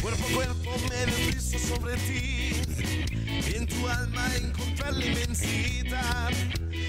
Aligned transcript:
Cuerpo 0.00 0.24
a 0.24 0.32
cuerpo 0.32 0.70
me 0.88 1.06
deslizo 1.06 1.58
sobre 1.58 1.96
ti 1.96 2.52
y 3.50 3.56
en 3.56 3.66
tu 3.66 3.88
alma 3.88 4.24
encontrar 4.36 4.94
la 4.94 5.04
inmensidad. 5.04 6.30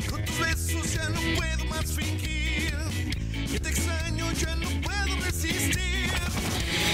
Con 0.08 0.24
tus 0.24 0.40
besos 0.40 0.94
ya 0.94 1.10
no 1.10 1.20
puedo 1.36 1.66
más 1.66 1.92
fingir 1.92 2.76
que 3.52 3.60
te 3.60 3.70
extraño, 3.70 4.32
ya 4.34 4.56
no 4.56 4.70
puedo 4.82 5.16
resistir. 5.26 6.12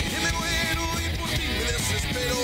Que 0.10 0.20
me 0.24 0.32
muero 0.32 0.88
y 1.02 1.18
por 1.18 1.30
ti 1.32 1.44
me 1.60 1.72
desespero. 1.74 2.38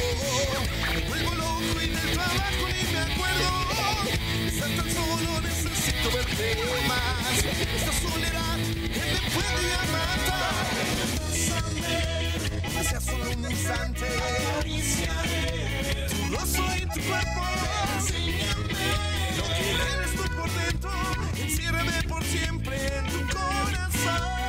Me 0.93 1.07
vuelvo 1.07 1.35
loco 1.35 1.81
y 1.81 1.87
del 1.87 2.11
trabajo 2.11 2.67
ni 2.67 2.83
me 2.91 2.99
acuerdo. 2.99 3.49
Estar 4.45 4.69
tan 4.71 4.91
solo 4.93 5.39
necesito 5.39 6.11
verte 6.11 6.55
más. 6.85 7.45
Esta 7.77 7.93
soledad 7.93 8.76
que 8.89 8.99
me 8.99 9.31
puede 9.31 9.61
ya 9.69 9.81
matar. 9.91 10.65
Que 12.73 12.83
sea 12.83 13.01
solo 13.01 13.23
un 13.31 13.51
instante. 13.51 14.05
Tu 16.09 16.35
rostro 16.35 16.65
y 16.75 16.81
tu 16.81 17.01
cuerpo. 17.01 17.41
Enciérrame 21.37 22.03
por 22.07 22.23
siempre 22.23 22.75
en 22.87 23.05
tu 23.05 23.19
corazón. 23.33 24.47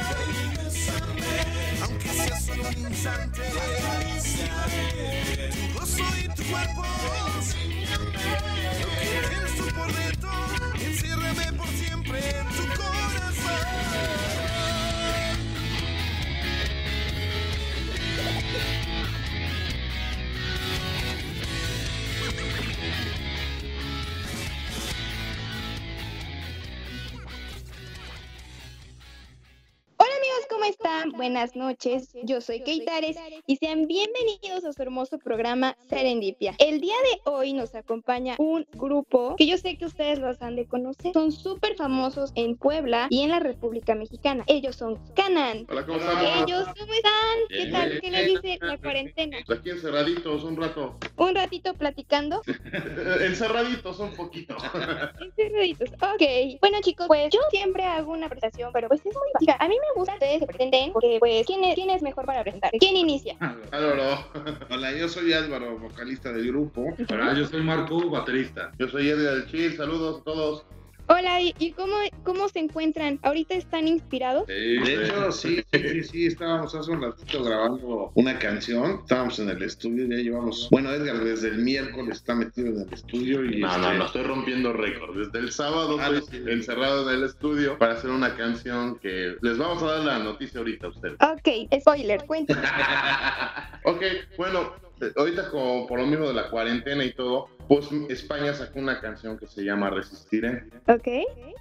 Están? 30.69 31.13
Buenas 31.13 31.57
noches. 31.57 32.11
Yo 32.25 32.43
soy 32.43 32.61
Keitares 32.61 33.17
y 33.47 33.57
sean 33.57 33.87
bienvenidos 33.87 34.65
a 34.67 34.73
su 34.73 34.83
hermoso 34.83 35.19
programa 35.19 35.77
Serendipia. 35.89 36.55
El 36.59 36.81
día 36.81 36.95
de 37.11 37.31
hoy 37.31 37.55
nos 37.55 37.75
acompaña 37.75 38.35
un 38.39 38.67
grupo 38.75 39.35
que 39.37 39.47
yo 39.47 39.57
sé 39.57 39.79
que 39.79 39.87
ustedes 39.87 40.19
los 40.19 40.43
han 40.43 40.57
de 40.57 40.67
conocer. 40.67 41.15
Son 41.15 41.33
súper 41.33 41.75
famosos 41.77 42.33
en 42.35 42.57
Puebla 42.57 43.07
y 43.09 43.23
en 43.23 43.31
la 43.31 43.41
República 43.41 43.95
Mexicana. 43.95 44.45
Ellos 44.47 44.77
son 44.77 44.99
Canan. 45.15 45.67
Hola, 45.71 45.87
¿cómo 45.87 45.99
estamos? 45.99 46.23
Ellos, 46.23 46.67
¿cómo 46.79 46.93
están? 46.93 47.39
¿Qué 47.49 47.67
tal? 47.73 48.01
¿Qué 48.03 48.11
les 48.11 48.27
dice 48.27 48.59
la 48.61 48.77
cuarentena? 48.77 49.39
Aquí 49.49 49.71
encerraditos 49.71 50.45
un 50.45 50.57
rato. 50.57 50.99
Un 51.17 51.35
ratito 51.35 51.73
platicando. 51.75 52.43
encerraditos 53.23 53.99
un 54.01 54.15
poquito. 54.15 54.55
Encerraditos. 55.21 55.89
Ok. 55.93 56.59
Bueno, 56.61 56.79
chicos, 56.83 57.07
pues 57.07 57.31
yo 57.33 57.41
siempre 57.51 57.85
hago 57.85 58.13
una 58.13 58.29
presentación, 58.29 58.71
pero 58.73 58.89
pues 58.89 59.01
es 59.01 59.15
muy 59.15 59.29
básica. 59.33 59.57
A 59.59 59.69
mí 59.69 59.75
me 59.75 59.99
gusta 59.99 60.15
ustedes 60.15 60.43
presenten 60.59 60.93
porque, 60.93 61.17
pues, 61.21 61.47
¿quién 61.47 61.65
es, 61.65 61.75
quién 61.75 61.91
es 61.91 62.03
mejor 62.03 62.27
para 62.27 62.43
presentar? 62.43 62.71
¿Quién 62.79 62.97
inicia? 62.97 63.37
Álvaro. 63.71 64.25
Hola, 64.71 64.93
yo 64.93 65.09
soy 65.09 65.33
Álvaro, 65.33 65.79
vocalista 65.79 66.33
del 66.33 66.49
grupo. 66.49 66.95
Hola, 67.11 67.35
yo 67.35 67.47
soy 67.47 67.63
Marco, 67.63 68.11
baterista. 68.11 68.73
Yo 68.79 68.89
soy 68.89 69.09
Edgar 69.09 69.35
del 69.35 69.47
Chil, 69.47 69.77
saludos 69.77 70.21
a 70.21 70.25
todos. 70.25 70.65
Hola, 71.11 71.41
¿y, 71.41 71.55
y 71.59 71.73
cómo, 71.73 71.95
cómo 72.23 72.49
se 72.51 72.59
encuentran? 72.59 73.19
¿Ahorita 73.23 73.55
están 73.55 73.89
inspirados? 73.89 74.47
De 74.47 74.77
hecho, 75.05 75.33
sí, 75.33 75.63
sí, 75.73 76.05
sí, 76.05 76.27
estábamos 76.27 76.75
hace 76.75 76.91
un 76.91 77.01
ratito 77.01 77.43
grabando 77.43 78.13
una 78.15 78.39
canción. 78.39 78.99
Estábamos 79.01 79.39
en 79.39 79.49
el 79.49 79.63
estudio, 79.63 80.07
ya 80.07 80.17
llevamos. 80.23 80.69
Bueno, 80.71 80.91
Edgar 80.93 81.19
desde 81.25 81.49
el 81.49 81.59
miércoles 81.59 82.17
está 82.19 82.35
metido 82.35 82.69
en 82.69 82.83
el 82.83 82.93
estudio 82.93 83.43
y. 83.45 83.61
No, 83.61 83.69
este, 83.69 83.81
no, 83.81 83.95
no 83.95 84.07
estoy 84.07 84.23
rompiendo 84.25 84.73
récord. 84.75 85.17
Desde 85.17 85.39
el 85.39 85.51
sábado 85.51 85.97
Ah, 85.99 86.11
estoy 86.15 86.41
sí. 86.41 86.45
encerrado 86.51 87.09
en 87.11 87.17
el 87.19 87.25
estudio 87.25 87.79
para 87.79 87.95
hacer 87.95 88.11
una 88.11 88.35
canción 88.37 88.99
que 88.99 89.37
les 89.41 89.57
vamos 89.57 89.83
a 89.83 89.87
dar 89.87 90.05
la 90.05 90.19
noticia 90.19 90.59
ahorita 90.61 90.89
a 90.89 90.91
ustedes. 90.91 91.15
Ok, 91.23 91.81
spoiler, 91.81 92.25
cuéntanos. 92.27 92.65
ok, 93.85 94.03
bueno, 94.37 94.73
ahorita 95.17 95.51
como 95.51 95.87
por 95.87 96.01
lo 96.01 96.07
mismo 96.07 96.29
de 96.29 96.35
la 96.35 96.51
cuarentena 96.51 97.05
y 97.05 97.13
todo, 97.13 97.49
pues 97.69 97.89
España 98.09 98.55
sacó 98.55 98.79
una 98.79 99.01
canción 99.01 99.39
que 99.39 99.47
se 99.47 99.63
llama 99.63 99.91
Resistiré. 99.91 100.65
Ok, 100.89 101.09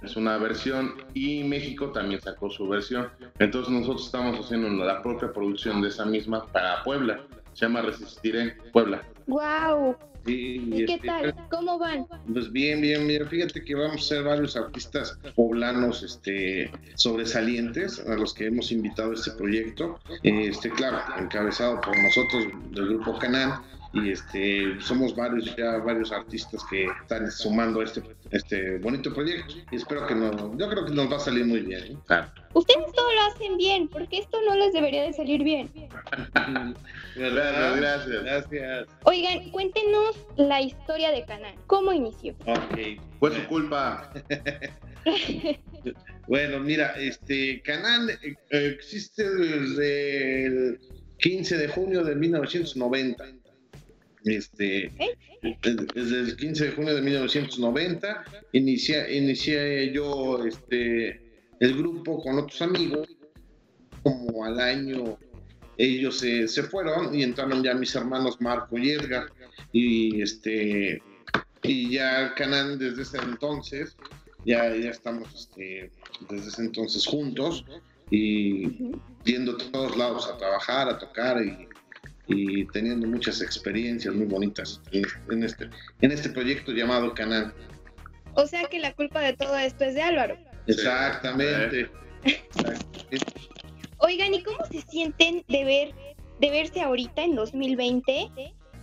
Es 0.02 0.16
una 0.16 0.38
versión 0.38 0.94
y 1.14 1.44
México 1.44 1.90
también 1.92 2.20
sacó 2.20 2.50
su 2.50 2.68
versión. 2.68 3.10
Entonces 3.38 3.72
nosotros 3.72 4.06
estamos 4.06 4.38
haciendo 4.38 4.68
la 4.84 5.02
propia 5.02 5.32
producción 5.32 5.82
de 5.82 5.88
esa 5.88 6.04
misma 6.04 6.46
para 6.46 6.82
Puebla. 6.82 7.20
Se 7.52 7.66
llama 7.66 7.82
Resistiré 7.82 8.56
Puebla. 8.72 9.02
wow. 9.26 9.96
Sí, 10.28 10.62
¿Y 10.66 10.84
qué 10.84 10.94
este, 10.94 11.06
tal? 11.06 11.34
¿Cómo 11.50 11.78
van? 11.78 12.06
Pues 12.32 12.52
bien, 12.52 12.82
bien, 12.82 13.06
bien. 13.06 13.26
Fíjate 13.26 13.64
que 13.64 13.74
vamos 13.74 14.04
a 14.04 14.08
ser 14.08 14.22
varios 14.24 14.56
artistas 14.56 15.18
poblanos 15.34 16.02
este, 16.02 16.70
sobresalientes 16.96 18.00
a 18.06 18.14
los 18.14 18.34
que 18.34 18.46
hemos 18.46 18.70
invitado 18.70 19.12
a 19.12 19.14
este 19.14 19.30
proyecto. 19.32 19.98
Este, 20.22 20.70
claro, 20.70 20.98
encabezado 21.18 21.80
por 21.80 21.96
nosotros 21.96 22.44
del 22.72 22.88
grupo 22.88 23.18
Canal. 23.18 23.60
Y 23.92 24.10
este, 24.10 24.80
somos 24.80 25.16
varios 25.16 25.56
ya, 25.56 25.78
varios 25.78 26.12
artistas 26.12 26.62
que 26.68 26.86
están 27.02 27.30
sumando 27.30 27.82
este, 27.82 28.02
este 28.30 28.78
bonito 28.78 29.12
proyecto. 29.14 29.54
Y 29.70 29.76
espero 29.76 30.06
que 30.06 30.14
nos, 30.14 30.36
yo 30.58 30.68
creo 30.68 30.84
que 30.84 30.92
nos 30.92 31.10
va 31.10 31.16
a 31.16 31.20
salir 31.20 31.46
muy 31.46 31.60
bien. 31.60 31.84
¿eh? 31.84 31.96
Claro. 32.06 32.30
Ustedes 32.52 32.92
todo 32.92 33.12
lo 33.12 33.20
hacen 33.22 33.56
bien, 33.56 33.88
porque 33.88 34.18
esto 34.18 34.38
no 34.46 34.56
les 34.56 34.72
debería 34.72 35.04
de 35.04 35.12
salir 35.12 35.42
bien. 35.42 35.70
Gracias, 37.16 37.76
gracias. 37.76 38.22
Gracias. 38.22 38.88
Oigan, 39.04 39.50
cuéntenos 39.50 40.16
la 40.36 40.60
historia 40.60 41.10
de 41.10 41.24
Canal. 41.24 41.54
¿Cómo 41.66 41.92
inició? 41.92 42.34
Ok. 42.46 43.00
Fue 43.18 43.34
su 43.34 43.46
culpa. 43.48 44.12
Bueno, 46.26 46.60
mira, 46.60 46.92
este 46.98 47.62
canal 47.62 48.10
eh, 48.10 48.36
existe 48.50 49.28
desde 49.30 50.44
el 50.44 50.80
15 51.18 51.56
de 51.56 51.68
junio 51.68 52.04
de 52.04 52.14
1990. 52.14 53.24
Este, 54.30 54.92
desde 55.62 56.20
el 56.20 56.36
15 56.36 56.64
de 56.64 56.72
junio 56.72 56.94
de 56.94 57.02
1990 57.02 58.24
inicié, 58.52 59.16
inicié 59.16 59.92
yo 59.92 60.44
este, 60.44 61.20
el 61.60 61.76
grupo 61.76 62.20
con 62.22 62.38
otros 62.38 62.60
amigos. 62.62 63.08
Como 64.02 64.44
al 64.44 64.60
año 64.60 65.18
ellos 65.76 66.18
se, 66.18 66.48
se 66.48 66.62
fueron 66.62 67.14
y 67.14 67.22
entraron 67.22 67.62
ya 67.62 67.74
mis 67.74 67.94
hermanos 67.94 68.40
Marco 68.40 68.78
y 68.78 68.90
Edgar. 68.90 69.26
Y 69.72 70.22
este 70.22 71.02
y 71.62 71.90
ya 71.90 72.34
Canal 72.34 72.78
desde 72.78 73.02
ese 73.02 73.18
entonces 73.18 73.96
ya, 74.44 74.74
ya 74.74 74.90
estamos 74.90 75.34
este, 75.34 75.90
desde 76.30 76.48
ese 76.48 76.62
entonces 76.62 77.06
juntos 77.06 77.64
y 78.10 78.92
yendo 79.24 79.52
a 79.52 79.70
todos 79.70 79.96
lados 79.96 80.28
a 80.28 80.38
trabajar, 80.38 80.88
a 80.88 80.98
tocar 80.98 81.42
y, 81.44 81.68
y 82.28 82.66
teniendo 82.66 83.06
muchas 83.06 83.40
experiencias 83.40 84.14
muy 84.14 84.26
bonitas 84.26 84.80
en, 84.92 85.42
este, 85.42 85.68
en 86.00 86.12
este 86.12 86.28
proyecto 86.28 86.72
llamado 86.72 87.14
Canal. 87.14 87.54
O 88.34 88.46
sea 88.46 88.64
que 88.64 88.78
la 88.78 88.92
culpa 88.92 89.20
de 89.20 89.32
todo 89.32 89.56
esto 89.56 89.84
es 89.84 89.94
de 89.94 90.02
Álvaro. 90.02 90.36
Exactamente. 90.66 91.90
Oigan, 93.98 94.34
¿y 94.34 94.42
cómo 94.42 94.64
se 94.70 94.82
sienten 94.82 95.44
de 95.48 95.64
ver 95.64 95.94
de 96.40 96.50
verse 96.50 96.80
ahorita 96.80 97.22
en 97.22 97.34
2020 97.34 98.30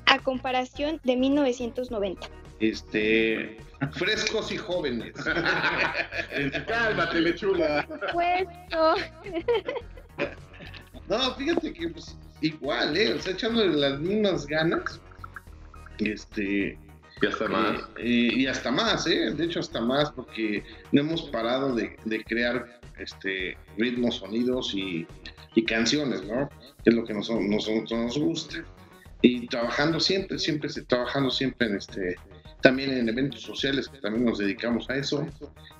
a 0.07 0.19
comparación 0.19 0.99
de 1.03 1.15
1990? 1.15 2.27
Este, 2.59 3.57
frescos 3.93 4.51
y 4.51 4.57
jóvenes. 4.57 5.13
Cálmate, 6.67 7.21
lechula. 7.21 7.87
Puesto. 8.11 8.95
No, 11.07 11.35
fíjate 11.35 11.71
que 11.71 11.89
pues, 11.89 12.17
igual, 12.47 12.95
¿eh? 12.97 13.13
O 13.13 13.21
sea, 13.21 13.33
echándole 13.33 13.75
las 13.75 13.99
mismas 13.99 14.45
ganas. 14.47 15.01
Este, 15.99 16.77
Ya 17.21 17.29
está 17.29 17.47
más. 17.47 17.81
Eh, 17.97 18.29
y 18.33 18.47
hasta 18.47 18.71
más, 18.71 19.07
¿eh? 19.07 19.31
De 19.31 19.45
hecho, 19.45 19.59
hasta 19.59 19.81
más, 19.81 20.11
porque 20.11 20.63
no 20.91 21.01
hemos 21.01 21.23
parado 21.23 21.73
de, 21.73 21.95
de 22.05 22.23
crear 22.23 22.79
este, 22.97 23.57
ritmos, 23.77 24.15
sonidos 24.15 24.73
y, 24.73 25.07
y 25.55 25.63
canciones, 25.63 26.23
¿no? 26.23 26.49
Que 26.83 26.89
es 26.89 26.95
lo 26.95 27.05
que 27.05 27.13
nos, 27.13 27.29
nos, 27.29 27.69
nos 27.91 28.17
gusta. 28.17 28.63
Y 29.21 29.47
trabajando 29.47 29.99
siempre, 29.99 30.37
siempre, 30.37 30.69
trabajando 30.87 31.31
siempre 31.31 31.67
en 31.67 31.77
este, 31.77 32.15
también 32.61 32.91
en 32.91 33.09
eventos 33.09 33.41
sociales, 33.41 33.87
que 33.87 33.97
también 33.99 34.25
nos 34.25 34.37
dedicamos 34.37 34.89
a 34.89 34.97
eso. 34.97 35.25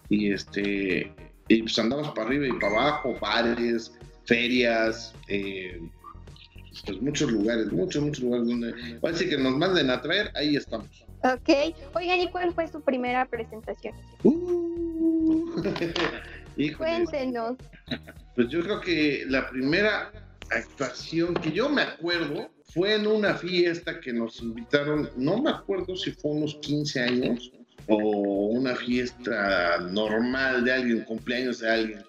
Y 0.10 0.32
este, 0.32 1.14
y 1.48 1.62
pues 1.62 1.78
andamos 1.78 2.10
para 2.10 2.28
arriba 2.28 2.48
y 2.48 2.54
para 2.54 2.74
abajo, 2.74 3.16
bares, 3.20 3.94
ferias, 4.26 5.14
eh, 5.28 5.80
pues 6.86 7.02
muchos 7.02 7.32
lugares, 7.32 7.72
muchos, 7.72 8.04
muchos 8.04 8.24
lugares 8.24 8.48
donde 8.48 8.74
parece 9.00 9.30
que 9.30 9.38
nos 9.38 9.58
manden 9.58 9.90
a 9.90 10.02
traer, 10.02 10.32
ahí 10.36 10.56
estamos. 10.56 11.06
Ok. 11.24 11.76
Oigan, 11.96 12.20
¿y 12.20 12.28
cuál 12.30 12.54
fue 12.54 12.68
su 12.68 12.82
primera 12.82 13.26
presentación? 13.26 13.96
Uh. 14.24 15.46
Cuéntenos. 16.78 17.58
pues 18.36 18.50
yo 18.50 18.62
creo 18.62 18.80
que 18.80 19.26
la 19.28 19.50
primera 19.50 20.12
actuación 20.52 21.34
que 21.34 21.52
yo 21.52 21.70
me 21.70 21.82
acuerdo 21.82 22.50
fue 22.74 22.96
en 22.96 23.08
una 23.08 23.36
fiesta 23.36 24.00
que 24.00 24.14
nos 24.14 24.42
invitaron, 24.42 25.10
no 25.16 25.42
me 25.42 25.50
acuerdo 25.50 25.96
si 25.96 26.12
fue 26.12 26.32
unos 26.32 26.56
15 26.56 27.02
años 27.02 27.52
o 27.88 28.48
una 28.48 28.76
fiesta 28.76 29.80
normal 29.92 30.64
de 30.64 30.74
alguien, 30.74 31.04
cumpleaños 31.04 31.60
de 31.60 31.70
alguien. 31.70 32.04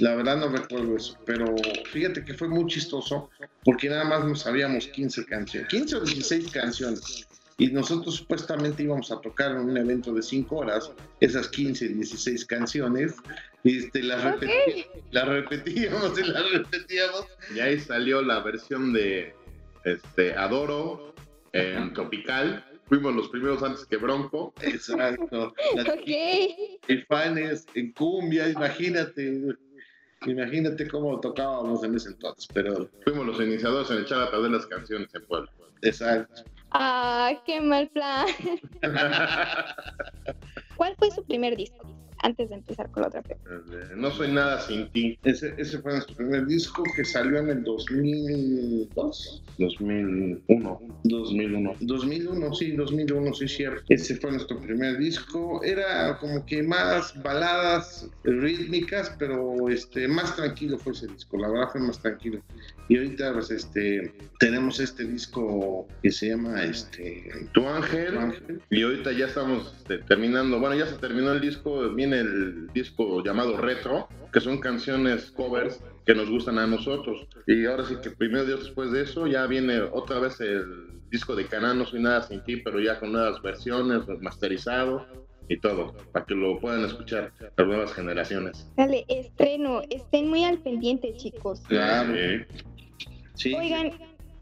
La 0.00 0.14
verdad 0.16 0.36
no 0.38 0.48
recuerdo 0.48 0.96
eso, 0.96 1.16
pero 1.26 1.54
fíjate 1.92 2.24
que 2.24 2.34
fue 2.34 2.48
muy 2.48 2.66
chistoso 2.66 3.30
porque 3.64 3.88
nada 3.88 4.04
más 4.04 4.24
nos 4.24 4.40
sabíamos 4.40 4.86
15 4.88 5.26
canciones, 5.26 5.68
15 5.68 5.96
o 5.96 6.00
16 6.00 6.50
canciones. 6.50 7.26
Y 7.58 7.66
nosotros 7.72 8.14
supuestamente 8.16 8.82
íbamos 8.82 9.12
a 9.12 9.20
tocar 9.20 9.50
en 9.52 9.58
un 9.58 9.76
evento 9.76 10.14
de 10.14 10.22
5 10.22 10.56
horas 10.56 10.90
esas 11.20 11.46
15, 11.48 11.88
16 11.88 12.46
canciones. 12.46 13.14
Y 13.62 13.80
este, 13.80 14.02
las, 14.02 14.24
Ok. 14.24 14.40
repetí- 14.42 14.86
las 15.10 15.28
repetíamos 15.28 16.18
y 16.18 16.22
las 16.22 16.50
repetíamos. 16.52 17.26
Y 17.54 17.60
ahí 17.60 17.78
salió 17.78 18.22
la 18.22 18.40
versión 18.40 18.94
de 18.94 19.34
este, 19.84 20.32
Adoro 20.34 21.14
en 21.52 21.92
Tropical. 21.92 22.64
Fuimos 22.86 23.14
los 23.14 23.28
primeros 23.28 23.62
antes 23.62 23.84
que 23.84 23.98
Bronco. 23.98 24.54
Exacto. 24.62 25.52
Las 25.76 25.86
Ok. 25.94 26.08
Caifanes, 26.86 27.66
en 27.74 27.92
cumbia, 27.92 28.48
imagínate. 28.48 29.38
Imagínate 30.26 30.86
cómo 30.88 31.18
tocábamos 31.18 31.82
en 31.82 31.94
ese 31.94 32.10
entonces, 32.10 32.46
pero 32.52 32.88
Fuimos 33.04 33.26
los 33.26 33.40
iniciadores 33.40 33.90
en 33.90 33.98
echar 34.02 34.22
a 34.22 34.30
perder 34.30 34.50
las 34.50 34.66
canciones 34.66 35.08
en 35.14 35.26
Puebla. 35.26 35.50
exacto. 35.82 36.42
Ah, 36.72 37.32
qué 37.46 37.60
mal 37.60 37.88
plan. 37.88 38.26
¿Cuál 40.76 40.94
fue 40.96 41.10
su 41.10 41.24
primer 41.24 41.56
disco? 41.56 41.89
Antes 42.22 42.50
de 42.50 42.56
empezar 42.56 42.90
con 42.90 43.02
la 43.02 43.08
otra 43.08 43.22
pregunta. 43.22 43.94
no 43.96 44.10
soy 44.10 44.32
nada 44.32 44.60
sin 44.60 44.90
ti. 44.90 45.18
Ese, 45.24 45.54
ese 45.56 45.78
fue 45.78 45.92
nuestro 45.92 46.16
primer 46.16 46.46
disco 46.46 46.82
que 46.94 47.04
salió 47.04 47.38
en 47.38 47.48
el 47.48 47.64
2002. 47.64 49.42
2001. 49.58 50.80
2001. 51.04 51.74
2001, 51.80 52.54
sí, 52.54 52.72
2001, 52.72 53.34
sí, 53.34 53.48
cierto. 53.48 53.82
Ese 53.88 54.16
fue 54.16 54.32
nuestro 54.32 54.58
primer 54.60 54.98
disco. 54.98 55.62
Era 55.62 56.18
como 56.18 56.44
que 56.44 56.62
más 56.62 57.14
baladas 57.22 58.08
rítmicas, 58.24 59.14
pero 59.18 59.68
este, 59.68 60.06
más 60.08 60.36
tranquilo 60.36 60.78
fue 60.78 60.92
ese 60.92 61.06
disco. 61.06 61.38
La 61.38 61.48
verdad 61.48 61.68
fue 61.72 61.80
más 61.80 62.00
tranquilo. 62.00 62.42
Y 62.88 62.96
ahorita, 62.96 63.32
pues, 63.32 63.50
este, 63.50 64.12
tenemos 64.40 64.80
este 64.80 65.04
disco 65.04 65.86
que 66.02 66.10
se 66.10 66.30
llama, 66.30 66.64
este, 66.64 67.30
Tu 67.52 67.66
ángel. 67.66 68.18
Ángel. 68.18 68.60
Y 68.68 68.82
ahorita 68.82 69.12
ya 69.12 69.26
estamos 69.26 69.72
este, 69.78 69.98
terminando, 69.98 70.58
bueno, 70.58 70.74
ya 70.74 70.86
se 70.86 70.96
terminó 70.96 71.32
el 71.32 71.40
disco, 71.40 71.88
viene 72.10 72.20
el 72.20 72.66
disco 72.72 73.22
llamado 73.22 73.56
Retro, 73.56 74.08
que 74.32 74.40
son 74.40 74.58
canciones 74.58 75.30
covers 75.30 75.80
que 76.04 76.14
nos 76.14 76.28
gustan 76.28 76.58
a 76.58 76.66
nosotros. 76.66 77.26
Y 77.46 77.66
ahora 77.66 77.84
sí 77.86 77.96
que 78.02 78.10
primero 78.10 78.44
Dios 78.44 78.64
después 78.64 78.90
de 78.90 79.02
eso 79.02 79.26
ya 79.26 79.46
viene 79.46 79.80
otra 79.80 80.18
vez 80.18 80.40
el 80.40 81.00
disco 81.10 81.36
de 81.36 81.46
Caná, 81.46 81.74
No 81.74 81.86
Soy 81.86 82.00
Nada 82.02 82.22
Sin 82.22 82.42
Ti, 82.44 82.56
pero 82.58 82.80
ya 82.80 82.98
con 82.98 83.12
nuevas 83.12 83.40
versiones, 83.42 84.02
masterizado 84.20 85.06
y 85.48 85.58
todo, 85.58 85.94
para 86.12 86.24
que 86.24 86.34
lo 86.34 86.58
puedan 86.60 86.84
escuchar 86.84 87.32
las 87.56 87.66
nuevas 87.66 87.92
generaciones. 87.92 88.68
Dale, 88.76 89.04
estreno. 89.08 89.82
Estén 89.90 90.28
muy 90.28 90.44
al 90.44 90.58
pendiente, 90.58 91.14
chicos. 91.16 91.60
Claro. 91.68 92.14
Sí. 92.14 92.60
Sí. 93.34 93.54
Oigan, 93.54 93.92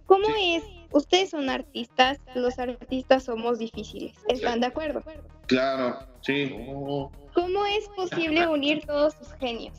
¿cómo 0.06 0.26
es? 0.40 0.64
Ustedes 0.90 1.30
son 1.30 1.50
artistas, 1.50 2.18
los 2.34 2.58
artistas 2.58 3.24
somos 3.24 3.58
difíciles. 3.58 4.14
¿Están 4.28 4.60
de 4.60 4.66
acuerdo? 4.66 5.02
Claro, 5.46 5.98
sí. 6.22 6.54
¿Cómo 7.38 7.64
es 7.66 7.88
posible 7.90 8.46
unir 8.48 8.82
todos 8.86 9.14
sus 9.14 9.32
genios 9.34 9.74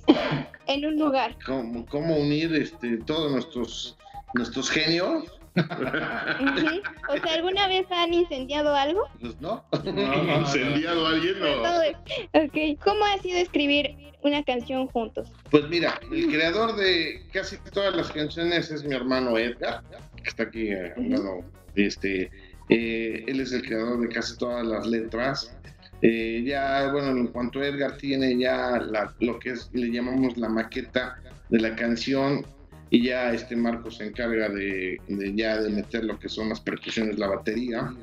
en 0.67 0.85
un 0.85 0.97
lugar? 0.97 1.35
¿Cómo, 1.45 1.85
cómo 1.87 2.15
unir 2.17 2.53
este, 2.55 2.97
todos 2.99 3.31
nuestros, 3.31 3.97
nuestros 4.33 4.69
genios? 4.69 5.25
O 5.55 7.17
sea, 7.21 7.33
¿alguna 7.33 7.67
vez 7.67 7.85
han 7.91 8.13
incendiado 8.13 8.73
algo? 8.73 9.03
Pues 9.19 9.39
no. 9.41 9.65
¿Incendiado 10.39 11.05
alguien 11.05 11.35
o...? 11.43 11.63
Todo 11.63 11.81
es- 11.81 11.97
Ok. 12.33 12.81
¿Cómo 12.83 13.03
ha 13.05 13.17
sido 13.17 13.37
escribir 13.39 13.93
una 14.21 14.41
canción 14.43 14.87
juntos? 14.87 15.29
Pues 15.51 15.67
mira, 15.67 15.99
el 16.13 16.27
creador 16.27 16.75
de 16.77 17.25
casi 17.33 17.57
todas 17.73 17.93
las 17.95 18.09
canciones 18.11 18.71
es 18.71 18.83
mi 18.85 18.95
hermano 18.95 19.37
Edgar, 19.37 19.81
que 20.23 20.29
está 20.29 20.43
aquí 20.43 20.69
eh, 20.69 20.93
a 20.95 20.99
un 20.99 21.09
lado. 21.09 21.43
Este, 21.75 22.31
eh, 22.69 23.23
él 23.27 23.39
es 23.41 23.51
el 23.51 23.63
creador 23.63 23.99
de 23.99 24.07
casi 24.09 24.37
todas 24.37 24.65
las 24.65 24.85
letras. 24.87 25.53
Eh, 26.01 26.43
ya, 26.45 26.91
bueno, 26.91 27.09
en 27.09 27.27
cuanto 27.27 27.61
Edgar 27.61 27.97
tiene 27.97 28.37
ya 28.37 28.79
la- 28.79 29.13
lo 29.19 29.37
que 29.39 29.51
es, 29.51 29.69
le 29.73 29.91
llamamos 29.91 30.37
la 30.37 30.47
maqueta 30.49 31.17
de 31.49 31.59
la 31.59 31.75
canción, 31.75 32.45
y 32.91 33.03
ya 33.03 33.31
este 33.33 33.55
Marco 33.55 33.91
se 33.91 34.07
encarga 34.07 34.49
de, 34.49 34.97
de 35.07 35.35
ya 35.35 35.61
de 35.61 35.69
meter 35.69 36.05
lo 36.05 36.17
que 36.17 36.27
son 36.27 36.49
las 36.49 36.59
percusiones, 36.59 37.19
la 37.19 37.27
batería, 37.27 37.93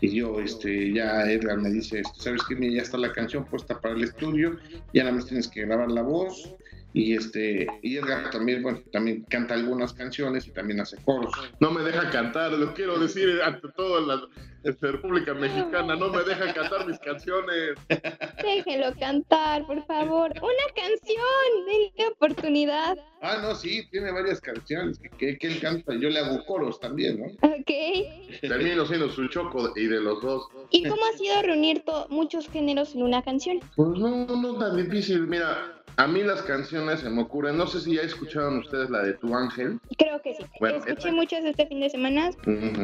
y 0.00 0.10
yo, 0.16 0.38
este, 0.40 0.92
ya 0.92 1.30
Edgar 1.30 1.58
me 1.58 1.70
dice, 1.70 2.00
este, 2.00 2.20
¿sabes? 2.20 2.42
Mira, 2.58 2.74
ya 2.74 2.82
está 2.82 2.98
la 2.98 3.12
canción 3.12 3.44
puesta 3.46 3.80
para 3.80 3.94
el 3.94 4.04
estudio, 4.04 4.58
ya 4.92 5.04
nada 5.04 5.14
más 5.16 5.26
tienes 5.26 5.48
que 5.48 5.62
grabar 5.64 5.90
la 5.90 6.02
voz, 6.02 6.54
y 6.94 7.14
este 7.16 7.66
y 7.82 7.96
Edgar 7.96 8.30
también 8.30 8.62
bueno 8.62 8.80
también 8.92 9.24
canta 9.24 9.54
algunas 9.54 9.92
canciones 9.92 10.46
y 10.46 10.52
también 10.52 10.80
hace 10.80 10.96
coros 11.04 11.32
No 11.58 11.70
me 11.72 11.82
deja 11.82 12.08
cantar, 12.10 12.52
lo 12.52 12.72
quiero 12.72 12.98
decir 12.98 13.40
ante 13.44 13.68
toda 13.76 14.00
la 14.00 14.22
este, 14.62 14.92
República 14.92 15.34
Mexicana, 15.34 15.94
no 15.94 16.08
me 16.08 16.22
deja 16.22 16.54
cantar 16.54 16.86
mis 16.86 16.98
canciones. 17.00 17.74
Déjelo 18.42 18.94
cantar, 18.98 19.66
por 19.66 19.84
favor. 19.84 20.32
Una 20.36 20.66
canción, 20.74 21.66
denle 21.66 22.12
oportunidad. 22.12 22.96
ah 23.20 23.40
no 23.42 23.54
sí 23.54 23.86
tiene 23.90 24.10
varias 24.10 24.40
canciones 24.40 24.98
que, 24.98 25.10
que, 25.10 25.36
que 25.36 25.46
él 25.48 25.60
canta 25.60 25.92
yo 25.94 26.08
le 26.08 26.18
hago 26.18 26.42
coros 26.46 26.80
también 26.80 27.20
no 27.20 27.26
Ok. 27.46 28.40
Termino 28.40 28.86
siendo 28.86 29.10
su 29.10 29.26
choco 29.28 29.72
y 29.76 29.86
de 29.86 30.00
los 30.00 30.22
dos. 30.22 30.48
¿Y 30.70 30.88
cómo 30.88 31.02
ha 31.12 31.18
sido 31.18 31.42
reunir 31.42 31.82
muchos 32.08 32.48
géneros 32.48 32.94
en 32.94 33.02
una 33.02 33.20
canción? 33.22 33.60
Pues 33.76 33.98
no, 33.98 34.24
no 34.24 34.54
tan 34.58 34.76
difícil. 34.76 35.26
Mira, 35.26 35.83
a 35.96 36.06
mí 36.06 36.22
las 36.22 36.42
canciones 36.42 37.00
se 37.00 37.10
me 37.10 37.22
ocurren. 37.22 37.56
No 37.56 37.66
sé 37.66 37.80
si 37.80 37.94
ya 37.94 38.02
escucharon 38.02 38.58
ustedes 38.58 38.90
la 38.90 39.02
de 39.02 39.12
Tu 39.14 39.34
Ángel. 39.36 39.78
Creo 39.98 40.20
que 40.22 40.34
sí. 40.34 40.44
Bueno, 40.60 40.76
Escuché 40.78 40.92
esta- 41.08 41.12
muchas 41.12 41.44
este 41.44 41.66
fin 41.66 41.80
de 41.80 41.90
semana, 41.90 42.30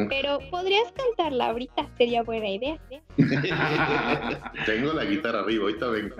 pero 0.09 0.39
podrías 0.51 0.93
cantarla 0.93 1.47
ahorita. 1.51 1.89
Sería 1.99 2.23
buena 2.23 2.49
idea. 2.49 2.79
Tengo 4.67 4.93
la 4.93 5.05
guitarra 5.05 5.41
arriba, 5.41 5.65
ahorita 5.65 5.87
vengo. 5.89 6.17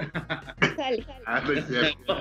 Sale. 0.77 1.07
Ah, 1.27 1.43
es 1.55 1.67
cierto. 1.67 2.17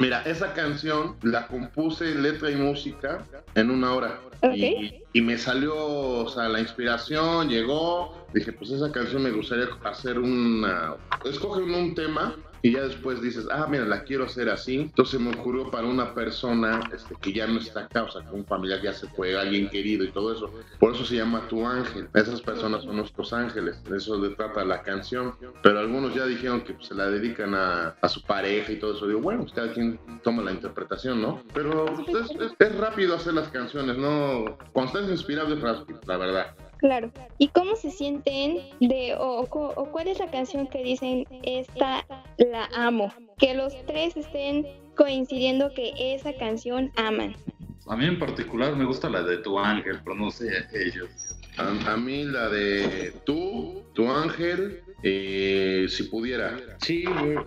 Mira, 0.00 0.22
esa 0.22 0.54
canción 0.54 1.16
la 1.22 1.48
compuse 1.48 2.14
letra 2.14 2.50
y 2.50 2.54
música 2.56 3.24
en 3.56 3.70
una 3.70 3.92
hora. 3.94 4.20
Ok. 4.42 4.54
Y, 4.54 5.02
y 5.12 5.20
me 5.20 5.36
salió, 5.36 5.74
o 5.76 6.28
sea, 6.28 6.48
la 6.48 6.60
inspiración 6.60 7.48
llegó. 7.48 8.16
Dije, 8.32 8.52
pues 8.52 8.70
esa 8.70 8.92
canción 8.92 9.24
me 9.24 9.30
gustaría 9.32 9.66
hacer 9.84 10.20
una. 10.20 10.94
Escoge 11.24 11.62
un, 11.62 11.74
un 11.74 11.94
tema 11.96 12.36
y 12.62 12.72
ya 12.72 12.82
después 12.82 13.20
dices, 13.22 13.46
ah, 13.50 13.66
mira, 13.70 13.84
la 13.84 14.02
quiero 14.04 14.24
hacer 14.24 14.48
así. 14.48 14.76
Entonces 14.80 15.20
me 15.20 15.30
ocurrió 15.30 15.70
para 15.70 15.86
una 15.86 16.14
persona 16.14 16.80
este, 16.94 17.14
que 17.20 17.32
ya 17.32 17.46
no 17.46 17.58
está 17.60 17.80
acá, 17.84 18.04
o 18.04 18.10
sea, 18.10 18.22
que 18.22 18.34
un 18.34 18.44
familiar 18.46 18.80
ya 18.82 18.92
se 18.92 19.06
fue, 19.08 19.38
alguien 19.38 19.68
querido 19.68 20.04
y 20.04 20.12
todo 20.12 20.32
eso. 20.32 20.52
Por 20.78 20.94
eso 20.94 21.04
se 21.04 21.16
llama 21.16 21.46
Tu 21.48 21.64
Ángel. 21.66 22.08
Esas 22.14 22.40
personas 22.42 22.82
son 22.84 22.96
nuestros 22.96 23.32
ángeles. 23.32 23.82
De 23.84 23.96
eso 23.98 24.20
se 24.22 24.30
trata 24.34 24.64
la 24.64 24.82
canción. 24.82 25.34
Pero 25.62 25.78
algunos 25.78 26.14
ya 26.14 26.26
dijeron 26.26 26.62
que 26.62 26.74
pues, 26.74 26.86
se 26.88 26.94
la 26.94 27.08
dedican 27.10 27.54
a, 27.54 27.96
su 28.08 28.22
pareja 28.22 28.72
y 28.72 28.76
todo 28.78 28.94
eso. 28.96 29.06
Digo, 29.06 29.20
bueno, 29.20 29.42
pues 29.42 29.52
cada 29.52 29.72
quien 29.72 29.98
toma 30.22 30.42
la 30.42 30.52
interpretación, 30.52 31.20
¿no? 31.22 31.42
Pero 31.54 31.86
pues, 31.86 32.30
es, 32.30 32.40
es- 32.40 32.54
es 32.58 32.76
rápido 32.76 33.14
hacer 33.14 33.34
las 33.34 33.48
canciones, 33.48 33.96
¿no? 33.98 34.58
Cuando 34.72 34.92
estás 34.92 35.10
inspirado 35.10 35.54
es 35.54 35.60
rápido, 35.60 36.00
la 36.06 36.16
verdad. 36.16 36.56
Claro. 36.78 37.10
¿Y 37.38 37.48
cómo 37.48 37.76
se 37.76 37.90
sienten 37.90 38.58
de, 38.80 39.14
o, 39.14 39.40
o- 39.42 39.72
o 39.76 39.90
cuál 39.90 40.08
es 40.08 40.18
la 40.18 40.30
canción 40.30 40.66
que 40.68 40.82
dicen, 40.82 41.26
esta 41.42 42.06
la 42.38 42.68
amo? 42.74 43.12
Que 43.38 43.54
los 43.54 43.74
tres 43.86 44.16
estén 44.16 44.66
coincidiendo 44.96 45.72
que 45.74 45.92
esa 46.14 46.32
canción 46.34 46.90
aman. 46.96 47.34
A 47.86 47.96
mí 47.96 48.04
en 48.06 48.18
particular 48.18 48.76
me 48.76 48.84
gusta 48.84 49.08
la 49.08 49.22
de 49.22 49.38
tu 49.38 49.58
ángel, 49.58 49.98
pero 50.04 50.14
no 50.16 50.30
sé 50.30 50.48
ellos. 50.72 51.08
A, 51.56 51.92
a 51.92 51.96
mí 51.96 52.24
la 52.24 52.48
de 52.48 53.12
tú, 53.24 53.82
tu 53.94 54.08
ángel, 54.10 54.80
eh, 55.02 55.86
si 55.88 56.04
pudiera. 56.04 56.56
sí 56.78 57.04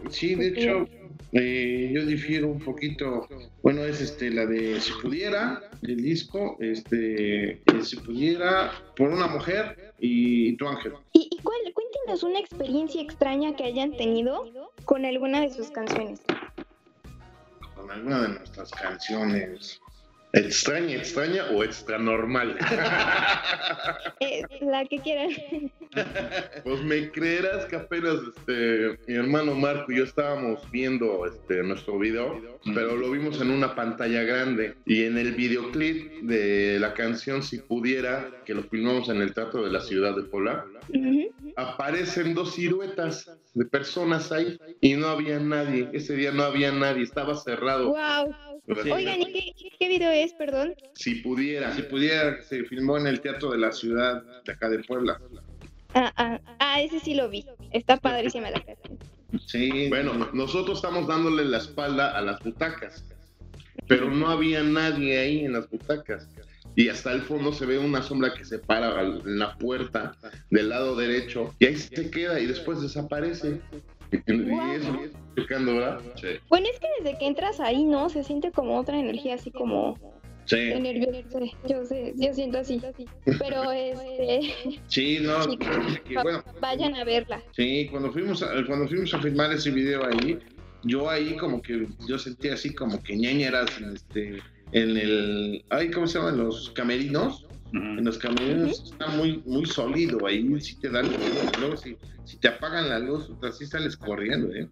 sí 0.10 0.36
de 0.36 0.48
hecho 0.50 0.88
eh, 1.34 1.92
yo 1.94 2.06
difiero 2.06 2.48
un 2.48 2.60
poquito 2.60 3.28
bueno 3.64 3.84
es 3.84 4.02
este 4.02 4.30
la 4.30 4.46
de 4.46 4.80
si 4.82 4.92
pudiera 5.02 5.62
del 5.82 6.02
disco 6.02 6.58
este 6.60 7.62
si 7.82 7.96
pudiera 7.98 8.72
por 8.96 9.10
una 9.10 9.28
mujer 9.28 9.94
y, 10.00 10.56
tu 10.58 10.68
ángel 10.68 10.94
¿Y, 11.14 11.30
y 11.32 11.38
cuál, 11.42 11.60
cuéntenos 11.74 12.24
una 12.24 12.40
experiencia 12.40 13.02
extraña 13.02 13.56
que 13.56 13.64
hayan 13.64 13.96
tenido 13.96 14.52
con 14.86 15.06
alguna 15.06 15.42
de 15.42 15.50
sus 15.52 15.70
canciones? 15.72 16.22
con 17.76 17.90
alguna 17.90 18.22
de 18.24 18.30
nuestras 18.30 18.72
canciones 18.72 19.82
¿Extraña, 20.34 20.96
extraña 20.96 21.46
o 21.52 21.64
extra 21.64 21.98
normal? 21.98 22.58
Eh, 24.22 24.44
la 24.62 24.86
que 24.86 25.00
quieran. 25.00 25.32
Pues 26.64 26.84
me 26.84 27.12
creerás 27.12 27.66
que 27.66 27.76
apenas 27.76 28.16
este, 28.36 29.00
mi 29.08 29.16
hermano 29.16 29.56
Marco 29.56 29.92
y 29.92 29.98
yo 29.98 30.04
estábamos 30.04 30.60
viendo 30.72 31.26
este, 31.26 31.64
nuestro 31.64 31.98
video, 32.00 32.60
pero 32.74 32.96
lo 32.96 33.12
vimos 33.12 33.42
en 33.42 33.52
una 33.52 33.76
pantalla 33.76 34.24
grande. 34.24 34.76
Y 34.86 35.04
en 35.04 35.18
el 35.18 35.34
videoclip 35.34 36.22
de 36.22 36.78
la 36.80 36.94
canción 36.94 37.44
Si 37.44 37.60
Pudiera, 37.60 38.30
que 38.46 38.54
lo 38.54 38.64
filmamos 38.64 39.10
en 39.10 39.22
el 39.22 39.34
Teatro 39.34 39.64
de 39.64 39.72
la 39.72 39.82
Ciudad 39.82 40.16
de 40.16 40.24
Puebla, 40.24 40.66
aparecen 41.56 42.34
dos 42.34 42.56
siluetas 42.56 43.30
de 43.54 43.66
personas 43.66 44.32
ahí 44.32 44.58
y 44.80 44.94
no 44.94 45.08
había 45.08 45.40
nadie. 45.40 45.90
Ese 45.94 46.16
día 46.16 46.32
no 46.32 46.44
había 46.44 46.72
nadie, 46.72 47.04
estaba 47.04 47.36
cerrado. 47.36 47.90
Wow. 47.90 48.36
Sí. 48.84 48.92
Oigan, 48.92 49.22
¿y 49.22 49.34
qué, 49.34 49.70
qué 49.78 49.88
video 49.90 50.12
es, 50.12 50.34
perdón? 50.34 50.76
Si 50.94 51.16
pudiera. 51.16 51.74
Si 51.76 51.82
pudiera, 51.82 52.42
se 52.44 52.64
filmó 52.64 52.98
en 52.98 53.08
el 53.08 53.20
Teatro 53.20 53.52
de 53.52 53.58
la 53.58 53.72
Ciudad 53.72 54.24
de 54.44 54.52
acá 54.52 54.70
de 54.70 54.80
Puebla. 54.80 55.20
Ah, 55.94 56.14
ah, 56.16 56.40
ah, 56.60 56.82
ese 56.82 57.00
sí 57.00 57.14
lo 57.14 57.30
vi. 57.30 57.46
Está 57.72 57.98
padrísima 57.98 58.50
la 58.50 58.62
canción. 58.62 58.98
Sí. 59.46 59.90
Bueno, 59.90 60.30
nosotros 60.34 60.78
estamos 60.78 61.08
dándole 61.08 61.46
la 61.46 61.58
espalda 61.58 62.18
a 62.18 62.22
las 62.22 62.40
butacas, 62.42 63.06
pero 63.88 64.10
no 64.10 64.30
había 64.30 64.64
nadie 64.64 65.20
ahí 65.20 65.46
en 65.46 65.54
las 65.54 65.70
butacas. 65.70 66.28
Y 66.76 66.88
hasta 66.88 67.12
el 67.12 67.22
fondo 67.22 67.52
se 67.52 67.66
ve 67.66 67.78
una 67.78 68.02
sombra 68.02 68.34
que 68.34 68.46
se 68.46 68.60
para 68.60 69.02
en 69.02 69.40
la 69.40 69.58
puerta 69.58 70.16
del 70.50 70.70
lado 70.70 70.96
derecho 70.96 71.54
y 71.60 71.66
ahí 71.66 71.76
se 71.76 72.10
queda 72.10 72.40
y 72.40 72.46
después 72.46 72.82
desaparece. 72.82 73.60
Y 74.12 74.18
eso 74.18 75.00
es 75.04 75.12
chocando, 75.38 75.76
¿verdad? 75.76 76.00
Sí. 76.16 76.28
Bueno, 76.50 76.68
es 76.72 76.80
que 76.80 76.88
desde 77.00 77.18
que 77.18 77.28
entras 77.28 77.60
ahí, 77.60 77.84
¿no? 77.84 78.10
Se 78.10 78.24
siente 78.24 78.52
como 78.52 78.78
otra 78.78 78.98
energía, 78.98 79.36
así 79.36 79.52
como 79.52 79.98
Sí, 80.52 80.58
de 80.58 80.80
nervioso. 80.82 81.40
Yo 81.66 81.86
sé, 81.86 82.14
yo 82.18 82.34
siento 82.34 82.58
así. 82.58 82.82
Pero 83.24 83.72
este, 83.72 84.54
sí, 84.88 85.20
no. 85.22 85.44
Sí. 85.44 85.58
que, 86.06 86.16
bueno, 86.22 86.44
vayan 86.60 86.94
a 86.96 87.06
verla. 87.06 87.42
sí, 87.56 87.88
cuando 87.90 88.12
fuimos, 88.12 88.44
a, 88.44 88.50
cuando 88.66 88.86
fuimos 88.90 89.14
a 89.14 89.20
filmar 89.22 89.54
ese 89.54 89.72
video 89.72 90.06
ahí, 90.06 90.38
yo 90.84 91.10
ahí 91.10 91.38
como 91.38 91.62
que, 91.62 91.88
yo 92.06 92.20
sentía 92.20 92.56
así 92.56 92.74
como 92.74 93.02
que 93.02 93.16
ñañeras 93.16 93.70
en 93.80 93.96
este, 93.96 94.42
en 94.74 94.98
el, 94.98 95.64
ay, 95.70 95.90
¿cómo 95.90 96.06
se 96.06 96.20
llaman? 96.20 96.38
Los 96.38 96.70
camerinos. 96.72 97.48
En 97.72 98.04
los 98.04 98.18
camerinos 98.18 98.92
está 98.92 99.08
muy, 99.08 99.42
muy 99.46 99.66
sólido 99.66 100.28
ahí, 100.28 100.46
sí 100.60 100.78
te 100.82 100.90
dan, 100.90 101.10
luego 101.62 101.78
si, 101.78 101.96
si 102.26 102.36
te 102.36 102.50
apagan 102.50 102.90
la 102.90 103.00
luz, 103.00 103.32
así 103.44 103.66
sales 103.66 103.96
corriendo, 103.96 104.54
¿eh? 104.54 104.68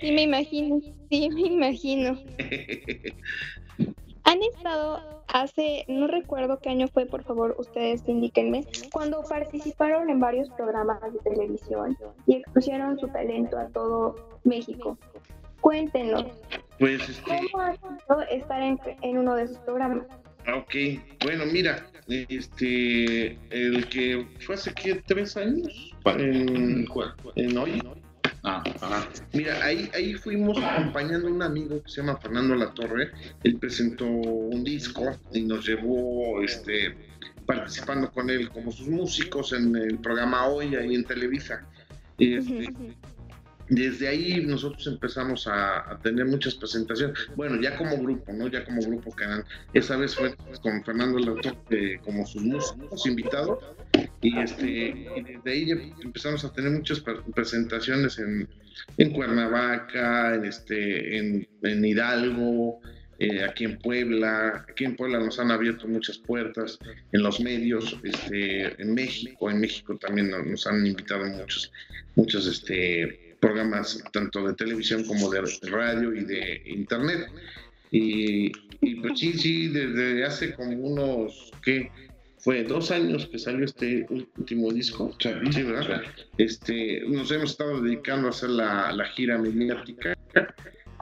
Sí, 0.00 0.12
me 0.12 0.22
imagino. 0.22 0.80
Sí, 1.10 1.28
me 1.30 1.40
imagino. 1.48 2.16
Han 4.24 4.42
estado 4.42 5.00
hace, 5.28 5.84
no 5.88 6.06
recuerdo 6.06 6.58
qué 6.60 6.70
año 6.70 6.88
fue, 6.88 7.06
por 7.06 7.22
favor, 7.24 7.54
ustedes 7.58 8.02
indíquenme, 8.06 8.66
cuando 8.92 9.22
participaron 9.22 10.10
en 10.10 10.20
varios 10.20 10.48
programas 10.50 11.00
de 11.12 11.18
televisión 11.20 11.96
y 12.26 12.36
expusieron 12.36 12.98
su 12.98 13.08
talento 13.08 13.58
a 13.58 13.66
todo 13.68 14.14
México. 14.44 14.98
Cuéntenos, 15.60 16.24
Pues 16.78 17.06
este, 17.08 17.40
¿cómo 17.52 17.62
ha 17.62 17.76
sido 17.76 18.22
estar 18.30 18.62
en, 18.62 18.80
en 19.02 19.18
uno 19.18 19.34
de 19.34 19.44
esos 19.44 19.58
programas? 19.58 20.06
Ok, 20.56 20.74
bueno, 21.22 21.44
mira, 21.46 21.86
este, 22.08 23.38
el 23.50 23.86
que 23.88 24.26
fue 24.40 24.54
hace 24.54 24.72
¿qué? 24.74 25.02
tres 25.06 25.36
años, 25.36 25.94
en, 26.06 26.86
en 27.36 27.58
hoy, 27.58 27.82
Ah, 28.42 28.62
ajá. 28.80 29.08
mira, 29.34 29.62
ahí, 29.62 29.90
ahí 29.94 30.14
fuimos 30.14 30.56
acompañando 30.62 31.28
a 31.28 31.30
un 31.30 31.42
amigo 31.42 31.82
que 31.82 31.90
se 31.90 32.00
llama 32.00 32.16
Fernando 32.16 32.54
Latorre, 32.54 33.10
él 33.44 33.58
presentó 33.58 34.06
un 34.06 34.64
disco 34.64 35.14
y 35.32 35.42
nos 35.42 35.66
llevó, 35.66 36.42
este, 36.42 36.96
participando 37.44 38.10
con 38.10 38.30
él 38.30 38.48
como 38.48 38.72
sus 38.72 38.88
músicos 38.88 39.52
en 39.52 39.76
el 39.76 39.98
programa 39.98 40.46
Hoy, 40.46 40.74
ahí 40.74 40.94
en 40.94 41.04
Televisa, 41.04 41.66
y 42.16 42.34
este, 42.34 42.72
desde 43.70 44.08
ahí 44.08 44.44
nosotros 44.44 44.84
empezamos 44.88 45.46
a, 45.46 45.98
tener 46.02 46.26
muchas 46.26 46.56
presentaciones. 46.56 47.16
Bueno, 47.36 47.60
ya 47.60 47.76
como 47.76 47.96
grupo, 47.98 48.32
¿no? 48.32 48.48
Ya 48.48 48.64
como 48.64 48.82
grupo 48.82 49.12
canal. 49.12 49.44
Esa 49.72 49.96
vez 49.96 50.16
fue 50.16 50.34
con 50.60 50.84
Fernando 50.84 51.18
Lautor 51.20 51.56
eh, 51.70 51.98
como 52.02 52.26
sus 52.26 52.42
músicos 52.42 53.06
invitados. 53.06 53.64
Y, 54.22 54.36
este, 54.38 54.66
y 54.68 55.22
desde 55.22 55.50
ahí 55.50 55.92
empezamos 56.02 56.44
a 56.44 56.52
tener 56.52 56.72
muchas 56.72 57.00
pre- 57.00 57.22
presentaciones 57.34 58.18
en, 58.18 58.48
en 58.98 59.12
Cuernavaca, 59.12 60.34
en, 60.34 60.44
este, 60.46 61.18
en, 61.18 61.84
Hidalgo, 61.84 62.80
eh, 63.20 63.44
aquí 63.44 63.66
en 63.66 63.78
Puebla. 63.78 64.66
Aquí 64.68 64.84
en 64.84 64.96
Puebla 64.96 65.20
nos 65.20 65.38
han 65.38 65.52
abierto 65.52 65.86
muchas 65.86 66.18
puertas 66.18 66.76
en 67.12 67.22
los 67.22 67.38
medios, 67.38 67.96
este, 68.02 68.82
en 68.82 68.94
México. 68.94 69.48
En 69.48 69.60
México 69.60 69.96
también 69.96 70.28
nos, 70.30 70.44
nos 70.44 70.66
han 70.66 70.84
invitado 70.84 71.24
muchos, 71.26 71.72
muchos 72.16 72.48
este, 72.48 73.29
programas 73.40 74.02
tanto 74.12 74.46
de 74.46 74.54
televisión 74.54 75.04
como 75.04 75.30
de 75.30 75.42
radio 75.70 76.14
y 76.14 76.24
de 76.24 76.62
internet. 76.66 77.26
Y, 77.90 78.52
y 78.80 78.94
pues 78.96 79.18
sí, 79.18 79.32
sí, 79.32 79.68
desde 79.68 80.24
hace 80.24 80.54
como 80.54 80.72
unos, 80.72 81.52
¿qué? 81.62 81.90
Fue 82.38 82.64
dos 82.64 82.90
años 82.90 83.26
que 83.26 83.38
salió 83.38 83.66
este 83.66 84.06
último 84.08 84.72
disco. 84.72 85.14
Sí, 85.18 85.62
¿verdad? 85.62 86.02
Este, 86.38 87.02
nos 87.06 87.30
hemos 87.32 87.50
estado 87.50 87.82
dedicando 87.82 88.28
a 88.28 88.30
hacer 88.30 88.50
la, 88.50 88.92
la 88.92 89.04
gira 89.06 89.36
mediática. 89.36 90.16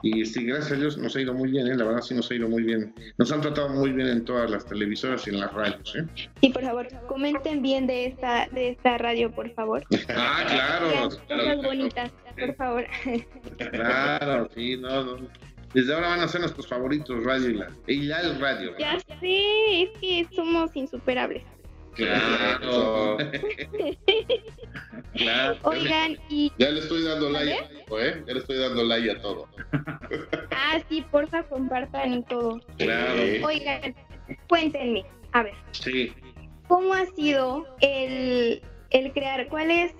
Y 0.01 0.21
este, 0.21 0.43
gracias 0.43 0.71
a 0.71 0.75
Dios 0.75 0.97
nos 0.97 1.15
ha 1.15 1.21
ido 1.21 1.33
muy 1.33 1.51
bien, 1.51 1.67
¿eh? 1.67 1.75
la 1.75 1.85
verdad 1.85 2.01
sí 2.01 2.13
nos 2.13 2.29
ha 2.31 2.35
ido 2.35 2.47
muy 2.47 2.63
bien. 2.63 2.93
Nos 3.17 3.31
han 3.31 3.41
tratado 3.41 3.69
muy 3.69 3.91
bien 3.91 4.07
en 4.07 4.25
todas 4.25 4.49
las 4.49 4.65
televisoras 4.65 5.25
y 5.27 5.31
en 5.31 5.39
las 5.39 5.53
radios. 5.53 5.95
¿eh? 5.95 6.05
Y 6.41 6.49
por 6.51 6.63
favor, 6.63 6.87
comenten 7.07 7.61
bien 7.61 7.87
de 7.87 8.07
esta, 8.07 8.47
de 8.51 8.69
esta 8.69 8.97
radio, 8.97 9.31
por 9.31 9.49
favor. 9.53 9.83
Ah, 10.21 10.43
claro, 10.47 11.09
cosas 11.27 11.63
bonitas, 11.63 12.11
por 12.37 12.55
favor. 12.55 12.85
claro, 13.71 14.49
sí, 14.55 14.75
no, 14.77 15.03
no. 15.03 15.27
Desde 15.73 15.93
ahora 15.93 16.09
van 16.09 16.21
a 16.21 16.27
ser 16.27 16.41
nuestros 16.41 16.67
favoritos, 16.67 17.23
Radio 17.23 17.49
y 17.49 17.53
la, 17.53 17.71
y 17.87 18.01
la 18.01 18.21
el 18.21 18.39
radio. 18.39 18.75
Ya 18.79 18.99
sé, 19.19 19.83
es 19.83 19.89
que 19.99 20.27
somos 20.35 20.75
insuperables. 20.75 21.43
Claro. 21.99 23.17
claro. 25.13 25.57
Oigan, 25.63 26.17
y 26.29 26.51
Ya 26.57 26.69
le 26.69 26.79
estoy 26.79 27.03
dando 27.03 27.29
like, 27.29 27.51
¿eh? 27.51 28.23
Ya 28.27 28.33
le 28.33 28.39
estoy 28.39 28.57
dando 28.57 28.83
like 28.83 29.11
a 29.11 29.21
todo. 29.21 29.47
ah, 30.51 30.79
sí, 30.89 31.03
porfa, 31.11 31.43
compartan 31.43 32.23
todo. 32.25 32.59
Claro. 32.77 33.21
Oigan, 33.45 33.95
cuéntenme, 34.47 35.03
a 35.33 35.43
ver, 35.43 35.53
Sí. 35.71 36.13
¿cómo 36.67 36.93
ha 36.93 37.05
sido 37.07 37.65
el, 37.81 38.61
el 38.91 39.11
crear? 39.13 39.47
¿Cuál 39.49 39.71
es? 39.71 39.93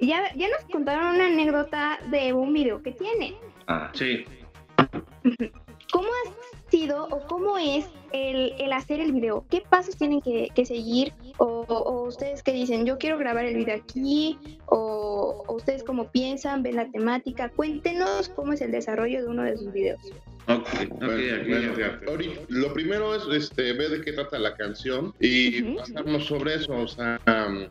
Ya, 0.00 0.32
ya 0.34 0.48
nos 0.48 0.64
contaron 0.72 1.14
una 1.14 1.26
anécdota 1.26 1.98
de 2.10 2.32
un 2.32 2.52
video 2.52 2.82
que 2.82 2.92
tienen. 2.92 3.34
Ah, 3.66 3.90
Sí. 3.94 4.24
¿Cómo 5.92 6.08
ha 6.08 6.70
sido 6.70 7.04
o 7.06 7.26
cómo 7.26 7.58
es 7.58 7.86
el, 8.12 8.54
el 8.58 8.72
hacer 8.72 9.00
el 9.00 9.12
video? 9.12 9.44
¿Qué 9.50 9.62
pasos 9.68 9.96
tienen 9.96 10.20
que, 10.20 10.48
que 10.54 10.64
seguir? 10.64 11.12
O, 11.38 11.64
o 11.68 12.06
ustedes 12.06 12.42
que 12.42 12.52
dicen, 12.52 12.86
yo 12.86 12.98
quiero 12.98 13.18
grabar 13.18 13.44
el 13.44 13.56
video 13.56 13.76
aquí? 13.76 14.38
O, 14.66 15.44
o 15.46 15.54
ustedes 15.54 15.82
cómo 15.82 16.10
piensan, 16.10 16.62
ven 16.62 16.76
la 16.76 16.90
temática? 16.90 17.48
Cuéntenos 17.48 18.28
cómo 18.28 18.52
es 18.52 18.60
el 18.60 18.70
desarrollo 18.70 19.22
de 19.22 19.28
uno 19.28 19.42
de 19.42 19.56
sus 19.56 19.72
videos. 19.72 20.00
Ok, 20.46 20.66
ok, 20.66 21.00
Bueno, 21.00 21.42
ok, 21.42 21.48
bueno, 21.48 21.72
ok. 21.72 22.08
ahorita- 22.08 22.40
lo 22.48 22.72
primero 22.72 23.14
es 23.14 23.22
este, 23.44 23.72
ver 23.72 23.90
de 23.90 24.00
qué 24.02 24.12
trata 24.12 24.38
la 24.38 24.54
canción 24.56 25.12
y 25.20 25.62
Ujú. 25.62 25.76
basarnos 25.78 26.24
sobre 26.26 26.54
eso. 26.54 26.72
O 26.72 26.88
sea, 26.88 27.20
um, 27.26 27.66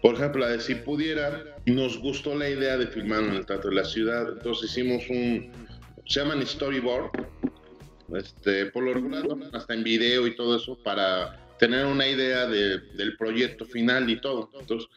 por 0.00 0.14
ejemplo, 0.14 0.40
la 0.42 0.48
de 0.50 0.60
Si 0.60 0.74
Pudiera, 0.76 1.42
nos 1.66 1.98
gustó 2.00 2.34
la 2.36 2.48
idea 2.48 2.76
de 2.76 2.86
filmar 2.86 3.22
en 3.24 3.34
el 3.34 3.46
Teatro 3.46 3.70
de 3.70 3.76
la 3.76 3.84
Ciudad, 3.84 4.28
entonces 4.32 4.70
hicimos 4.70 5.02
un, 5.10 5.50
se 6.06 6.20
llaman 6.20 6.44
storyboard, 6.46 7.10
este, 8.16 8.66
por 8.66 8.82
lo 8.84 8.94
regular 8.94 9.24
hasta 9.52 9.74
en 9.74 9.84
video 9.84 10.26
y 10.26 10.34
todo 10.36 10.56
eso 10.56 10.76
para 10.82 11.40
tener 11.58 11.86
una 11.86 12.06
idea 12.08 12.46
de- 12.46 12.78
del 12.78 13.16
proyecto 13.16 13.64
final 13.64 14.08
y 14.10 14.20
todo. 14.20 14.50
Entonces, 14.58 14.88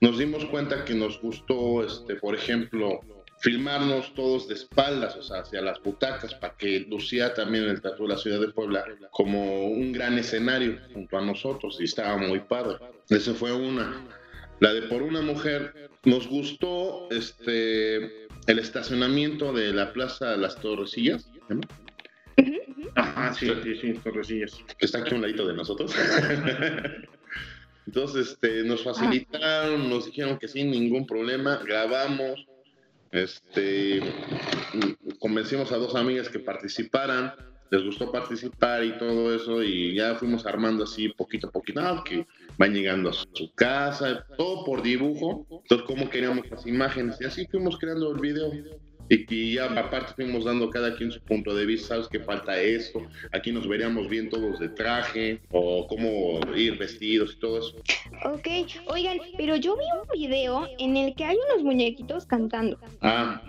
nos 0.00 0.18
dimos 0.18 0.44
cuenta 0.46 0.84
que 0.84 0.94
nos 0.94 1.20
gustó, 1.20 1.84
este, 1.84 2.16
por 2.16 2.34
ejemplo, 2.34 3.00
filmarnos 3.40 4.12
todos 4.14 4.48
de 4.48 4.54
espaldas, 4.54 5.16
o 5.16 5.22
sea, 5.22 5.40
hacia 5.40 5.62
las 5.62 5.82
butacas, 5.82 6.34
para 6.34 6.54
que 6.56 6.80
lucía 6.80 7.32
también 7.34 7.64
el 7.64 7.80
Teatro 7.80 8.06
de 8.06 8.14
la 8.14 8.18
Ciudad 8.18 8.40
de 8.40 8.48
Puebla 8.48 8.84
como 9.10 9.66
un 9.66 9.92
gran 9.92 10.18
escenario 10.18 10.78
junto 10.92 11.16
a 11.18 11.22
nosotros 11.24 11.78
y 11.80 11.84
estaba 11.84 12.16
muy 12.18 12.40
padre. 12.40 12.76
Esa 13.08 13.32
fue 13.34 13.52
una. 13.52 14.06
La 14.60 14.74
de 14.74 14.82
Por 14.82 15.02
una 15.02 15.22
Mujer, 15.22 15.90
nos 16.04 16.28
gustó 16.28 17.08
este, 17.10 18.26
el 18.46 18.58
estacionamiento 18.58 19.52
de 19.54 19.72
la 19.72 19.92
Plaza 19.92 20.32
de 20.32 20.38
las 20.38 20.56
Torrecillas, 20.56 21.22
¿se 21.24 21.54
llama? 21.54 21.62
Ajá, 22.94 23.32
sí, 23.34 23.50
sí, 23.80 23.94
que 24.78 24.86
está 24.86 24.98
aquí 24.98 25.12
a 25.12 25.16
un 25.16 25.22
ladito 25.22 25.46
de 25.46 25.54
nosotros. 25.54 25.94
Entonces, 27.86 28.30
este, 28.30 28.62
nos 28.64 28.82
facilitaron, 28.82 29.88
nos 29.88 30.06
dijeron 30.06 30.38
que 30.38 30.48
sin 30.48 30.70
ningún 30.70 31.06
problema, 31.06 31.60
grabamos, 31.64 32.46
este, 33.10 34.00
convencimos 35.18 35.72
a 35.72 35.76
dos 35.76 35.96
amigas 35.96 36.28
que 36.28 36.38
participaran, 36.38 37.34
les 37.70 37.84
gustó 37.84 38.10
participar 38.10 38.84
y 38.84 38.98
todo 38.98 39.34
eso 39.34 39.62
y 39.62 39.94
ya 39.94 40.14
fuimos 40.16 40.44
armando 40.46 40.84
así 40.84 41.08
poquito 41.08 41.48
a 41.48 41.50
poquito, 41.50 41.80
ah, 41.80 42.02
que 42.04 42.26
van 42.58 42.74
llegando 42.74 43.10
a 43.10 43.12
su 43.12 43.52
casa, 43.54 44.24
todo 44.36 44.64
por 44.64 44.82
dibujo, 44.82 45.46
entonces 45.50 45.86
cómo 45.86 46.10
queríamos 46.10 46.48
las 46.50 46.66
imágenes 46.66 47.16
y 47.20 47.24
así 47.24 47.46
fuimos 47.46 47.78
creando 47.78 48.12
el 48.12 48.20
video 48.20 48.50
y 49.10 49.26
que 49.26 49.52
ya 49.52 49.66
aparte 49.66 50.14
fuimos 50.14 50.44
dando 50.44 50.70
cada 50.70 50.96
quien 50.96 51.10
su 51.10 51.20
punto 51.20 51.54
de 51.54 51.66
vista, 51.66 51.88
sabes 51.88 52.08
que 52.08 52.20
falta 52.20 52.58
esto, 52.60 53.02
aquí 53.32 53.50
nos 53.52 53.68
veríamos 53.68 54.08
bien 54.08 54.30
todos 54.30 54.58
de 54.60 54.68
traje 54.70 55.40
o 55.50 55.86
cómo 55.88 56.40
ir 56.56 56.78
vestidos 56.78 57.34
y 57.36 57.40
todo 57.40 57.58
eso. 57.58 57.76
Ok, 58.24 58.46
oigan, 58.86 59.18
pero 59.36 59.56
yo 59.56 59.76
vi 59.76 59.84
un 60.00 60.08
video 60.20 60.68
en 60.78 60.96
el 60.96 61.14
que 61.16 61.24
hay 61.24 61.36
unos 61.50 61.64
muñequitos 61.64 62.24
cantando. 62.24 62.78
Ah, 63.00 63.42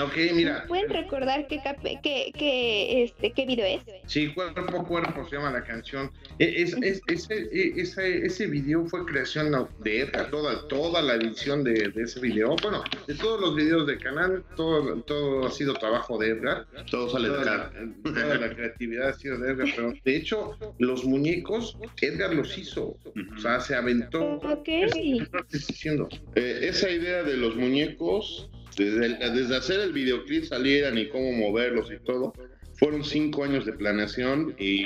ok, 0.00 0.16
mira. 0.34 0.64
¿Pueden 0.68 0.88
recordar 0.90 1.46
qué, 1.48 1.60
qué, 2.02 2.30
qué, 2.36 3.02
este, 3.02 3.32
qué 3.32 3.44
video 3.46 3.66
es? 3.66 3.82
Sí, 4.06 4.28
cuerpo 4.32 4.60
a 4.80 4.84
cuerpo 4.86 5.26
se 5.28 5.36
llama 5.36 5.50
la 5.50 5.64
canción. 5.64 6.10
E- 6.38 6.62
Es, 6.62 6.76
es- 6.82 7.02
ese, 7.08 7.48
e- 7.52 7.72
ese, 7.80 8.24
ese 8.24 8.46
video 8.46 8.86
fue 8.86 9.04
creación 9.04 9.50
de 9.80 10.06
toda, 10.30 10.68
toda 10.68 11.02
la 11.02 11.14
edición 11.14 11.64
de, 11.64 11.88
de 11.88 12.02
ese 12.02 12.20
video. 12.20 12.54
Bueno, 12.62 12.84
de 13.06 13.14
todos 13.14 13.40
los 13.40 13.56
videos 13.56 13.86
del 13.86 13.98
canal, 13.98 14.44
todo, 14.56 15.00
todo 15.08 15.46
ha 15.46 15.50
sido 15.50 15.74
trabajo 15.74 16.16
de 16.18 16.28
Edgar. 16.28 16.66
Todo 16.90 17.08
sale 17.10 17.28
de 17.30 17.40
acá. 17.40 17.72
la, 17.74 18.12
toda 18.12 18.34
la 18.38 18.54
creatividad 18.54 19.08
ha 19.08 19.12
sido 19.14 19.38
de 19.38 19.50
Edgar, 19.52 19.68
pero 19.74 19.92
de 20.04 20.16
hecho, 20.16 20.56
los 20.78 21.04
muñecos, 21.04 21.76
Edgar 22.00 22.32
los 22.34 22.56
hizo. 22.56 22.96
O 23.36 23.40
sea, 23.40 23.58
se 23.60 23.74
aventó. 23.74 24.34
Ok. 24.34 24.64
¿Qué 24.64 24.84
estás 25.20 25.48
diciendo? 25.68 26.08
Eh, 26.36 26.60
esa 26.62 26.88
idea 26.90 27.24
de 27.24 27.36
los 27.36 27.56
muñecos, 27.56 28.48
desde, 28.76 29.06
el- 29.06 29.18
desde 29.34 29.56
hacer 29.56 29.80
el 29.80 29.92
videoclip 29.92 30.44
salieran 30.44 30.96
y 30.98 31.08
cómo 31.08 31.32
moverlos 31.32 31.90
y 31.90 31.98
todo, 32.04 32.32
fueron 32.74 33.02
cinco 33.02 33.42
años 33.42 33.66
de 33.66 33.72
planeación 33.72 34.54
y 34.58 34.84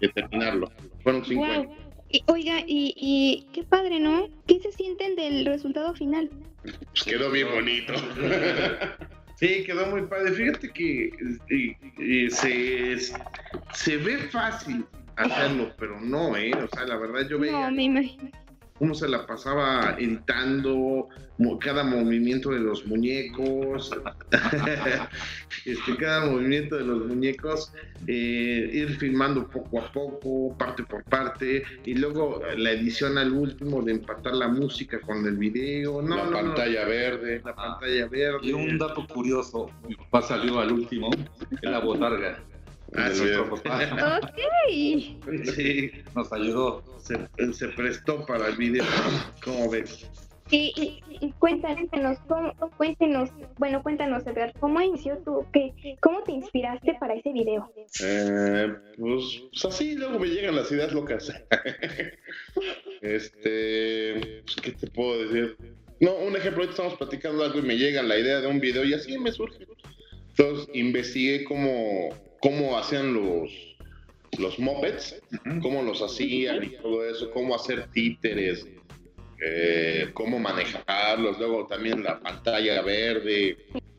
de 0.00 0.08
terminarlo. 0.14 0.70
Fueron 1.02 1.24
cinco 1.24 1.44
años. 1.44 1.66
Wow. 1.66 1.76
Y, 2.08 2.22
oiga, 2.28 2.60
y, 2.60 2.94
y 2.96 3.46
qué 3.52 3.64
padre, 3.64 3.98
¿no? 3.98 4.28
¿Qué 4.46 4.60
se 4.60 4.70
sienten 4.70 5.16
del 5.16 5.44
resultado 5.44 5.92
final? 5.94 6.30
Pues 6.62 7.02
quedó 7.04 7.30
bien 7.32 7.48
bonito. 7.52 7.92
Sí, 9.36 9.64
quedó 9.64 9.86
muy 9.86 10.02
padre. 10.02 10.32
Fíjate 10.32 10.70
que 10.70 11.10
eh, 11.50 11.76
eh, 11.98 12.30
se, 12.30 12.98
se 13.74 13.96
ve 13.98 14.18
fácil 14.30 14.84
hacerlo, 15.16 15.72
pero 15.78 16.00
no, 16.00 16.36
¿eh? 16.36 16.52
O 16.54 16.68
sea, 16.68 16.86
la 16.86 16.96
verdad 16.96 17.28
yo 17.28 17.38
veía 17.38 17.52
No, 17.52 17.70
me 17.70 17.84
imagino. 17.84 18.30
Cómo 18.78 18.94
se 18.94 19.08
la 19.08 19.26
pasaba 19.26 19.96
editando 19.98 21.08
cada 21.60 21.84
movimiento 21.84 22.50
de 22.50 22.60
los 22.60 22.86
muñecos, 22.86 23.90
este, 25.64 25.96
cada 25.96 26.26
movimiento 26.26 26.76
de 26.76 26.84
los 26.84 27.06
muñecos, 27.06 27.72
eh, 28.06 28.70
ir 28.72 28.96
filmando 28.96 29.46
poco 29.48 29.80
a 29.80 29.92
poco, 29.92 30.56
parte 30.56 30.82
por 30.84 31.04
parte, 31.04 31.62
y 31.84 31.94
luego 31.94 32.40
la 32.56 32.72
edición 32.72 33.18
al 33.18 33.32
último 33.32 33.82
de 33.82 33.92
empatar 33.92 34.34
la 34.34 34.48
música 34.48 35.00
con 35.00 35.26
el 35.26 35.36
video, 35.36 36.00
no, 36.02 36.16
la 36.16 36.24
no, 36.24 36.30
no, 36.30 36.36
pantalla 36.38 36.84
verde. 36.86 37.42
la 37.44 37.54
pantalla 37.54 38.06
verde. 38.08 38.38
Y 38.42 38.52
un 38.52 38.78
dato 38.78 39.06
curioso, 39.06 39.70
mi 39.86 39.94
papá 39.94 40.22
salió 40.22 40.60
al 40.60 40.72
último 40.72 41.10
en 41.62 41.70
la 41.70 41.80
botarga. 41.80 42.38
Ah, 42.94 43.10
sí. 43.12 43.24
Nuestro 43.24 43.56
papá 43.56 44.20
Ok. 44.22 45.54
Sí, 45.54 45.90
nos 46.14 46.32
ayudó. 46.32 46.82
Se, 47.06 47.52
se 47.52 47.68
prestó 47.68 48.24
para 48.26 48.48
el 48.48 48.56
video, 48.56 48.84
¿cómo 49.44 49.70
ves? 49.70 50.08
Y, 50.50 50.72
y- 50.76 51.02
y 51.26 51.32
cuéntanos, 51.32 52.18
¿cómo, 52.28 52.52
cuéntenos, 52.76 53.30
bueno, 53.58 53.82
cuéntanos, 53.82 54.24
Edgar, 54.26 54.52
¿cómo 54.60 54.80
inició 54.80 55.18
tú? 55.24 55.44
¿Qué, 55.52 55.72
¿Cómo 56.00 56.22
te 56.22 56.32
inspiraste 56.32 56.94
para 57.00 57.14
ese 57.14 57.32
video? 57.32 57.72
Eh, 58.04 58.72
pues, 58.96 59.42
pues 59.50 59.64
así, 59.64 59.96
luego 59.96 60.18
me 60.20 60.28
llegan 60.28 60.54
las 60.54 60.70
ideas 60.70 60.92
locas. 60.92 61.32
este, 63.00 64.42
pues, 64.44 64.56
¿qué 64.62 64.72
te 64.72 64.86
puedo 64.88 65.26
decir? 65.26 65.56
No, 66.00 66.14
un 66.16 66.36
ejemplo, 66.36 66.62
ahorita 66.62 66.72
estamos 66.72 66.94
platicando 66.98 67.42
algo 67.42 67.58
y 67.58 67.62
me 67.62 67.76
llega 67.78 68.02
la 68.02 68.18
idea 68.18 68.40
de 68.40 68.46
un 68.46 68.60
video 68.60 68.84
y 68.84 68.94
así 68.94 69.18
me 69.18 69.32
surge. 69.32 69.66
Entonces 70.36 70.68
investigué 70.74 71.44
cómo, 71.44 72.10
cómo 72.40 72.76
hacían 72.78 73.14
los, 73.14 73.50
los 74.38 74.58
mopeds, 74.58 75.20
cómo 75.62 75.82
los 75.82 76.02
hacían 76.02 76.64
y 76.64 76.68
todo 76.70 77.08
eso, 77.08 77.30
cómo 77.30 77.54
hacer 77.54 77.88
títeres, 77.92 78.66
eh, 79.44 80.10
cómo 80.14 80.38
manejarlos, 80.38 81.38
luego 81.38 81.66
también 81.66 82.02
la 82.02 82.20
pantalla 82.20 82.82
verde, 82.82 83.56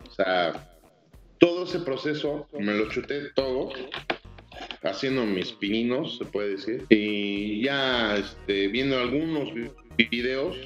o 0.08 0.12
sea, 0.12 0.70
todo 1.40 1.66
ese 1.66 1.80
proceso 1.80 2.48
me 2.58 2.74
lo 2.74 2.90
chuté 2.90 3.30
todo 3.36 3.70
haciendo 4.84 5.26
mis 5.26 5.52
pininos, 5.54 6.18
se 6.18 6.26
puede 6.26 6.50
decir, 6.52 6.86
y 6.90 7.62
ya 7.64 8.16
este, 8.18 8.68
viendo 8.68 8.98
algunos 9.00 9.54
vi- 9.54 10.08
videos, 10.10 10.58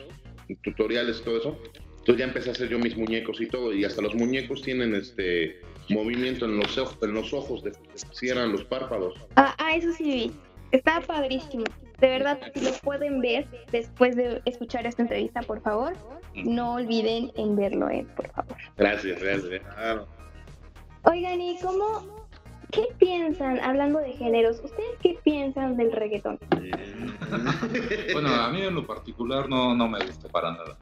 tutoriales, 0.64 1.22
todo 1.22 1.38
eso, 1.38 1.62
entonces 2.00 2.18
ya 2.18 2.26
empecé 2.26 2.50
a 2.50 2.52
hacer 2.54 2.70
yo 2.70 2.80
mis 2.80 2.96
muñecos 2.98 3.40
y 3.42 3.48
todo, 3.48 3.74
y 3.74 3.84
hasta 3.86 4.02
los 4.02 4.16
muñecos 4.16 4.62
tienen 4.62 4.96
este 4.96 5.60
movimiento 5.90 6.46
en 6.46 6.58
los 6.58 6.78
ojos, 6.78 6.98
en 7.02 7.14
los 7.14 7.34
ojos, 7.34 7.64
de, 7.64 7.74
cierran 8.12 8.52
los 8.52 8.64
párpados. 8.64 9.16
Ah, 9.36 9.56
ah, 9.58 9.76
eso 9.76 9.92
sí 9.94 10.04
vi. 10.04 10.32
Está 10.72 11.02
padrísimo. 11.02 11.66
De 12.00 12.08
verdad, 12.08 12.40
si 12.54 12.62
lo 12.62 12.72
pueden 12.82 13.22
ver 13.22 13.46
después 13.72 14.16
de 14.16 14.42
escuchar 14.46 14.88
esta 14.88 15.04
entrevista, 15.04 15.42
por 15.42 15.62
favor, 15.62 15.94
no 16.34 16.74
olviden 16.76 17.32
en 17.36 17.56
verlo, 17.56 17.90
eh, 17.90 18.06
por 18.16 18.30
favor. 18.32 18.56
Gracias, 18.78 19.22
gracias. 19.22 19.62
Claro. 19.76 20.08
Oigan, 21.04 21.42
¿y 21.42 21.60
cómo, 21.60 22.28
qué 22.72 22.88
piensan, 22.98 23.60
hablando 23.60 24.00
de 24.00 24.14
géneros, 24.14 24.62
ustedes 24.64 24.98
qué 25.02 25.18
piensan 25.24 25.78
del 25.78 25.92
reggaetón? 25.92 26.40
Bueno, 28.14 28.30
a 28.30 28.50
mí 28.50 28.62
en 28.62 28.76
lo 28.76 28.86
particular 28.86 29.48
no, 29.48 29.74
no 29.74 29.88
me 29.88 30.04
gusta 30.06 30.28
para 30.28 30.52
nada. 30.52 30.78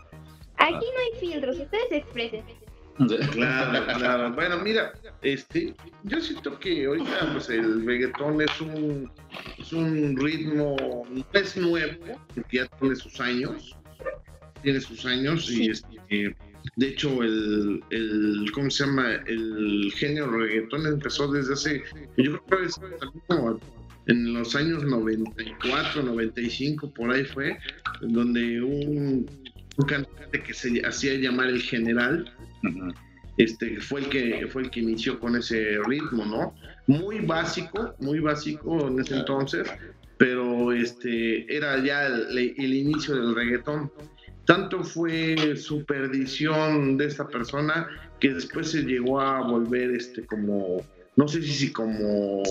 Aquí 0.57 0.73
no 0.73 0.79
hay 0.79 1.19
filtros, 1.19 1.59
ustedes 1.59 1.89
se 1.89 1.97
expresen. 1.97 2.43
Claro, 3.33 3.85
claro. 3.97 4.33
Bueno, 4.33 4.59
mira, 4.59 4.93
este, 5.21 5.73
yo 6.03 6.19
siento 6.19 6.59
que 6.59 6.85
ahorita 6.85 7.31
pues 7.33 7.49
el 7.49 7.85
reggaetón 7.85 8.41
es 8.41 8.62
un, 8.62 9.12
es 9.57 9.71
un 9.71 10.17
ritmo, 10.17 10.75
no 11.09 11.25
es 11.33 11.55
nuevo, 11.55 12.19
porque 12.35 12.57
ya 12.57 12.67
tiene 12.79 12.95
sus 12.95 13.19
años, 13.21 13.75
tiene 14.63 14.81
sus 14.81 15.05
años 15.05 15.49
y 15.49 15.69
este, 15.69 16.35
de 16.75 16.88
hecho 16.88 17.23
el, 17.23 17.81
el, 17.89 18.51
¿cómo 18.53 18.69
se 18.69 18.85
llama? 18.85 19.13
El 19.25 19.91
género 19.95 20.31
reggaetón 20.31 20.85
empezó 20.85 21.31
desde 21.31 21.53
hace, 21.53 21.83
yo 22.17 22.43
creo 22.43 22.62
que 22.62 22.65
es 22.67 22.75
como 23.27 23.59
en 24.07 24.33
los 24.33 24.55
años 24.55 24.83
94, 24.83 26.01
95, 26.03 26.91
por 26.91 27.12
ahí 27.12 27.23
fue, 27.25 27.57
donde 28.01 28.62
un, 28.62 29.29
un 29.80 29.86
cantante 29.86 30.44
que 30.44 30.54
se 30.54 30.86
hacía 30.86 31.15
llamar 31.15 31.48
el 31.48 31.62
general, 31.62 32.32
este 33.38 33.80
fue 33.80 34.02
el 34.02 34.10
que 34.10 34.48
fue 34.52 34.63
el 34.63 34.70
que 34.70 34.82
inició 34.82 35.20
con 35.20 35.38
ese 35.38 35.78
ritmo, 35.88 36.26
¿no? 36.26 36.54
Muy 36.88 37.20
básico, 37.20 37.96
muy 38.00 38.20
básico 38.20 38.88
en 38.88 39.00
ese 39.00 39.15
entonces, 39.15 39.68
pero 40.18 40.74
este 40.74 41.56
era 41.56 41.82
ya 41.82 42.08
el, 42.08 42.38
el 42.38 42.74
inicio 42.74 43.15
del 43.15 43.34
reggaetón. 43.34 43.89
Tanto 44.46 44.84
fue 44.84 45.56
su 45.56 45.86
perdición 45.86 46.98
de 46.98 47.06
esta 47.06 47.28
persona 47.28 47.88
que 48.20 48.34
después 48.34 48.72
se 48.72 48.82
llegó 48.82 49.22
a 49.22 49.42
volver 49.48 49.92
este 49.92 50.26
como 50.26 50.84
no 51.15 51.28
sé 51.28 51.42
si, 51.42 51.54
si 51.54 51.72
como 51.74 52.44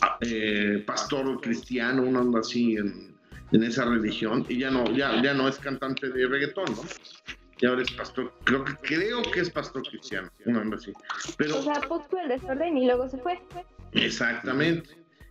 ah, 0.00 0.16
eh, 0.20 0.82
pastor 0.86 1.40
cristiano, 1.40 2.02
una 2.02 2.20
onda 2.20 2.38
así 2.38 2.76
en, 2.76 3.15
en 3.52 3.62
esa 3.62 3.84
religión 3.84 4.44
y 4.48 4.58
ya 4.58 4.70
no 4.70 4.84
ya 4.92 5.22
ya 5.22 5.34
no 5.34 5.48
es 5.48 5.58
cantante 5.58 6.08
de 6.10 6.26
reggaetón, 6.26 6.64
¿no? 6.74 6.82
y 7.58 7.64
ahora 7.66 7.82
es 7.82 7.90
pastor, 7.92 8.32
creo 8.44 8.64
que 8.64 8.74
creo 8.82 9.22
que 9.22 9.40
es 9.40 9.50
pastor 9.50 9.82
cristiano, 9.88 10.28
una 10.44 10.60
onda 10.60 10.76
así. 10.76 10.92
Pero 11.38 11.58
O 11.58 11.62
sea, 11.62 11.80
puso 11.80 12.18
el 12.22 12.28
desorden 12.28 12.76
y 12.76 12.84
luego 12.86 13.08
se 13.08 13.16
fue. 13.18 13.38
exactamente. 13.92 14.90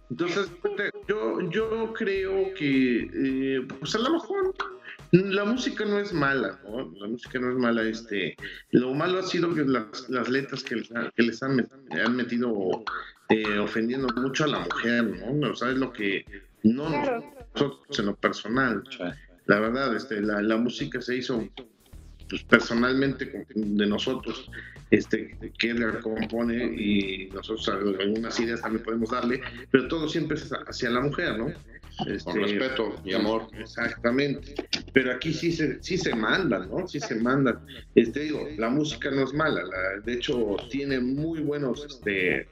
Entonces, 0.10 0.50
yo, 1.08 1.40
yo 1.50 1.94
creo 1.94 2.54
que, 2.54 3.10
eh, 3.14 3.68
pues 3.80 3.96
a 3.96 4.00
lo 4.00 4.12
mejor 4.12 4.54
la 5.12 5.46
música 5.46 5.84
no 5.86 6.00
es 6.00 6.14
mala, 6.14 6.60
¿no? 6.64 6.92
La 7.00 7.08
música 7.08 7.40
no 7.40 7.50
es 7.52 7.58
mala. 7.58 7.84
Este, 7.84 8.36
lo 8.72 8.94
malo 8.94 9.20
ha 9.20 9.24
sido 9.24 9.54
que 9.54 9.64
las, 9.64 10.08
las 10.10 10.30
letras 10.30 10.64
que 10.64 10.76
les, 10.76 10.92
ha- 10.96 11.12
que 11.16 11.24
les 11.24 11.42
han, 11.42 11.58
met- 11.58 12.06
han 12.06 12.16
metido 12.16 12.84
eh, 13.30 13.58
ofendiendo 13.60 14.08
mucho 14.16 14.44
a 14.44 14.48
la 14.48 14.60
mujer, 14.60 15.04
¿no? 15.06 15.50
O 15.52 15.56
sea, 15.56 15.70
es 15.70 15.78
lo 15.78 15.92
que 15.92 16.26
no 16.64 16.88
Claro. 16.88 17.35
Nosotros 17.56 18.00
en 18.00 18.06
lo 18.08 18.16
personal. 18.16 18.84
La 19.48 19.60
verdad, 19.60 19.96
este, 19.96 20.22
la, 20.22 20.42
la 20.42 20.58
música 20.58 21.02
se 21.02 21.18
hizo 21.18 21.48
pues, 22.30 22.44
personalmente 22.44 23.32
con- 23.32 23.78
de 23.78 23.86
nosotros, 23.86 24.50
este, 24.92 25.38
que 25.58 25.70
Edgar 25.70 26.00
compone 26.02 26.64
y 26.66 27.30
nosotros 27.34 27.68
algunas 27.70 28.40
ideas 28.40 28.62
también 28.62 28.84
podemos 28.84 29.10
darle, 29.12 29.42
pero 29.72 29.88
todo 29.88 30.08
siempre 30.10 30.38
es 30.38 30.52
hacia 30.68 30.90
la 30.90 31.02
mujer, 31.02 31.38
¿no? 31.38 31.48
Este, 32.08 32.24
Con 32.32 32.42
respeto 32.42 33.02
y 33.06 33.14
amor. 33.14 33.48
Exactamente. 33.58 34.56
Pero 34.92 35.12
aquí 35.14 35.32
sí 35.32 35.52
se, 35.52 35.82
sí 35.82 35.98
se 35.98 36.14
mandan, 36.16 36.70
¿no? 36.70 36.88
Sí 36.88 37.00
se 37.00 37.16
mandan. 37.16 37.60
Este, 37.94 38.22
digo, 38.22 38.48
la 38.58 38.70
música 38.70 39.12
no 39.12 39.24
es 39.24 39.34
mala, 39.34 39.64
la- 39.64 40.02
de 40.04 40.14
hecho 40.14 40.58
tiene 40.70 41.00
muy 41.00 41.40
buenos, 41.42 41.86
este, 41.86 42.48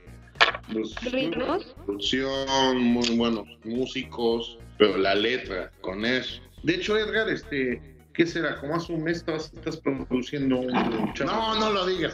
Los 0.73 0.95
ritmos. 1.11 1.75
Producción, 1.85 2.79
muy 2.79 3.09
buenos 3.17 3.47
músicos, 3.65 4.57
pero 4.77 4.97
la 4.97 5.15
letra, 5.15 5.71
con 5.81 6.05
eso. 6.05 6.41
De 6.63 6.75
hecho, 6.75 6.97
Edgar, 6.97 7.29
este, 7.29 7.81
¿qué 8.13 8.25
será? 8.25 8.55
Como 8.59 8.75
hace 8.75 8.93
un 8.93 9.03
mes 9.03 9.17
estás, 9.17 9.51
estás 9.53 9.77
produciendo 9.77 10.59
un 10.59 11.13
chavo. 11.13 11.31
No, 11.31 11.59
no 11.59 11.71
lo 11.71 11.85
digas. 11.85 12.13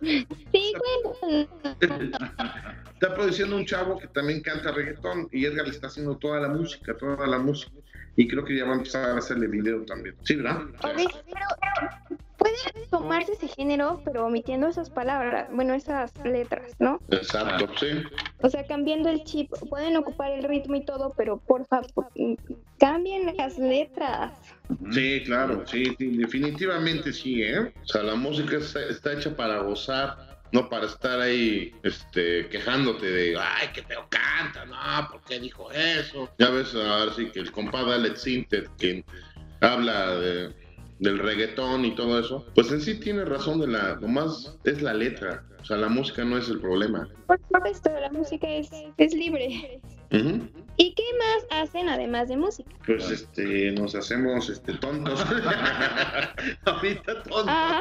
Sí, 0.00 0.26
bueno. 0.52 1.48
Está 2.92 3.14
produciendo 3.14 3.56
un 3.56 3.64
chavo 3.64 3.98
que 3.98 4.06
también 4.08 4.42
canta 4.42 4.72
reggaetón 4.72 5.28
y 5.32 5.46
Edgar 5.46 5.66
le 5.66 5.72
está 5.72 5.86
haciendo 5.86 6.16
toda 6.18 6.40
la 6.40 6.48
música, 6.48 6.94
toda 6.96 7.26
la 7.26 7.38
música. 7.38 7.72
Y 8.16 8.28
creo 8.28 8.44
que 8.44 8.56
ya 8.56 8.64
va 8.64 8.72
a 8.72 8.76
empezar 8.76 9.10
a 9.10 9.18
hacerle 9.18 9.46
video 9.46 9.82
también. 9.86 10.14
Sí, 10.24 10.36
¿verdad? 10.36 10.64
Ok, 10.82 11.00
pero 11.32 12.16
puede 12.40 12.86
tomarse 12.90 13.32
ese 13.34 13.48
género, 13.48 14.00
pero 14.04 14.26
omitiendo 14.26 14.66
esas 14.68 14.90
palabras, 14.90 15.48
bueno, 15.52 15.74
esas 15.74 16.10
letras, 16.24 16.74
¿no? 16.78 17.00
Exacto, 17.10 17.68
sí. 17.78 17.86
O 18.42 18.48
sea, 18.48 18.66
cambiando 18.66 19.08
el 19.10 19.22
chip, 19.24 19.52
pueden 19.68 19.96
ocupar 19.96 20.30
el 20.32 20.42
ritmo 20.44 20.74
y 20.76 20.84
todo, 20.84 21.12
pero 21.16 21.38
por 21.38 21.66
favor, 21.66 22.08
cambien 22.78 23.34
las 23.36 23.58
letras. 23.58 24.32
Sí, 24.92 25.22
claro, 25.24 25.64
sí, 25.66 25.84
sí, 25.98 26.16
definitivamente 26.16 27.12
sí, 27.12 27.42
¿eh? 27.42 27.72
O 27.82 27.86
sea, 27.86 28.02
la 28.02 28.14
música 28.14 28.56
está, 28.56 28.84
está 28.86 29.12
hecha 29.12 29.36
para 29.36 29.58
gozar, 29.58 30.16
no 30.52 30.68
para 30.68 30.86
estar 30.86 31.20
ahí 31.20 31.72
este, 31.82 32.48
quejándote 32.48 33.06
de, 33.06 33.36
ay, 33.38 33.68
qué 33.74 33.82
feo 33.82 34.06
canta, 34.08 34.64
no, 34.64 35.08
¿por 35.10 35.20
qué 35.22 35.38
dijo 35.38 35.70
eso? 35.72 36.30
Ya 36.38 36.50
ves, 36.50 36.74
ahora 36.74 37.12
sí 37.14 37.30
que 37.30 37.40
el 37.40 37.52
compadre 37.52 37.94
Alex 37.94 38.22
Sinter, 38.22 38.68
que 38.78 39.04
habla 39.60 40.14
de- 40.16 40.59
del 41.00 41.18
reggaetón 41.18 41.84
y 41.84 41.94
todo 41.94 42.20
eso, 42.20 42.46
pues 42.54 42.70
en 42.70 42.80
sí 42.80 43.00
tiene 43.00 43.24
razón 43.24 43.58
de 43.60 43.66
la, 43.66 43.94
lo 43.94 44.06
más 44.08 44.56
es 44.64 44.82
la 44.82 44.94
letra, 44.94 45.44
o 45.60 45.64
sea, 45.64 45.76
la 45.76 45.88
música 45.88 46.24
no 46.24 46.38
es 46.38 46.48
el 46.48 46.60
problema. 46.60 47.08
Por 47.26 47.40
supuesto, 47.52 47.90
la 48.00 48.10
música 48.10 48.48
es, 48.48 48.70
es 48.96 49.14
libre. 49.14 49.80
¿Y 50.76 50.94
qué 50.94 51.02
más 51.18 51.62
hacen 51.62 51.88
además 51.88 52.28
de 52.28 52.36
música? 52.36 52.70
Pues 52.86 53.10
este, 53.10 53.70
nos 53.72 53.94
hacemos 53.94 54.48
este 54.48 54.72
tontos. 54.74 55.24
Ahorita 56.64 57.22
tontos. 57.22 57.44
Ah, 57.46 57.80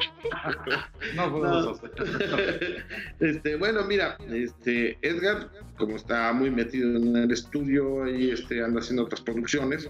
No 1.15 1.31
podemos 1.31 1.77
hacer. 1.77 2.85
Este, 3.19 3.55
bueno, 3.55 3.83
mira, 3.85 4.17
este, 4.29 4.97
Edgar, 5.01 5.49
como 5.77 5.95
está 5.95 6.31
muy 6.33 6.51
metido 6.51 6.97
en 6.97 7.15
el 7.15 7.31
estudio 7.31 8.07
y 8.07 8.31
este, 8.31 8.63
anda 8.63 8.79
haciendo 8.79 9.03
otras 9.03 9.21
producciones, 9.21 9.89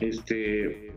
este, 0.00 0.92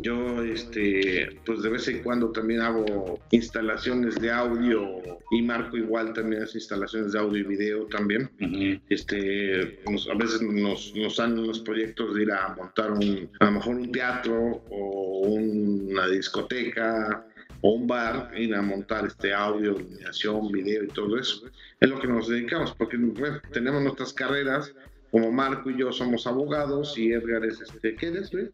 yo, 0.00 0.42
este, 0.42 1.28
pues 1.44 1.62
de 1.62 1.68
vez 1.70 1.86
en 1.88 2.02
cuando 2.02 2.30
también 2.32 2.60
hago 2.60 3.18
instalaciones 3.30 4.20
de 4.20 4.30
audio 4.30 4.82
y 5.30 5.42
Marco 5.42 5.76
igual 5.76 6.12
también 6.12 6.42
hace 6.42 6.58
instalaciones 6.58 7.12
de 7.12 7.18
audio 7.18 7.40
y 7.40 7.42
video 7.42 7.86
también. 7.86 8.30
Este, 8.88 9.80
nos- 9.90 10.08
a 10.08 10.14
veces 10.14 10.42
nos, 10.42 10.94
nos 10.96 11.16
dan 11.16 11.46
los 11.46 11.60
proyectos 11.60 12.14
de 12.14 12.22
ir 12.22 12.32
a 12.32 12.54
montar 12.54 12.92
un, 12.92 13.28
a 13.40 13.44
lo 13.46 13.52
mejor 13.52 13.74
un 13.76 13.92
teatro 13.92 14.62
o 14.70 15.20
una 15.28 16.06
discoteca 16.08 17.26
o 17.60 17.72
un 17.74 17.86
bar, 17.86 18.30
ir 18.36 18.54
a 18.54 18.62
montar 18.62 19.06
este 19.06 19.32
audio, 19.32 19.72
iluminación, 19.78 20.50
video 20.50 20.84
y 20.84 20.88
todo 20.88 21.16
eso. 21.18 21.46
Es 21.80 21.88
lo 21.88 22.00
que 22.00 22.08
nos 22.08 22.28
dedicamos, 22.28 22.74
porque 22.76 22.96
bueno, 22.96 23.40
tenemos 23.52 23.82
nuestras 23.82 24.12
carreras, 24.12 24.74
como 25.12 25.30
Marco 25.30 25.70
y 25.70 25.78
yo 25.78 25.92
somos 25.92 26.26
abogados 26.26 26.96
y 26.96 27.12
Edgar 27.12 27.44
es 27.44 27.60
este, 27.60 27.94
¿qué 27.96 28.06
eres, 28.08 28.30
güey? 28.30 28.48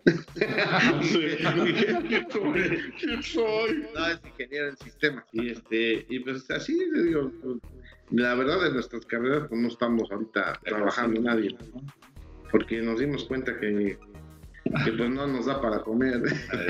¿Quién 2.99 3.23
soy? 3.23 3.85
No, 3.95 4.07
es 4.09 4.21
ingeniero 4.25 4.69
en 4.69 4.77
sistemas. 4.79 5.25
Y 5.33 5.51
este, 5.51 6.05
y 6.09 6.19
pues 6.19 6.51
así 6.51 6.77
le 6.93 7.03
digo, 7.05 7.31
pues, 7.43 7.57
la 8.11 8.35
verdad 8.35 8.61
de 8.63 8.73
nuestras 8.73 9.05
carreras 9.07 9.47
pues 9.49 9.61
no 9.61 9.69
estamos 9.69 10.11
ahorita 10.11 10.61
trabajando 10.65 11.21
nadie, 11.21 11.57
¿no? 11.75 11.83
porque 12.51 12.81
nos 12.81 12.99
dimos 12.99 13.25
cuenta 13.25 13.59
que, 13.61 13.99
que 14.85 14.93
pues 14.93 15.11
no 15.11 15.27
nos 15.27 15.47
da 15.47 15.61
para 15.61 15.81
comer. 15.83 16.23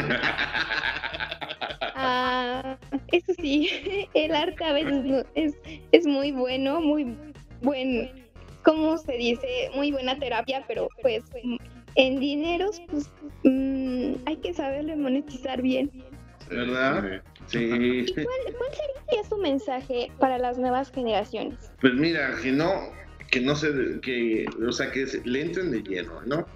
ah, 1.95 2.77
eso 3.13 3.33
sí, 3.41 3.71
el 4.15 4.35
arte 4.35 4.65
a 4.65 4.73
veces 4.73 5.05
no- 5.05 5.25
es, 5.35 5.57
es 5.93 6.07
muy 6.07 6.33
bueno, 6.33 6.81
muy 6.81 7.17
buen, 7.63 8.11
¿cómo 8.69 8.99
se 8.99 9.13
dice? 9.13 9.71
Muy 9.75 9.91
buena 9.91 10.19
terapia, 10.19 10.63
pero 10.69 10.89
pues 11.01 11.25
en 11.95 12.21
dineros, 12.21 12.83
pues 12.91 13.11
mm, 13.45 14.15
hay 14.27 14.37
que 14.37 14.53
saberle 14.53 14.95
monetizar 14.95 15.63
bien. 15.63 15.91
¿Verdad? 16.51 17.23
Sí. 17.47 17.59
¿Y 17.59 18.13
cuál, 18.13 18.27
cuál 18.57 18.71
sería 19.07 19.25
su 19.29 19.39
mensaje 19.39 20.13
para 20.19 20.39
las 20.39 20.59
nuevas 20.59 20.91
generaciones? 20.93 21.73
Pues 21.81 21.95
mira, 21.95 22.37
que 22.43 22.53
no, 22.53 22.91
que 23.31 23.41
no 23.41 23.57
se, 23.57 24.01
que, 24.03 24.47
o 24.67 24.73
sea, 24.73 24.91
que 24.91 25.07
le 25.25 25.43
entren 25.43 25.71
de 25.71 25.83
lleno, 25.83 26.21
¿no? 26.27 26.47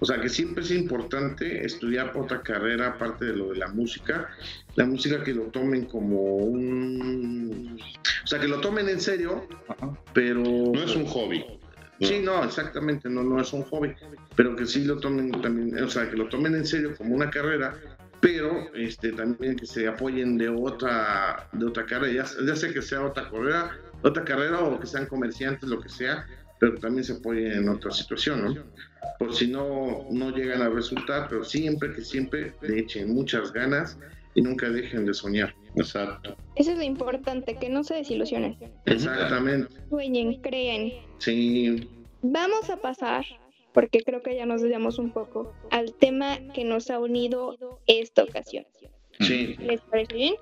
O 0.00 0.04
sea, 0.04 0.20
que 0.20 0.28
siempre 0.28 0.62
es 0.62 0.70
importante 0.70 1.64
estudiar 1.66 2.16
otra 2.16 2.42
carrera 2.42 2.88
aparte 2.88 3.26
de 3.26 3.36
lo 3.36 3.50
de 3.50 3.56
la 3.56 3.68
música. 3.68 4.28
La 4.76 4.86
música 4.86 5.24
que 5.24 5.34
lo 5.34 5.44
tomen 5.44 5.86
como 5.86 6.36
un... 6.36 7.78
O 8.22 8.26
sea, 8.26 8.38
que 8.38 8.46
lo 8.46 8.60
tomen 8.60 8.88
en 8.88 9.00
serio, 9.00 9.46
Ajá. 9.66 9.98
pero... 10.12 10.40
No 10.40 10.82
es 10.82 10.94
un 10.94 11.06
hobby. 11.06 11.44
Sí, 12.00 12.20
no, 12.22 12.44
exactamente, 12.44 13.08
no, 13.08 13.22
no 13.24 13.40
es 13.40 13.52
un 13.52 13.62
hobby, 13.64 13.92
pero 14.36 14.54
que 14.54 14.66
sí 14.66 14.84
lo 14.84 14.98
tomen 14.98 15.32
también, 15.42 15.82
o 15.82 15.90
sea, 15.90 16.08
que 16.08 16.16
lo 16.16 16.28
tomen 16.28 16.54
en 16.54 16.64
serio 16.64 16.94
como 16.96 17.14
una 17.14 17.28
carrera, 17.28 17.74
pero 18.20 18.72
este 18.74 19.12
también 19.12 19.56
que 19.56 19.66
se 19.66 19.88
apoyen 19.88 20.38
de 20.38 20.48
otra 20.48 21.48
de 21.52 21.66
otra 21.66 21.86
carrera, 21.86 22.26
ya, 22.44 22.56
sea 22.56 22.72
que 22.72 22.82
sea 22.82 23.04
otra 23.04 23.28
carrera, 23.28 23.76
otra 24.02 24.24
carrera 24.24 24.60
o 24.60 24.78
que 24.78 24.86
sean 24.86 25.06
comerciantes, 25.06 25.68
lo 25.68 25.80
que 25.80 25.88
sea, 25.88 26.24
pero 26.60 26.76
también 26.76 27.04
se 27.04 27.14
apoyen 27.14 27.52
en 27.52 27.68
otra 27.68 27.90
situación, 27.90 28.44
¿no? 28.44 28.64
Por 29.18 29.34
si 29.34 29.48
no 29.48 30.06
no 30.10 30.30
llegan 30.30 30.62
a 30.62 30.68
resultar, 30.68 31.26
pero 31.28 31.44
siempre 31.44 31.92
que 31.92 32.02
siempre 32.02 32.54
le 32.62 32.78
echen 32.78 33.12
muchas 33.12 33.52
ganas 33.52 33.98
y 34.38 34.40
nunca 34.40 34.68
dejen 34.70 35.04
de 35.04 35.14
soñar. 35.14 35.52
Exacto. 35.74 36.36
Eso 36.54 36.70
es 36.70 36.78
lo 36.78 36.84
importante, 36.84 37.56
que 37.56 37.68
no 37.68 37.82
se 37.82 37.94
desilusionen. 37.96 38.56
Exactamente. 38.86 39.74
Sueñen, 39.90 40.40
creen. 40.40 40.92
Sí, 41.18 41.88
Vamos 42.22 42.70
a 42.70 42.76
pasar, 42.76 43.24
porque 43.72 44.00
creo 44.02 44.22
que 44.22 44.36
ya 44.36 44.46
nos 44.46 44.62
desviamos 44.62 45.00
un 45.00 45.10
poco, 45.10 45.52
al 45.72 45.92
tema 45.94 46.38
que 46.54 46.62
nos 46.64 46.88
ha 46.90 47.00
unido 47.00 47.80
esta 47.88 48.22
ocasión. 48.22 48.64
sí. 49.18 49.56
¿Les 49.58 49.80
parece 49.80 50.14
bien? 50.14 50.34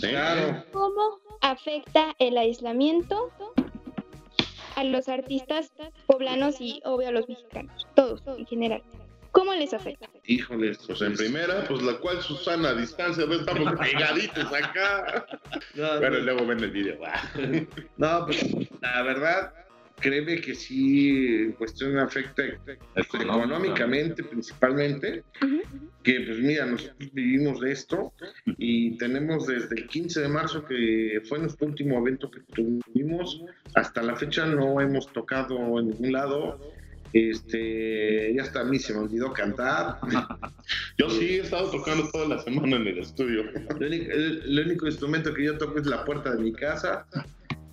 Claro. 0.00 0.64
¿Cómo 0.72 1.18
afecta 1.42 2.14
el 2.18 2.38
aislamiento 2.38 3.30
a 4.76 4.84
los 4.84 5.10
artistas 5.10 5.70
poblanos 6.06 6.62
y 6.62 6.80
obvio 6.86 7.08
a 7.08 7.12
los 7.12 7.28
mexicanos? 7.28 7.86
Todos, 7.94 8.22
en 8.38 8.46
general. 8.46 8.82
¿Cómo 9.34 9.52
les 9.52 9.74
afecta? 9.74 10.08
Híjoles, 10.26 10.78
Pues 10.86 11.02
en 11.02 11.14
primera, 11.14 11.64
pues 11.68 11.82
la 11.82 11.98
cual 11.98 12.22
Susana 12.22 12.68
a 12.70 12.74
distancia, 12.74 13.26
¿ves? 13.26 13.40
estamos 13.40 13.74
pegaditos 13.80 14.46
acá. 14.52 15.26
No, 15.74 15.88
Pero 16.00 16.18
no. 16.18 16.24
luego 16.24 16.46
ven 16.46 16.60
el 16.60 16.70
video. 16.70 16.98
No, 17.96 18.26
pues 18.26 18.44
la 18.80 19.02
verdad, 19.02 19.52
créeme 20.00 20.40
que 20.40 20.54
sí, 20.54 21.08
en 21.46 21.52
cuestión 21.52 21.98
afecta 21.98 22.42
económicamente 22.94 24.22
principalmente, 24.22 25.24
que 26.04 26.20
pues 26.20 26.38
mira, 26.38 26.66
nosotros 26.66 27.10
vivimos 27.12 27.60
de 27.60 27.72
esto 27.72 28.12
y 28.58 28.96
tenemos 28.98 29.46
desde 29.48 29.74
el 29.80 29.88
15 29.88 30.20
de 30.20 30.28
marzo, 30.28 30.64
que 30.64 31.20
fue 31.28 31.38
nuestro 31.40 31.66
último 31.66 31.98
evento 31.98 32.30
que 32.30 32.40
tuvimos, 32.54 33.42
hasta 33.74 34.00
la 34.02 34.14
fecha 34.14 34.46
no 34.46 34.80
hemos 34.80 35.12
tocado 35.12 35.56
en 35.80 35.88
ningún 35.88 36.12
lado. 36.12 36.60
Este, 37.14 38.34
ya 38.34 38.42
hasta 38.42 38.60
a 38.62 38.64
mí 38.64 38.76
se 38.80 38.92
me 38.92 38.98
olvidó 39.00 39.32
cantar. 39.32 39.98
Yo 40.98 41.08
sí 41.08 41.36
he 41.36 41.40
estado 41.42 41.70
tocando 41.70 42.08
toda 42.10 42.26
la 42.28 42.42
semana 42.42 42.76
en 42.76 42.88
el 42.88 42.98
estudio. 42.98 43.42
El 43.80 43.92
el- 43.94 44.42
el 44.58 44.66
único 44.66 44.86
instrumento 44.86 45.32
que 45.32 45.44
yo 45.44 45.56
toco 45.56 45.78
es 45.78 45.86
la 45.86 46.04
puerta 46.04 46.34
de 46.34 46.42
mi 46.42 46.52
casa. 46.52 47.06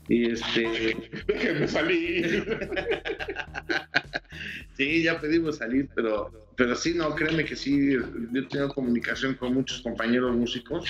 Y 0.07 0.31
este, 0.31 0.97
Déjenme 1.27 1.67
salir. 1.67 2.69
Sí, 4.77 5.03
ya 5.03 5.19
pedimos 5.19 5.57
salir, 5.57 5.89
pero, 5.93 6.31
pero 6.55 6.75
sí, 6.75 6.93
no, 6.95 7.13
créeme 7.13 7.45
que 7.45 7.55
sí, 7.55 7.91
yo 8.31 8.47
tengo 8.47 8.69
comunicación 8.69 9.35
con 9.35 9.53
muchos 9.53 9.81
compañeros 9.81 10.35
músicos 10.35 10.89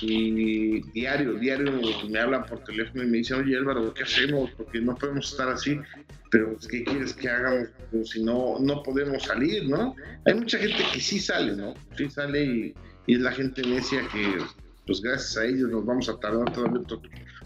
y 0.00 0.80
diario, 0.92 1.34
diario 1.34 1.80
me 2.08 2.18
hablan 2.20 2.46
por 2.46 2.64
teléfono 2.64 3.02
y 3.02 3.06
me 3.06 3.18
dicen, 3.18 3.40
oye 3.40 3.56
Álvaro, 3.56 3.92
¿qué 3.92 4.04
hacemos? 4.04 4.50
Porque 4.52 4.80
no 4.80 4.94
podemos 4.94 5.30
estar 5.30 5.48
así, 5.48 5.78
pero 6.30 6.56
¿qué 6.70 6.84
quieres 6.84 7.12
que 7.12 7.28
hagamos? 7.28 7.68
Pues, 7.90 8.10
si 8.10 8.22
no, 8.22 8.58
no 8.60 8.82
podemos 8.82 9.22
salir, 9.24 9.68
¿no? 9.68 9.94
Hay 10.24 10.34
mucha 10.34 10.58
gente 10.58 10.82
que 10.92 11.00
sí 11.00 11.18
sale, 11.18 11.56
¿no? 11.56 11.74
Sí 11.96 12.08
sale 12.08 12.44
y, 12.44 12.74
y 13.06 13.14
es 13.14 13.20
la 13.20 13.32
gente 13.32 13.62
necia 13.62 14.08
que, 14.12 14.38
pues 14.86 15.02
gracias 15.02 15.36
a 15.36 15.44
ellos 15.44 15.70
nos 15.70 15.84
vamos 15.84 16.08
a 16.08 16.18
tardar 16.18 16.50
todavía 16.52 16.80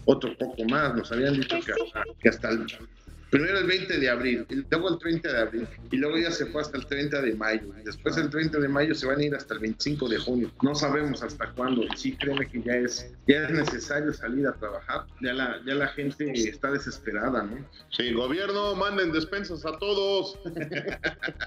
otro, 0.05 0.35
poco 0.37 0.63
más, 0.65 0.95
nos 0.95 1.11
habían 1.11 1.33
dicho 1.33 1.55
Pues 1.55 1.65
que 1.65 1.71
hasta, 1.71 2.03
que 2.21 2.29
hasta 2.29 2.49
el 2.49 2.65
primero 3.33 3.57
el 3.57 3.65
20 3.65 3.97
de 3.97 4.09
abril, 4.11 4.45
y 4.47 4.63
luego 4.69 4.89
el 4.89 4.99
30 4.99 5.33
de 5.33 5.41
abril, 5.41 5.67
y 5.89 5.97
luego 5.97 6.19
ya 6.19 6.29
se 6.29 6.45
fue 6.45 6.61
hasta 6.61 6.77
el 6.77 6.85
30 6.85 7.19
de 7.19 7.33
mayo, 7.33 7.63
y 7.81 7.83
después 7.83 8.15
el 8.17 8.29
30 8.29 8.59
de 8.59 8.67
mayo 8.67 8.93
se 8.93 9.07
van 9.07 9.19
a 9.19 9.23
ir 9.23 9.33
hasta 9.33 9.55
el 9.55 9.59
25 9.59 10.07
de 10.07 10.19
junio. 10.19 10.51
No 10.61 10.75
sabemos 10.75 11.23
hasta 11.23 11.49
cuándo, 11.53 11.81
sí, 11.95 12.15
créeme 12.15 12.47
que 12.47 12.61
ya 12.61 12.75
es, 12.75 13.11
ya 13.27 13.45
es 13.45 13.49
necesario 13.49 14.13
salir 14.13 14.45
a 14.45 14.53
trabajar. 14.53 15.07
Ya 15.19 15.33
la, 15.33 15.59
ya 15.65 15.73
la 15.73 15.87
gente 15.87 16.31
está 16.31 16.69
desesperada, 16.69 17.41
¿no? 17.41 17.57
Sí, 17.89 18.13
gobierno, 18.13 18.75
manden 18.75 19.11
despensas 19.11 19.65
a 19.65 19.79
todos. 19.79 20.37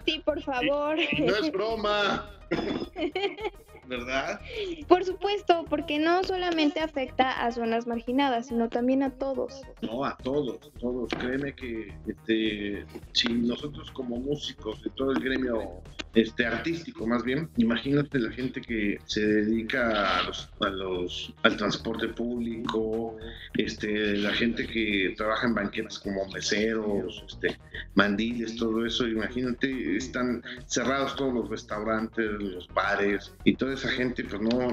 Sí, 0.05 0.21
por 0.25 0.43
favor. 0.43 0.97
No 1.21 1.37
es 1.37 1.53
broma. 1.53 2.29
¿Verdad? 3.89 4.41
Por 4.89 5.05
supuesto, 5.05 5.65
porque 5.69 5.99
no 5.99 6.25
solamente 6.25 6.81
afecta 6.81 7.31
a 7.45 7.53
zonas 7.53 7.87
marginadas, 7.87 8.47
sino 8.47 8.69
también 8.69 9.03
a 9.03 9.11
todos. 9.11 9.63
No, 9.83 10.05
a 10.05 10.17
todos, 10.19 10.73
todos. 10.81 11.11
Créeme 11.11 11.55
que 11.55 11.95
este, 12.07 12.85
si 13.13 13.33
nosotros 13.33 13.91
como 13.93 14.17
músicos 14.17 14.83
de 14.83 14.91
todo 14.91 15.13
el 15.13 15.21
gremio 15.21 15.83
este, 16.17 16.47
artístico, 16.47 17.07
más 17.07 17.23
bien, 17.23 17.51
imagínate 17.59 18.19
la 18.19 18.33
gente 18.33 18.63
que 18.63 18.99
se 19.05 19.21
dedica 19.21 20.19
a 20.19 20.23
los, 20.23 20.51
a 20.61 20.69
los, 20.71 21.35
al 21.43 21.59
transporte 21.59 22.09
público, 22.09 23.19
este, 23.53 24.17
la 24.17 24.33
gente 24.33 24.67
que 24.67 25.13
trabaja 25.15 25.47
en 25.47 25.55
banquetas 25.55 25.99
como 25.99 26.27
meseros, 26.29 27.23
este, 27.29 27.59
mandiles, 27.95 28.57
todo 28.57 28.87
eso. 28.87 29.07
Imagínate, 29.07 29.99
están 29.99 30.43
cerrados 30.67 31.17
todos 31.17 31.35
los 31.35 31.51
restaurantes, 31.51 32.31
los 32.41 32.67
bares, 32.69 33.35
y 33.45 33.55
toda 33.55 33.75
esa 33.75 33.91
gente, 33.91 34.25
pues 34.25 34.41
no, 34.41 34.73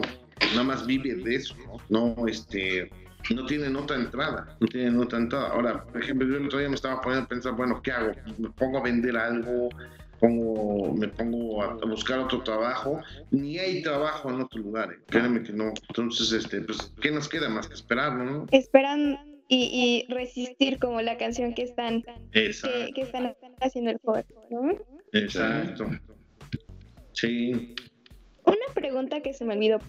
nada 0.51 0.63
más 0.63 0.85
vive 0.87 1.13
de 1.13 1.35
eso, 1.35 1.55
¿no? 1.89 2.15
No, 2.15 2.27
este 2.27 2.89
no 3.33 3.45
tienen 3.45 3.75
otra 3.75 3.95
entrada, 3.95 4.57
no 4.59 4.67
tienen 4.67 4.99
otra 4.99 5.19
entrada. 5.19 5.49
Ahora, 5.49 5.83
por 5.83 6.01
ejemplo, 6.01 6.27
yo 6.27 6.37
el 6.37 6.47
otro 6.47 6.59
día 6.59 6.67
me 6.67 6.75
estaba 6.75 6.99
poniendo 6.99 7.25
a 7.25 7.29
pensar, 7.29 7.53
bueno, 7.53 7.81
¿qué 7.81 7.91
hago? 7.91 8.11
¿Me 8.37 8.49
pongo 8.49 8.79
a 8.79 8.83
vender 8.83 9.15
algo? 9.15 9.69
Pongo, 10.23 10.93
me 10.93 11.09
pongo 11.09 11.61
a, 11.61 11.73
a 11.73 11.85
buscar 11.85 12.19
otro 12.19 12.41
trabajo, 12.43 13.01
ni 13.31 13.59
hay 13.59 13.81
trabajo 13.81 14.29
en 14.29 14.39
otro 14.39 14.61
lugar, 14.61 14.93
¿eh? 14.93 15.03
créeme 15.07 15.43
que 15.43 15.51
no. 15.51 15.73
Entonces, 15.89 16.31
este, 16.31 16.61
pues, 16.61 16.93
¿qué 17.01 17.11
nos 17.11 17.27
queda 17.27 17.49
más 17.49 17.67
que 17.67 17.73
esperarlo, 17.73 18.23
no? 18.23 18.45
Esperan 18.51 19.19
y, 19.49 20.05
y 20.07 20.13
resistir 20.13 20.79
como 20.79 21.01
la 21.01 21.17
canción 21.17 21.53
que 21.53 21.63
están, 21.63 22.05
que, 22.31 22.51
están 22.95 23.35
haciendo 23.59 23.91
el 23.91 23.99
cover, 23.99 24.25
¿no? 24.49 24.77
exacto. 25.11 25.89
Sí, 27.11 27.75
Una 28.45 28.73
pregunta 28.73 29.19
que 29.19 29.33
se 29.33 29.43
me 29.43 29.55
olvidó 29.55 29.79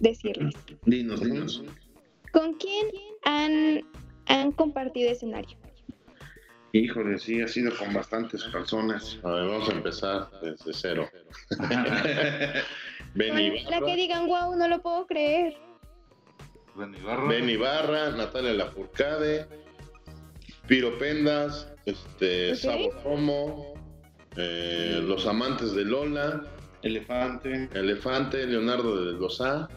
decirles. 0.00 0.54
dinos, 0.86 1.20
dinos. 1.22 1.62
¿Con 2.32 2.54
quién 2.54 2.86
han, 3.24 3.82
han 4.28 4.50
compartido 4.52 5.10
escenario? 5.10 5.58
Híjole, 6.74 7.18
sí, 7.20 7.40
ha 7.40 7.46
sido 7.46 7.70
con 7.76 7.94
bastantes 7.94 8.42
personas. 8.44 9.16
A 9.22 9.30
ver, 9.30 9.46
vamos 9.48 9.68
a 9.68 9.72
empezar 9.72 10.28
desde 10.42 10.72
cero. 10.72 11.08
Ben 13.14 13.28
La 13.28 13.36
que 13.36 13.58
Ibarra, 13.76 13.94
digan, 13.94 14.26
wow, 14.26 14.56
no 14.56 14.66
lo 14.66 14.82
puedo 14.82 15.06
creer. 15.06 15.54
Ben 16.74 16.92
Ibarra. 16.96 17.28
Ben 17.28 17.48
Ibarra, 17.48 18.10
Natalia 18.10 18.54
Lafourcade, 18.54 19.46
Piro 20.66 20.98
Pendas, 20.98 21.72
este, 21.86 22.50
Ok. 22.50 22.56
Sabo 22.58 22.90
Romo, 23.04 23.74
eh, 24.36 25.00
Los 25.06 25.26
Amantes 25.28 25.74
de 25.76 25.84
Lola, 25.84 26.42
Elefante, 26.82 27.68
Elefante, 27.74 28.44
Leonardo 28.48 29.04
de 29.04 29.12
Lozá, 29.12 29.68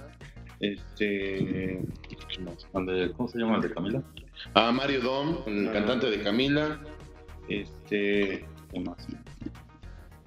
este, 0.59 1.79
¿Qué 2.27 2.39
más? 2.41 2.67
¿El 2.73 2.85
de- 2.87 3.11
¿Cómo 3.11 3.29
se 3.29 3.37
llama 3.37 3.57
el 3.57 3.61
de 3.61 3.71
Camila? 3.71 4.01
A 4.53 4.71
Mario 4.71 5.01
Dom, 5.01 5.37
el 5.47 5.71
cantante 5.71 6.09
de 6.09 6.21
Camila, 6.21 6.79
este, 7.49 8.45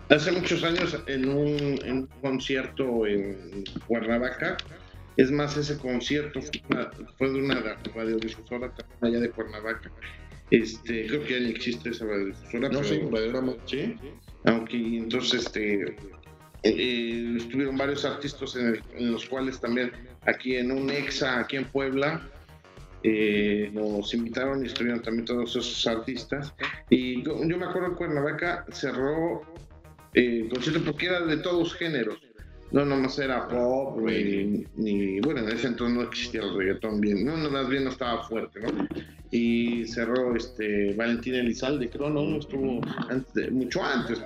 hace 0.08 0.32
muchos 0.32 0.62
años 0.64 0.96
en 1.06 1.28
un, 1.28 1.56
en 1.84 1.92
un 1.98 2.06
concierto 2.20 3.06
en 3.06 3.64
Cuernavaca. 3.86 4.56
Es 5.16 5.30
más, 5.30 5.56
ese 5.56 5.76
concierto 5.78 6.40
fue, 6.40 6.62
una- 6.70 6.90
fue 7.18 7.30
de 7.30 7.38
una 7.40 7.76
radiodifusora 7.94 8.72
también 8.74 8.98
allá 9.02 9.20
de 9.20 9.30
Cuernavaca. 9.30 9.90
Este, 10.50 11.06
creo 11.06 11.22
que 11.22 11.34
ya 11.34 11.40
ni 11.40 11.50
existe 11.50 11.90
esa 11.90 12.06
radiodifusora. 12.06 12.68
no 12.70 12.80
radiograma. 12.82 13.54
Sí. 13.66 13.94
Aunque 14.44 14.76
entonces 14.76 15.44
este 15.46 15.96
eh, 16.62 17.34
estuvieron 17.36 17.76
varios 17.76 18.04
artistas 18.04 18.56
en, 18.56 18.66
el- 18.68 18.82
en 18.94 19.12
los 19.12 19.26
cuales 19.26 19.60
también 19.60 19.92
aquí 20.26 20.56
en 20.56 20.72
un 20.72 20.90
exa 20.90 21.40
aquí 21.40 21.56
en 21.56 21.64
Puebla 21.66 22.20
eh, 23.02 23.70
nos 23.72 24.12
invitaron 24.14 24.62
y 24.62 24.66
estuvieron 24.66 25.02
también 25.02 25.24
todos 25.24 25.50
esos 25.50 25.86
artistas 25.86 26.52
y 26.88 27.22
yo, 27.22 27.36
me 27.36 27.64
acuerdo 27.64 27.88
en 27.88 27.94
Cuernavaca 27.94 28.64
cerró 28.70 29.42
eh, 30.14 30.48
concierto 30.50 30.82
porque 30.84 31.06
era 31.06 31.20
de 31.20 31.38
todos 31.38 31.74
géneros 31.74 32.18
no 32.72 32.84
nomás 32.84 33.18
era 33.18 33.48
pop 33.48 33.98
ni, 34.00 35.20
bueno 35.20 35.40
en 35.40 35.48
ese 35.48 35.68
entonces 35.68 35.96
no 35.96 36.02
existía 36.02 36.42
el 36.42 36.56
reggaetón 36.56 37.00
bien 37.00 37.24
no, 37.24 37.36
no 37.36 37.50
más 37.50 37.68
bien 37.68 37.84
no 37.84 37.90
estaba 37.90 38.22
fuerte 38.22 38.60
no 38.60 38.86
y 39.30 39.86
cerró 39.86 40.34
este 40.34 40.92
Valentín 40.94 41.34
Elizalde, 41.34 41.88
creo, 41.88 42.10
¿no? 42.10 42.36
Estuvo 42.36 42.80
antes 43.08 43.52
mucho 43.52 43.82
antes. 43.82 44.20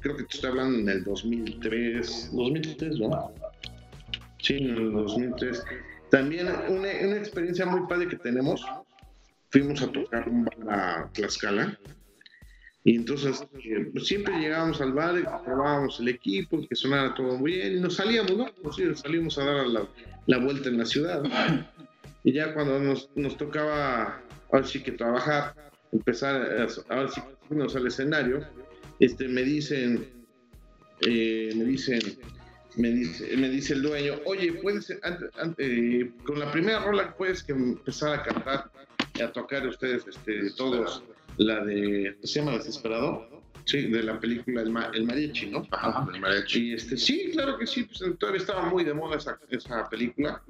Creo 0.00 0.16
que 0.16 0.24
te 0.24 0.34
estoy 0.34 0.50
hablando 0.50 0.78
en 0.78 0.88
el 0.88 1.04
2003, 1.04 2.30
2003, 2.32 2.98
¿no? 2.98 3.32
Sí, 4.38 4.54
en 4.54 4.70
el 4.70 4.92
2003. 4.92 5.62
También 6.12 6.46
una, 6.46 6.90
una 6.90 7.16
experiencia 7.16 7.64
muy 7.64 7.86
padre 7.88 8.06
que 8.06 8.16
tenemos, 8.16 8.62
fuimos 9.48 9.80
a 9.80 9.90
tocar 9.90 10.28
un 10.28 10.44
bar 10.44 10.56
a 10.68 11.10
Tlaxcala 11.14 11.78
y 12.84 12.96
entonces 12.96 13.42
eh, 13.64 13.88
pues, 13.90 14.08
siempre 14.08 14.38
llegábamos 14.38 14.82
al 14.82 14.92
bar 14.92 15.14
probábamos 15.42 15.98
el 16.00 16.08
equipo, 16.08 16.60
que 16.68 16.76
sonara 16.76 17.14
todo 17.14 17.38
muy 17.38 17.52
bien 17.52 17.78
y 17.78 17.80
nos 17.80 17.96
salíamos, 17.96 18.36
¿no? 18.36 18.44
Pues 18.62 18.76
sí, 18.76 18.84
salimos 18.94 19.38
a 19.38 19.44
dar 19.46 19.66
la, 19.66 19.88
la 20.26 20.36
vuelta 20.36 20.68
en 20.68 20.76
la 20.76 20.84
ciudad. 20.84 21.22
Y 22.24 22.32
ya 22.34 22.52
cuando 22.52 22.78
nos, 22.78 23.08
nos 23.14 23.38
tocaba, 23.38 24.20
ahora 24.52 24.66
sí 24.66 24.82
que 24.82 24.92
trabajar, 24.92 25.54
empezar, 25.92 26.68
ahora 26.90 27.08
sí 27.08 27.22
que 27.22 27.46
subirnos 27.48 27.74
al 27.74 27.86
escenario, 27.86 28.46
este, 29.00 29.28
me 29.28 29.44
dicen, 29.44 30.06
eh, 31.00 31.54
me 31.56 31.64
dicen, 31.64 32.00
me 32.76 32.90
dice, 32.90 33.36
me 33.36 33.48
dice 33.48 33.74
el 33.74 33.82
dueño, 33.82 34.14
oye, 34.24 34.52
puedes, 34.54 34.90
ante- 35.02 35.28
ante- 35.38 36.00
eh, 36.00 36.12
con 36.24 36.38
la 36.38 36.50
primera 36.52 36.80
rola 36.80 37.14
puedes 37.16 37.42
que 37.42 37.52
empezar 37.52 38.14
a 38.18 38.22
cantar 38.22 38.70
y 39.14 39.20
a 39.22 39.30
tocar 39.32 39.66
ustedes, 39.66 40.06
este, 40.06 40.50
todos, 40.56 41.02
la 41.36 41.64
de, 41.64 42.16
¿se 42.22 42.40
llama 42.40 42.52
Desesperado? 42.52 43.28
Sí, 43.64 43.82
de 43.90 44.02
la 44.02 44.18
película 44.18 44.62
El, 44.62 44.70
Ma- 44.70 44.90
el 44.92 45.04
Mariachi, 45.04 45.46
¿no? 45.50 45.66
Ajá, 45.70 46.06
el 46.12 46.20
mariachi. 46.20 46.70
Y 46.70 46.74
este, 46.74 46.96
sí, 46.96 47.30
claro 47.32 47.56
que 47.58 47.66
sí, 47.66 47.84
pues 47.84 48.00
todavía 48.18 48.40
estaba 48.40 48.62
muy 48.68 48.82
de 48.84 48.92
moda 48.92 49.16
esa, 49.18 49.38
esa 49.50 49.88
película. 49.88 50.42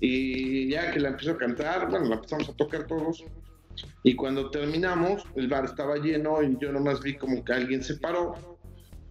Y 0.00 0.68
ya 0.70 0.92
que 0.92 1.00
la 1.00 1.08
empezó 1.10 1.32
a 1.32 1.36
cantar, 1.38 1.88
bueno, 1.90 2.06
la 2.08 2.14
empezamos 2.16 2.48
a 2.48 2.52
tocar 2.54 2.86
todos. 2.86 3.24
Y 4.02 4.14
cuando 4.14 4.50
terminamos, 4.50 5.24
el 5.34 5.48
bar 5.48 5.64
estaba 5.64 5.96
lleno 5.96 6.42
y 6.42 6.56
yo 6.60 6.70
nomás 6.72 7.00
vi 7.02 7.16
como 7.16 7.44
que 7.44 7.52
alguien 7.52 7.82
se 7.82 7.96
paró 7.96 8.58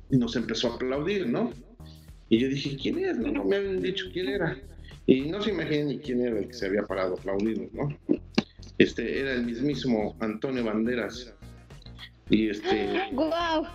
y 0.10 0.18
nos 0.18 0.36
empezó 0.36 0.72
a 0.72 0.76
aplaudir, 0.76 1.28
¿no? 1.28 1.52
Y 2.34 2.40
yo 2.40 2.48
dije, 2.50 2.76
¿quién 2.82 2.98
es? 2.98 3.16
No, 3.20 3.32
no 3.32 3.44
me 3.44 3.58
habían 3.58 3.80
dicho 3.80 4.06
quién 4.12 4.28
era. 4.28 4.58
Y 5.06 5.22
no 5.22 5.40
se 5.40 5.52
imaginan 5.52 5.90
ni 5.90 6.00
quién 6.00 6.20
era 6.20 6.40
el 6.40 6.48
que 6.48 6.54
se 6.54 6.66
había 6.66 6.82
parado 6.82 7.14
a 7.14 7.20
aplaudir, 7.20 7.70
¿no? 7.74 7.96
Este 8.80 9.20
era 9.20 9.34
el 9.34 9.46
mismísimo 9.46 10.16
Antonio 10.20 10.64
Banderas. 10.64 11.32
Y 12.32 12.50
este. 12.50 12.90
¡Wow! 13.12 13.68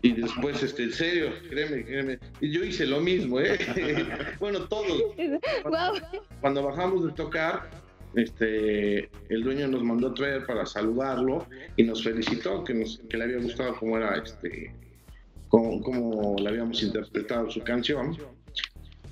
Y 0.00 0.12
después, 0.12 0.62
este, 0.62 0.84
en 0.84 0.92
serio, 0.94 1.30
créeme, 1.50 1.84
créeme. 1.84 2.18
Y 2.40 2.52
yo 2.52 2.64
hice 2.64 2.86
lo 2.86 3.02
mismo, 3.02 3.38
¿eh? 3.38 3.58
bueno, 4.40 4.60
todos. 4.60 5.14
¡Wow! 5.64 6.22
Cuando 6.40 6.62
bajamos 6.62 7.04
de 7.04 7.12
tocar, 7.12 7.68
este, 8.14 9.10
el 9.28 9.42
dueño 9.44 9.68
nos 9.68 9.82
mandó 9.82 10.08
a 10.08 10.14
traer 10.14 10.46
para 10.46 10.64
saludarlo 10.64 11.46
y 11.76 11.82
nos 11.82 12.02
felicitó 12.02 12.64
que, 12.64 12.72
nos, 12.72 12.98
que 13.10 13.18
le 13.18 13.24
había 13.24 13.40
gustado 13.40 13.76
cómo 13.76 13.98
era, 13.98 14.16
este, 14.16 14.72
cómo, 15.48 15.82
cómo 15.82 16.36
le 16.38 16.48
habíamos 16.48 16.82
interpretado 16.82 17.50
su 17.50 17.62
canción. 17.62 18.16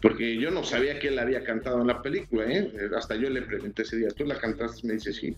Porque 0.00 0.36
yo 0.38 0.50
no 0.50 0.62
sabía 0.64 0.98
que 0.98 1.08
él 1.08 1.18
había 1.18 1.42
cantado 1.44 1.80
en 1.80 1.86
la 1.86 2.02
película, 2.02 2.44
¿eh? 2.46 2.70
Hasta 2.94 3.16
yo 3.16 3.30
le 3.30 3.40
pregunté 3.42 3.82
ese 3.82 3.96
día, 3.96 4.08
¿tú 4.10 4.24
la 4.26 4.38
cantaste? 4.38 4.86
Me 4.86 4.94
dice, 4.94 5.12
sí. 5.14 5.34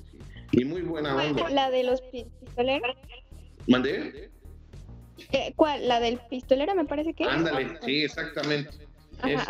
Y 0.51 0.65
muy 0.65 0.83
buena 0.83 1.15
onda. 1.15 1.49
¿La 1.51 1.71
de 1.71 1.85
los 1.85 2.01
pi- 2.03 2.27
pistoleros? 2.41 2.97
¿Mandé? 3.69 4.31
Eh, 5.33 5.53
¿Cuál? 5.55 5.87
¿La 5.87 6.01
del 6.01 6.21
pistolero 6.29 6.75
me 6.75 6.85
parece 6.85 7.15
que? 7.15 7.25
Ándale, 7.25 7.79
sí, 7.85 8.03
exactamente. 8.03 8.71
Es- 9.25 9.47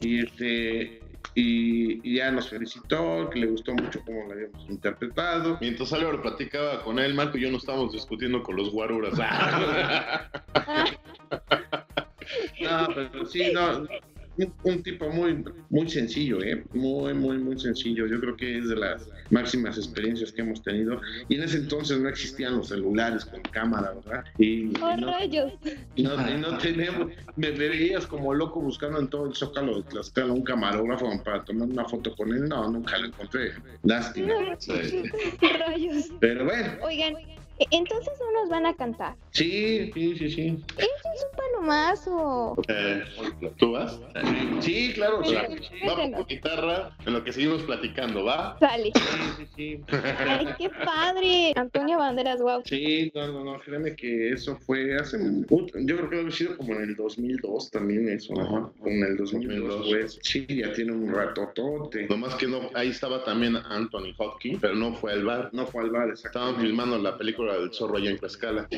y 0.00 0.20
este 0.20 1.07
y, 1.38 2.00
y 2.02 2.16
ya 2.16 2.32
nos 2.32 2.48
felicitó, 2.48 3.30
que 3.30 3.38
le 3.38 3.46
gustó 3.46 3.72
mucho 3.74 4.02
cómo 4.04 4.26
la 4.26 4.34
habíamos 4.34 4.68
interpretado. 4.68 5.56
Mientras 5.60 5.92
Álvaro 5.92 6.20
platicaba 6.20 6.82
con 6.82 6.98
él, 6.98 7.14
Marco 7.14 7.38
y 7.38 7.42
yo 7.42 7.50
no 7.50 7.58
estábamos 7.58 7.92
discutiendo 7.92 8.42
con 8.42 8.56
los 8.56 8.70
guaruras. 8.70 9.14
No, 12.60 12.88
pero 12.94 13.26
sí, 13.26 13.52
no, 13.52 13.86
un, 14.62 14.82
tipo 14.82 15.08
muy, 15.10 15.44
muy 15.70 15.88
sencillo, 15.88 16.42
¿eh? 16.42 16.64
Muy, 16.72 17.14
muy, 17.14 17.38
muy 17.38 17.58
sencillo. 17.58 18.06
Yo 18.06 18.20
creo 18.20 18.36
que 18.36 18.58
es 18.58 18.68
de 18.68 18.76
las 18.76 19.08
máximas 19.30 19.76
experiencias 19.76 20.32
que 20.32 20.42
hemos 20.42 20.62
tenido. 20.62 21.00
Y 21.28 21.36
en 21.36 21.42
ese 21.42 21.58
entonces 21.58 21.98
no 21.98 22.08
existían 22.08 22.56
los 22.56 22.68
celulares 22.68 23.24
con 23.24 23.42
cámara, 23.50 23.92
¿verdad? 23.92 24.24
Y, 24.38 24.76
¡Oh, 24.80 24.96
no, 24.96 25.12
rayos! 25.12 25.52
y 25.94 26.02
no, 26.02 26.14
y 26.30 26.40
no 26.40 26.58
tenemos, 26.58 27.12
me, 27.36 27.50
veías 27.50 28.06
como 28.06 28.32
loco 28.34 28.60
buscando 28.60 29.00
en 29.00 29.08
todo 29.08 29.26
el 29.26 29.34
zócalo 29.34 29.76
de 29.76 29.82
Tlaxcala 29.84 30.32
un 30.32 30.42
camarógrafo 30.42 31.10
para 31.24 31.44
tomar 31.44 31.68
una 31.68 31.84
foto 31.84 32.14
con 32.14 32.32
él. 32.32 32.48
No, 32.48 32.70
nunca 32.70 32.98
lo 32.98 33.06
encontré. 33.06 33.52
Lástima. 33.82 34.34
¡Rayos! 35.58 36.06
Pero 36.20 36.44
bueno, 36.44 36.72
Oigan, 36.82 37.16
e- 37.16 37.38
entonces 37.70 38.12
no 38.20 38.40
nos 38.40 38.48
van 38.50 38.66
a 38.66 38.74
cantar. 38.74 39.16
sí, 39.30 39.90
sí, 39.92 40.16
sí, 40.16 40.30
sí. 40.30 40.56
¿Eso 40.76 41.08
es 41.14 41.24
un 41.24 41.36
palomazo? 41.36 42.54
Eh, 42.68 43.02
¿Tú 43.56 43.72
vas? 43.72 43.98
Sí, 44.60 44.92
claro, 44.94 45.22
sí. 45.24 45.34
Va 45.34 46.16
por 46.16 46.26
guitarra 46.26 46.96
en 47.06 47.12
lo 47.12 47.24
que 47.24 47.32
seguimos 47.32 47.62
platicando, 47.62 48.24
¿va? 48.24 48.56
Sale. 48.60 48.92
Sí, 48.94 49.02
sí, 49.36 49.46
sí. 49.56 49.84
¡Ay, 50.18 50.48
qué 50.58 50.70
padre! 50.70 51.52
Antonio 51.56 51.98
Banderas, 51.98 52.40
wow. 52.40 52.62
Sí, 52.64 53.10
no, 53.14 53.26
no, 53.28 53.44
no, 53.44 53.60
créeme 53.60 53.94
que 53.96 54.30
eso 54.32 54.56
fue 54.56 54.96
hace, 54.96 55.16
un- 55.16 55.46
yo 55.48 55.96
creo 55.96 56.08
que 56.10 56.16
debe 56.16 56.20
haber 56.20 56.32
sido 56.32 56.56
como 56.56 56.74
en 56.74 56.82
el 56.82 56.96
2002 56.96 57.70
también 57.70 58.08
eso, 58.08 58.34
¿no? 58.34 58.42
Ajá. 58.42 58.70
En 58.84 59.02
el 59.04 59.16
2002, 59.16 59.68
2002. 59.68 59.88
pues, 59.88 60.18
sí, 60.22 60.46
ya 60.48 60.72
tiene 60.72 60.92
un 60.92 61.12
ratotote. 61.12 62.06
Nomás 62.08 62.34
que 62.36 62.46
no, 62.46 62.70
ahí 62.74 62.88
estaba 62.88 63.24
también 63.24 63.56
Anthony 63.56 64.14
Hopkins, 64.18 64.58
pero 64.60 64.74
no 64.74 64.94
fue 64.94 65.12
al 65.12 65.24
bar. 65.24 65.50
No 65.52 65.66
fue 65.66 65.82
al 65.84 65.90
bar, 65.90 66.08
Estaban 66.10 66.10
exactamente. 66.50 66.60
filmando 66.62 66.98
la 66.98 67.16
película 67.16 67.47
del 67.54 67.72
zorro 67.72 67.96
allá 67.96 68.10
en 68.10 68.18
Tlaxcala. 68.18 68.68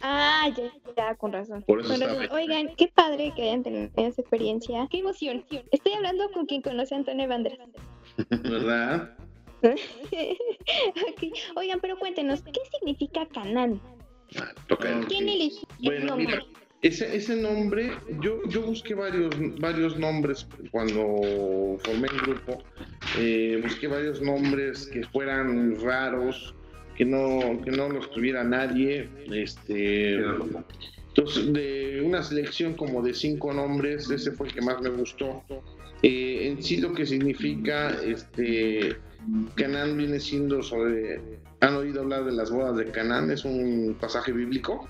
Ah, 0.00 0.48
ya, 0.56 0.72
ya, 0.96 1.14
con 1.16 1.32
razón. 1.32 1.62
Por 1.62 1.80
eso 1.80 1.88
Con 1.90 2.02
estaba- 2.02 2.20
razón. 2.22 2.36
Oigan, 2.36 2.74
qué 2.76 2.88
padre 2.94 3.32
que 3.36 3.42
hayan 3.42 3.62
tenido 3.62 3.90
esa 3.96 4.20
experiencia. 4.20 4.86
Qué 4.90 4.98
emoción. 4.98 5.44
Estoy 5.70 5.92
hablando 5.92 6.30
con 6.32 6.46
quien 6.46 6.62
conoce 6.62 6.94
a 6.94 6.98
Antonio 6.98 7.28
Banderas. 7.28 7.68
¿Verdad? 8.30 9.16
Oigan, 11.56 11.80
pero 11.80 11.98
cuéntenos, 11.98 12.42
¿qué 12.42 12.60
significa 12.78 13.26
Canán? 13.26 13.80
Ah, 14.38 14.52
toca 14.68 15.00
¿Quién 15.08 15.28
eligió 15.28 15.66
el 15.80 15.84
Bueno, 15.84 16.06
nombre? 16.06 16.26
mira, 16.26 16.42
ese, 16.82 17.16
ese 17.16 17.36
nombre, 17.36 17.90
yo, 18.20 18.40
yo 18.48 18.62
busqué 18.62 18.94
varios, 18.94 19.34
varios 19.60 19.96
nombres 19.98 20.46
cuando 20.70 21.76
formé 21.84 22.08
el 22.08 22.18
grupo, 22.20 22.62
eh, 23.18 23.60
busqué 23.62 23.88
varios 23.88 24.20
nombres 24.20 24.86
que 24.88 25.02
fueran 25.04 25.80
raros, 25.80 26.54
que 26.96 27.04
no, 27.04 27.60
que 27.62 27.70
no 27.70 27.88
los 27.88 28.10
tuviera 28.10 28.44
nadie, 28.44 29.08
este, 29.30 30.14
entonces 31.08 31.52
de 31.52 32.02
una 32.04 32.22
selección 32.22 32.74
como 32.74 33.02
de 33.02 33.14
cinco 33.14 33.52
nombres, 33.52 34.10
ese 34.10 34.32
fue 34.32 34.48
el 34.48 34.54
que 34.54 34.62
más 34.62 34.80
me 34.80 34.90
gustó. 34.90 35.42
Eh, 36.02 36.48
en 36.48 36.62
sí 36.62 36.76
lo 36.78 36.92
que 36.92 37.06
significa, 37.06 37.90
este, 38.04 38.96
Canaán 39.54 39.96
viene 39.96 40.20
siendo 40.20 40.62
sobre, 40.62 41.20
han 41.60 41.74
oído 41.74 42.02
hablar 42.02 42.24
de 42.24 42.32
las 42.32 42.50
bodas 42.50 42.76
de 42.76 42.86
Canaán, 42.86 43.30
es 43.30 43.44
un 43.44 43.96
pasaje 43.98 44.32
bíblico, 44.32 44.88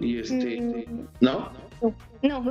y 0.00 0.18
este, 0.18 0.60
Mm, 0.60 1.06
¿no? 1.20 1.50
No. 2.22 2.44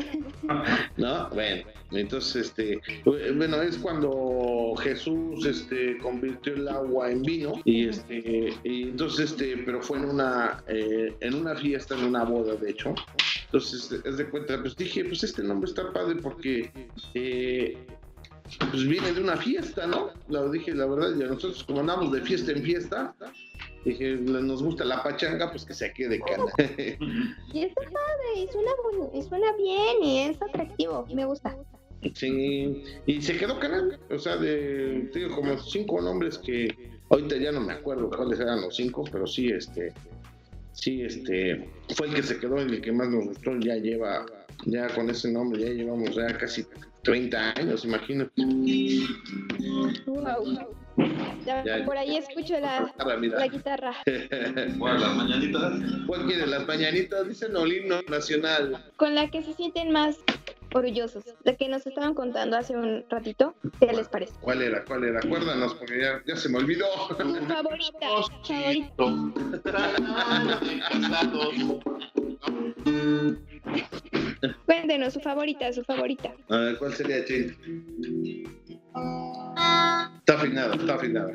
¿no? 0.98 1.30
Bueno, 1.30 1.64
entonces, 1.92 2.48
este, 2.48 2.82
bueno, 3.06 3.62
es 3.62 3.78
cuando 3.78 4.74
Jesús, 4.80 5.46
este, 5.46 5.98
convirtió 6.00 6.54
el 6.54 6.68
agua 6.68 7.12
en 7.12 7.22
vino 7.22 7.54
y, 7.66 7.88
este, 7.88 8.54
y 8.64 8.84
entonces, 8.84 9.32
este, 9.32 9.58
pero 9.66 9.82
fue 9.82 9.98
en 9.98 10.06
una, 10.06 10.64
eh, 10.68 11.16
en 11.20 11.36
una 11.36 11.56
fiesta, 11.56 11.96
en 11.96 12.06
una 12.06 12.24
boda, 12.24 12.56
de 12.56 12.72
hecho. 12.72 12.94
Entonces, 13.46 13.92
es 14.04 14.18
de 14.18 14.30
cuenta, 14.30 14.60
pues 14.62 14.76
dije, 14.76 15.06
pues 15.06 15.24
este 15.24 15.44
nombre 15.44 15.70
está 15.70 15.92
padre 15.94 16.16
porque, 16.16 16.72
eh, 17.14 17.78
pues 18.72 18.88
viene 18.88 19.12
de 19.12 19.22
una 19.22 19.38
fiesta, 19.38 19.88
¿no? 19.88 20.12
Lo 20.30 20.50
dije, 20.50 20.74
la 20.74 20.86
verdad, 20.86 21.18
ya 21.18 21.28
nosotros 21.28 21.64
como 21.64 21.82
andamos 21.82 22.12
de 22.12 22.22
fiesta 22.22 22.52
en 22.52 22.64
fiesta, 22.64 23.14
dije, 23.88 24.16
nos 24.16 24.62
gusta 24.62 24.86
la 24.86 25.04
pachanga, 25.04 25.50
pues 25.50 25.66
que 25.66 25.74
se 25.74 25.92
quede 25.94 26.20
cana. 26.20 26.52
Y 27.54 27.64
está 27.64 27.82
padre, 27.82 28.44
y 28.44 28.48
suena, 28.52 28.72
y 29.14 29.22
suena 29.24 29.54
bien 29.54 30.04
y 30.04 30.20
es 30.20 30.42
atractivo. 30.42 31.06
Me 31.14 31.26
gusta. 31.26 31.56
Sí, 32.14 32.84
y 33.06 33.22
se 33.22 33.38
quedó 33.38 33.60
canal, 33.60 34.00
o 34.12 34.20
sea, 34.20 34.38
de, 34.38 35.10
digo, 35.14 35.36
como 35.36 35.58
cinco 35.58 36.00
nombres 36.00 36.38
que 36.38 36.68
ahorita 37.10 37.38
ya 37.38 37.52
no 37.52 37.62
me 37.62 37.74
acuerdo 37.74 38.10
cuáles 38.10 38.40
eran 38.40 38.62
los 38.62 38.76
cinco, 38.76 39.04
pero 39.12 39.26
sí, 39.26 39.50
este, 39.50 39.94
sí, 40.74 41.02
este, 41.02 41.68
fue 41.96 42.08
el 42.08 42.14
que 42.14 42.24
se 42.24 42.40
quedó, 42.40 42.58
el 42.58 42.82
que 42.82 42.92
más 42.92 43.10
nos 43.10 43.26
gustó, 43.26 43.58
ya 43.58 43.76
lleva, 43.76 44.26
ya 44.66 44.88
con 44.90 45.10
ese 45.10 45.32
nombre, 45.32 45.60
ya 45.62 45.70
llevamos 45.70 46.16
ya 46.16 46.28
casi 46.38 46.66
30 47.08 47.54
años, 47.56 47.86
imagino. 47.86 48.30
Wow. 50.06 50.68
Ya, 51.46 51.64
Ya. 51.64 51.86
por 51.86 51.98
ahí 51.98 52.18
escucho 52.18 52.60
la, 52.60 52.94
la 52.98 53.48
guitarra. 53.48 53.94
Bueno, 54.78 54.98
las 55.00 55.16
mañanitas. 55.16 55.74
¿Cuál 56.06 56.26
quiere? 56.26 56.46
Las 56.48 56.68
mañanitas, 56.68 57.26
dicen 57.26 57.56
el 57.56 57.72
himno 57.72 58.02
nacional. 58.10 58.84
Con 58.98 59.16
la 59.16 59.30
que 59.30 59.42
se 59.42 59.54
sienten 59.54 59.94
más 59.94 60.18
orgullosos. 60.74 61.24
La 61.46 61.56
que 61.56 61.70
nos 61.70 61.88
estaban 61.88 62.14
contando 62.14 62.58
hace 62.58 62.76
un 62.76 63.06
ratito. 63.10 63.56
¿Qué 63.80 63.88
les 63.94 64.10
parece? 64.10 64.34
¿Cuál 64.42 64.62
era? 64.62 64.84
¿Cuál 64.84 65.06
era? 65.06 65.20
Acuérdanos, 65.20 65.76
porque 65.76 66.02
ya, 66.02 66.22
ya 66.28 66.36
se 66.36 66.50
me 66.50 66.58
olvidó. 66.58 66.86
Tu 67.08 67.16
favorita. 67.46 68.08
favorita. 68.44 69.06
Cuéntenos 74.66 75.14
su 75.14 75.20
favorita, 75.20 75.72
su 75.74 75.84
favorita. 75.84 76.34
A 76.50 76.58
ver, 76.58 76.78
¿cuál 76.78 76.94
sería, 76.94 77.24
Chente? 77.26 77.56
Está 80.20 80.34
afinada, 80.36 80.76
está 80.76 80.96
afinada. 80.96 81.34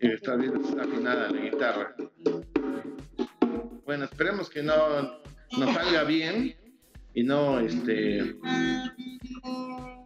Está 0.00 0.36
bien 0.36 0.52
afinada 0.80 1.30
la 1.30 1.40
guitarra. 1.40 1.94
Bueno, 3.84 4.04
esperemos 4.04 4.48
que 4.48 4.62
no 4.62 4.74
nos 5.58 5.74
salga 5.74 6.04
bien 6.04 6.56
y 7.14 7.22
no, 7.22 7.60
este, 7.60 8.34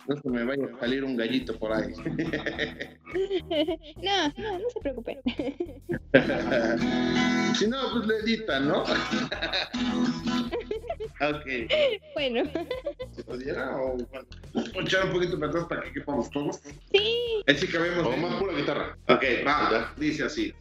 no 0.08 0.16
se 0.16 0.28
me 0.28 0.44
vaya 0.44 0.66
a 0.66 0.78
salir 0.80 1.04
un 1.04 1.16
gallito 1.16 1.56
por 1.58 1.72
ahí. 1.72 1.92
No, 4.02 4.28
no, 4.36 4.58
no 4.58 4.68
se 4.70 4.80
preocupen. 4.80 5.18
si 7.54 7.66
no, 7.66 7.78
pues 7.92 8.06
le 8.06 8.18
editan, 8.18 8.68
¿no? 8.68 8.82
ok. 8.82 11.46
Bueno, 12.14 12.42
¿Se 13.12 13.24
pudiera 13.24 13.76
o 13.80 13.96
bueno, 13.96 14.26
¿puedo 14.52 14.80
echar 14.82 15.06
un 15.06 15.12
poquito 15.12 15.38
para 15.38 15.50
atrás 15.50 15.64
para 15.68 15.82
que 15.82 15.92
quepamos 15.92 16.30
todos? 16.30 16.56
sí. 16.92 17.42
Ahí 17.46 17.56
sí 17.56 17.66
cabemos. 17.68 18.06
O 18.06 18.16
más 18.16 18.34
pura 18.34 18.52
guitarra. 18.54 18.96
Ok, 19.08 19.24
va, 19.46 19.92
dice 19.96 20.24
así. 20.24 20.52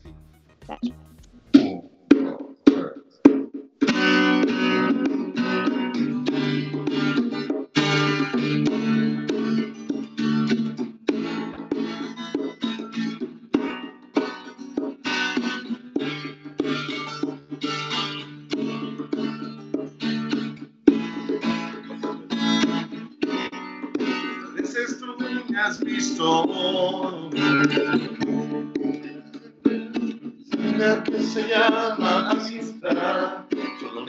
Has 25.66 25.80
visto. 25.80 26.44
Una 30.54 31.04
que 31.04 31.20
se 31.24 31.48
llama 31.48 32.30
amistad, 32.30 33.46
solo 33.80 34.06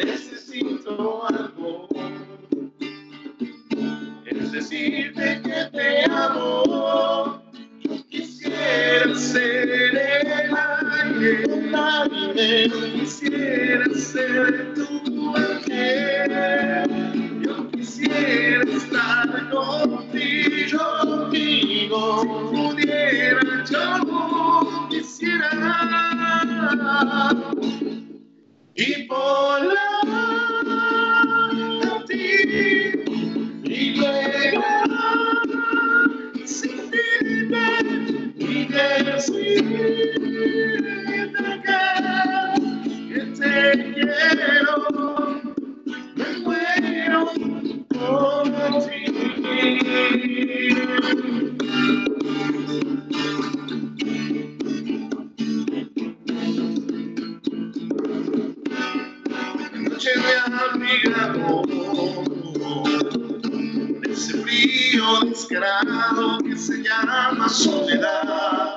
soledad. 67.57 68.76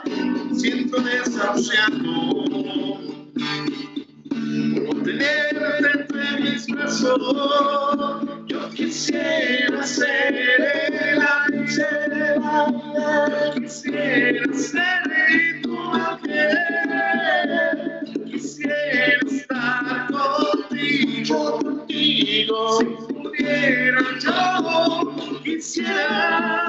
Siento 0.54 1.02
desahuciado 1.02 2.46
por 4.86 5.04
tenerte 5.04 5.92
entre 5.94 6.42
mis 6.42 6.68
brazos. 6.68 8.28
Yo 8.48 8.70
quisiera 8.72 9.84
ser 9.84 10.36
el 10.36 11.20
yo 12.96 13.62
quisiera 13.62 14.54
ser 14.54 15.62
tu 15.62 15.78
ángel, 15.92 16.58
quisiera 18.26 19.20
estar 19.30 20.08
contigo, 20.12 21.60
contigo. 21.60 22.80
Si 22.80 22.86
pudiera 23.14 24.04
yo, 24.20 25.42
quisiera 25.44 26.60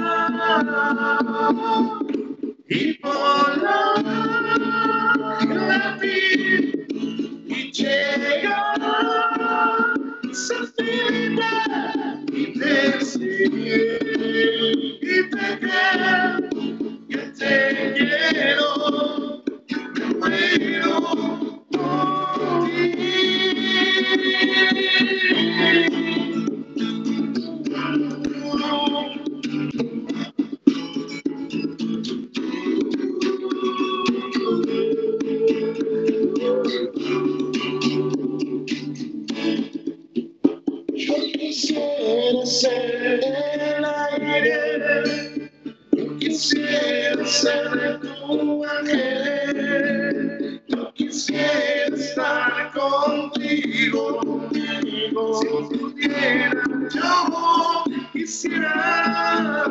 Si 55.39 55.47
pudiera, 55.47 56.62
yo 56.93 57.85
quisiera 58.12 59.64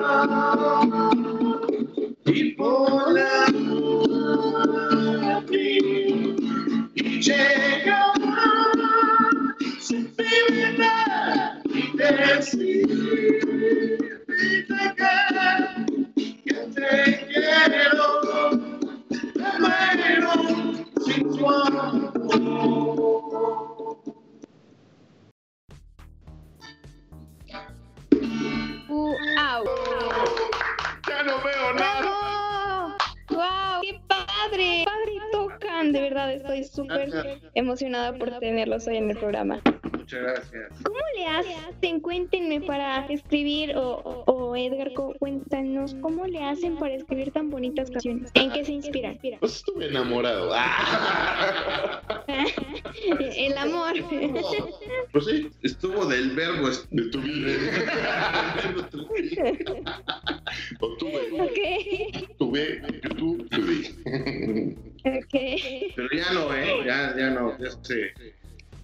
emocionada 37.85 38.17
por 38.17 38.39
tenerlos 38.39 38.87
hoy 38.87 38.97
en 38.97 39.09
el 39.09 39.17
programa. 39.17 39.61
Muchas 39.97 40.21
gracias. 40.21 40.69
¿Cómo 40.83 40.99
le 41.15 41.25
hacen? 41.27 41.99
Cuéntenme 42.01 42.61
para 42.61 43.05
escribir, 43.07 43.75
o, 43.77 44.23
o- 44.25 44.55
Edgar, 44.55 44.91
cu- 44.93 45.13
cuéntanos, 45.19 45.95
¿cómo 46.01 46.25
le 46.25 46.43
hacen 46.43 46.75
para 46.77 46.95
escribir 46.95 47.31
tan 47.31 47.49
bonitas 47.49 47.89
canciones? 47.91 48.31
¿En 48.33 48.51
qué 48.51 48.65
se 48.65 48.73
inspiran? 48.73 49.17
Pues 49.39 49.57
estuve 49.57 49.87
enamorado. 49.87 50.51
Ah. 50.53 52.01
El 53.37 53.57
amor. 53.57 53.93
Pues 55.11 55.25
sí, 55.25 55.49
Estuvo 55.63 56.05
del 56.05 56.31
verbo. 56.35 56.69
de 56.91 57.03
tu 57.09 57.19
vida. 57.21 57.51
O 60.79 60.95
tuve, 60.97 61.31
ok, 61.41 62.37
tuve, 62.37 62.81
tú, 63.17 63.37
tuve. 63.49 64.75
Ok. 65.05 65.93
Pero 65.95 66.09
ya 66.11 66.33
no, 66.33 66.53
¿eh? 66.53 66.83
Ya, 66.85 67.15
ya 67.15 67.29
no. 67.29 67.57
Ya 67.57 67.71
sé. 67.81 68.13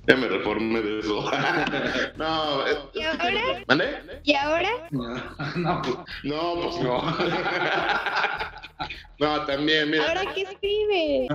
Ya 0.07 0.15
me 0.15 0.27
reformé 0.27 0.81
de 0.81 0.99
eso. 0.99 1.29
No, 2.17 2.63
¿Y 2.93 3.01
ahora? 3.01 3.63
¿Mandé? 3.67 4.21
¿Y 4.23 4.33
ahora? 4.35 4.69
No, 4.91 5.81
pues, 5.81 5.97
No, 6.23 6.53
pues 6.61 6.77
no. 6.79 7.01
No, 9.17 9.45
también, 9.45 9.89
mira. 9.89 10.09
¿Ahora 10.09 10.33
qué 10.33 10.41
escribe? 10.41 11.27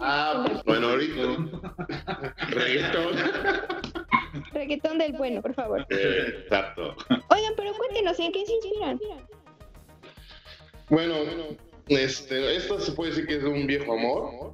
Ah, 0.00 0.44
pues 0.46 0.64
bueno, 0.64 0.88
ahorita. 0.88 1.22
Reggaetón. 2.48 3.16
Reggaetón 4.52 4.98
del 4.98 5.12
bueno, 5.12 5.42
por 5.42 5.52
favor. 5.54 5.86
Eh, 5.90 6.34
Exacto. 6.44 6.96
Oigan, 7.28 7.52
pero 7.54 7.74
cuéntenos, 7.74 8.18
¿en 8.18 8.32
qué 8.32 8.46
se 8.46 8.52
inspiran? 8.54 8.98
Bueno, 10.88 11.14
este, 11.88 12.56
esto 12.56 12.80
se 12.80 12.92
puede 12.92 13.10
decir 13.10 13.26
que 13.26 13.36
es 13.36 13.44
un 13.44 13.66
viejo 13.66 13.92
amor. 13.92 14.52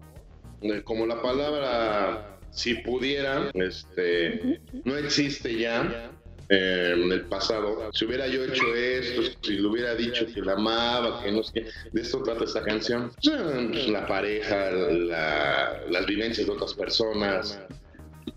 Como 0.84 1.06
la 1.06 1.20
palabra 1.20 2.38
si 2.50 2.74
pudiera, 2.74 3.50
este, 3.54 4.60
no 4.84 4.96
existe 4.96 5.56
ya 5.58 6.12
eh, 6.48 6.92
en 6.94 7.10
el 7.10 7.22
pasado. 7.22 7.90
Si 7.92 8.04
hubiera 8.04 8.28
yo 8.28 8.44
hecho 8.44 8.74
esto, 8.74 9.22
si 9.42 9.54
le 9.56 9.66
hubiera 9.66 9.94
dicho 9.96 10.26
que 10.32 10.40
la 10.40 10.52
amaba, 10.52 11.22
que 11.22 11.32
no 11.32 11.42
sé 11.42 11.52
qué, 11.54 11.66
de 11.92 12.00
esto 12.00 12.22
trata 12.22 12.44
esta 12.44 12.62
canción. 12.62 13.10
La 13.88 14.06
pareja, 14.06 14.70
la- 14.70 15.80
las 15.90 16.06
vivencias 16.06 16.46
de 16.46 16.52
otras 16.52 16.74
personas 16.74 17.58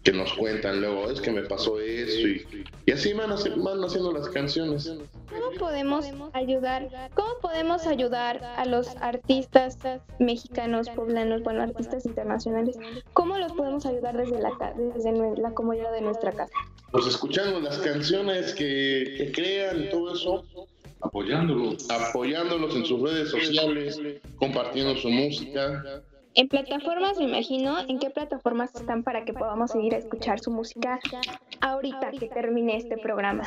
que 0.03 0.11
nos 0.11 0.33
cuentan 0.33 0.81
luego, 0.81 1.09
es 1.09 1.19
que 1.19 1.31
me 1.31 1.41
pasó 1.43 1.79
esto 1.79 2.27
y, 2.27 2.65
y 2.86 2.91
así 2.91 3.13
van, 3.13 3.29
van 3.29 3.83
haciendo 3.83 4.11
las 4.11 4.29
canciones. 4.29 4.91
¿Cómo 5.29 5.57
podemos 5.57 6.05
ayudar? 6.33 6.89
¿Cómo 7.15 7.33
podemos 7.41 7.88
ayudar 7.88 8.43
a 8.43 8.65
los 8.65 8.88
artistas 8.97 9.77
mexicanos, 10.19 10.89
poblanos, 10.89 11.43
bueno, 11.43 11.63
artistas 11.63 12.05
internacionales? 12.05 12.77
¿Cómo 13.13 13.38
los 13.38 13.51
podemos 13.53 13.86
ayudar 13.86 14.15
desde 14.15 14.39
la 14.39 14.51
desde 14.95 15.41
la 15.41 15.51
comodidad 15.51 15.91
de 15.91 16.01
nuestra 16.01 16.31
casa? 16.31 16.53
Pues 16.91 17.07
escuchando 17.07 17.59
las 17.59 17.77
canciones 17.79 18.53
que, 18.53 19.15
que 19.17 19.31
crean 19.31 19.83
y 19.83 19.89
todo 19.89 20.13
eso, 20.13 20.45
apoyándolo. 21.01 21.75
apoyándolos 21.89 22.75
en 22.75 22.86
sus 22.86 23.01
redes 23.01 23.29
sociales, 23.29 23.99
compartiendo 24.38 24.95
su 24.95 25.09
música. 25.09 26.03
En 26.38 26.49
plataformas, 26.49 27.17
me 27.17 27.23
imagino, 27.23 27.77
¿en 27.88 27.97
qué 27.97 28.09
plataformas 28.09 28.75
están 28.75 29.03
para 29.03 29.23
que 29.23 29.31
podamos 29.31 29.71
seguir 29.71 29.95
a 29.95 29.99
escuchar 29.99 30.41
su 30.41 30.51
música 30.51 30.99
ahorita 31.61 32.11
que 32.11 32.27
termine 32.27 32.75
este 32.75 32.97
programa? 32.97 33.43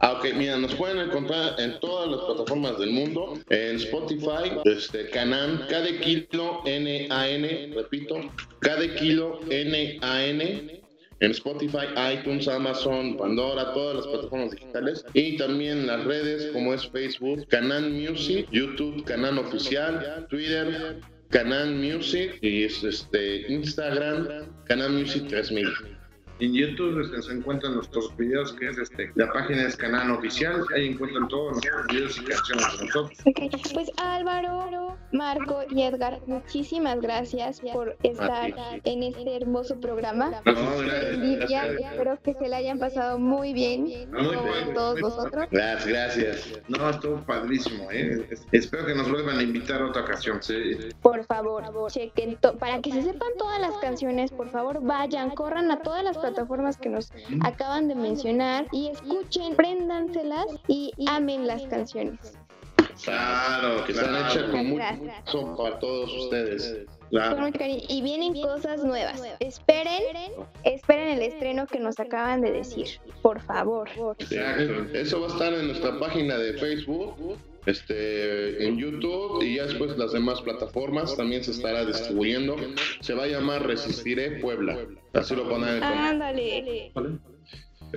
Ah, 0.00 0.12
ok, 0.12 0.34
mira, 0.36 0.58
nos 0.58 0.74
pueden 0.74 0.98
encontrar 0.98 1.58
en 1.58 1.80
todas 1.80 2.10
las 2.10 2.20
plataformas 2.20 2.78
del 2.78 2.90
mundo, 2.90 3.32
en 3.48 3.76
Spotify, 3.76 4.60
este, 4.66 5.08
Canan, 5.08 5.64
cada 5.70 5.88
kilo 6.00 6.60
N-A-N, 6.66 7.72
repito, 7.74 8.16
cada 8.60 8.94
kilo 8.96 9.40
N-A-N, 9.48 10.82
en 11.20 11.30
Spotify, 11.30 11.86
iTunes, 12.12 12.46
Amazon, 12.46 13.16
Pandora, 13.16 13.72
todas 13.72 13.96
las 13.96 14.06
plataformas 14.06 14.50
digitales, 14.50 15.02
y 15.14 15.38
también 15.38 15.86
las 15.86 16.04
redes 16.04 16.50
como 16.52 16.74
es 16.74 16.86
Facebook, 16.88 17.46
Canan 17.48 17.90
Music, 17.92 18.46
YouTube, 18.52 19.02
Canan 19.04 19.38
Oficial, 19.38 20.26
Twitter, 20.28 21.00
Canan 21.30 21.78
Music, 21.78 22.38
y 22.40 22.64
es, 22.64 22.82
este, 22.84 23.52
Instagram, 23.52 24.28
Canan 24.64 24.94
Music 24.94 25.26
3000. 25.28 25.97
En 26.40 26.52
YouTube 26.54 27.00
este, 27.00 27.20
se 27.22 27.32
encuentran 27.32 27.74
nuestros 27.74 28.16
videos, 28.16 28.52
que 28.52 28.68
es 28.68 28.78
este, 28.78 29.10
la 29.16 29.30
página 29.32 29.62
es 29.66 29.76
Canal 29.76 30.10
Oficial. 30.12 30.62
Ahí 30.74 30.88
encuentran 30.90 31.26
todos 31.28 31.52
nuestros 31.52 31.86
videos 31.88 32.18
y 32.18 32.24
canciones 32.24 32.64
de 32.78 32.86
nosotros. 32.86 33.18
Ok, 33.26 33.72
Pues 33.74 33.90
Álvaro, 33.96 34.96
Marco 35.12 35.62
y 35.70 35.82
Edgar, 35.82 36.20
muchísimas 36.26 37.00
gracias 37.00 37.60
por 37.72 37.96
estar 38.04 38.52
en 38.84 39.02
este 39.02 39.36
hermoso 39.36 39.80
programa. 39.80 40.30
No, 40.44 40.78
gracias, 40.78 41.18
Lidia, 41.18 41.64
gracias. 41.66 41.92
espero 41.92 42.18
que 42.22 42.34
se 42.34 42.48
la 42.48 42.56
hayan 42.58 42.78
pasado 42.78 43.18
muy 43.18 43.52
bien, 43.52 43.82
Muy 43.84 44.26
como 44.26 44.42
bien. 44.44 44.70
a 44.70 44.74
todos 44.74 45.00
vosotros. 45.00 45.46
Gracias, 45.50 45.86
gracias. 45.86 46.60
No, 46.68 46.88
estuvo 46.90 47.16
padrísimo, 47.24 47.90
¿eh? 47.90 48.26
Es- 48.30 48.46
Espero 48.52 48.86
que 48.86 48.94
nos 48.94 49.10
vuelvan 49.10 49.38
a 49.38 49.42
invitar 49.42 49.82
a 49.82 49.86
otra 49.86 50.02
ocasión. 50.02 50.42
Sí. 50.42 50.54
Por 51.02 51.24
favor, 51.24 51.64
chequen, 51.90 52.36
to- 52.36 52.56
para 52.58 52.80
que 52.80 52.92
se 52.92 53.02
sepan 53.02 53.28
todas 53.38 53.60
las 53.60 53.76
canciones, 53.78 54.30
por 54.30 54.50
favor, 54.50 54.80
vayan, 54.82 55.30
corran 55.30 55.70
a 55.70 55.80
todas 55.82 56.04
las 56.04 56.16
plataformas 56.28 56.76
que 56.76 56.88
nos 56.88 57.12
acaban 57.42 57.88
de 57.88 57.94
mencionar 57.94 58.66
y 58.72 58.88
escuchen, 58.88 59.54
préndanselas 59.54 60.46
y 60.66 60.92
amen 61.06 61.46
las 61.46 61.62
canciones. 61.66 62.38
Claro, 63.04 63.84
Que 63.84 63.92
están 63.92 64.16
hechas 64.16 64.50
con 64.50 64.66
mucho 64.66 64.84
son 65.24 65.56
para 65.56 65.78
todos 65.78 66.12
ustedes. 66.12 66.86
Claro. 67.10 67.48
Y 67.88 68.02
vienen 68.02 68.34
cosas 68.34 68.84
nuevas. 68.84 69.22
Esperen, 69.40 70.02
esperen 70.64 71.08
el 71.18 71.22
estreno 71.22 71.66
que 71.66 71.78
nos 71.78 71.98
acaban 72.00 72.40
de 72.40 72.52
decir. 72.52 72.88
Por 73.22 73.40
favor. 73.40 73.88
Exacto. 74.18 74.86
Eso 74.94 75.20
va 75.20 75.26
a 75.28 75.30
estar 75.30 75.52
en 75.52 75.68
nuestra 75.68 75.98
página 75.98 76.36
de 76.36 76.54
Facebook, 76.54 77.38
este, 77.68 78.66
en 78.66 78.78
YouTube 78.78 79.42
y 79.42 79.56
ya 79.56 79.66
después 79.66 79.96
las 79.98 80.12
demás 80.12 80.40
plataformas 80.40 81.14
también 81.16 81.44
se 81.44 81.50
estará 81.50 81.84
distribuyendo. 81.84 82.56
Se 83.00 83.14
va 83.14 83.24
a 83.24 83.26
llamar 83.26 83.66
Resistiré 83.66 84.40
Puebla. 84.40 84.78
Así 85.12 85.36
lo 85.36 85.48
ponen 85.48 85.68
en 85.68 85.74
el 85.74 85.80
comentario. 85.80 86.10
Ándale. 86.10 86.92
¿Vale? 86.94 87.18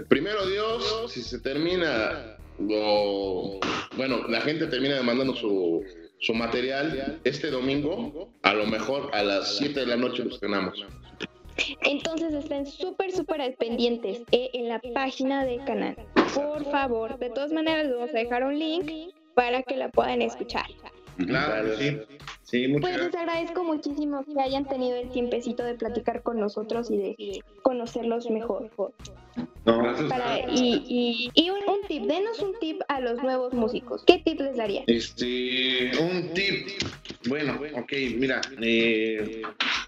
Primero 0.10 0.46
Dios, 0.46 1.12
si 1.12 1.22
se 1.22 1.40
termina 1.40 2.38
lo 2.60 3.60
bueno, 3.96 4.28
la 4.28 4.42
gente 4.42 4.68
termina 4.68 4.96
demandando 4.96 5.36
su, 5.36 5.84
su 6.20 6.34
material 6.34 7.20
este 7.24 7.50
domingo, 7.50 8.30
a 8.44 8.54
lo 8.54 8.66
mejor 8.66 9.10
a 9.14 9.24
las 9.24 9.58
7 9.58 9.80
de 9.80 9.86
la 9.86 9.96
noche 9.96 10.24
lo 10.24 10.32
estrenamos. 10.32 10.86
Entonces 11.84 12.34
estén 12.34 12.66
súper, 12.66 13.12
súper 13.12 13.42
al 13.42 13.54
pendientes 13.54 14.22
eh, 14.32 14.50
en 14.54 14.68
la 14.68 14.82
página 14.94 15.46
del 15.46 15.64
canal. 15.64 15.96
Por 16.34 16.64
favor. 16.72 17.20
De 17.20 17.30
todas 17.30 17.52
maneras, 17.52 17.86
les 17.86 17.96
vamos 17.96 18.10
a 18.10 18.18
dejar 18.18 18.44
un 18.44 18.58
link 18.58 19.14
para 19.36 19.64
que 19.64 19.78
la 19.78 19.90
puedan 19.90 20.22
escuchar. 20.22 20.66
Claro, 21.18 21.78
sí. 21.78 21.98
Sí, 22.44 22.68
muchas 22.68 22.92
Pues 22.92 23.06
les 23.06 23.16
agradezco 23.16 23.64
muchísimo 23.64 24.26
que 24.26 24.40
hayan 24.42 24.68
tenido 24.68 24.98
el 24.98 25.10
tiempecito 25.10 25.64
de 25.64 25.76
platicar 25.76 26.22
con 26.22 26.40
nosotros 26.40 26.92
y 26.92 26.98
de 26.98 27.44
conocerlos 27.62 28.30
mejor. 28.30 28.70
No, 29.66 29.84
Gracias. 29.84 30.10
Para, 30.10 30.40
y 30.52 30.84
y, 30.88 31.32
y 31.34 31.50
un, 31.50 31.60
un 31.60 31.82
tip, 31.88 32.04
denos 32.04 32.40
un 32.40 32.60
tip 32.60 32.82
a 32.90 33.00
los 33.00 33.22
nuevos 33.24 33.54
músicos. 33.54 34.04
¿Qué 34.06 34.22
tip 34.26 34.42
les 34.42 34.58
daría? 34.58 34.84
Este, 34.88 35.92
un 36.02 36.34
tip. 36.34 36.68
Bueno, 37.30 37.58
ok, 37.76 37.94
mira, 38.18 38.42
eh, 38.60 39.44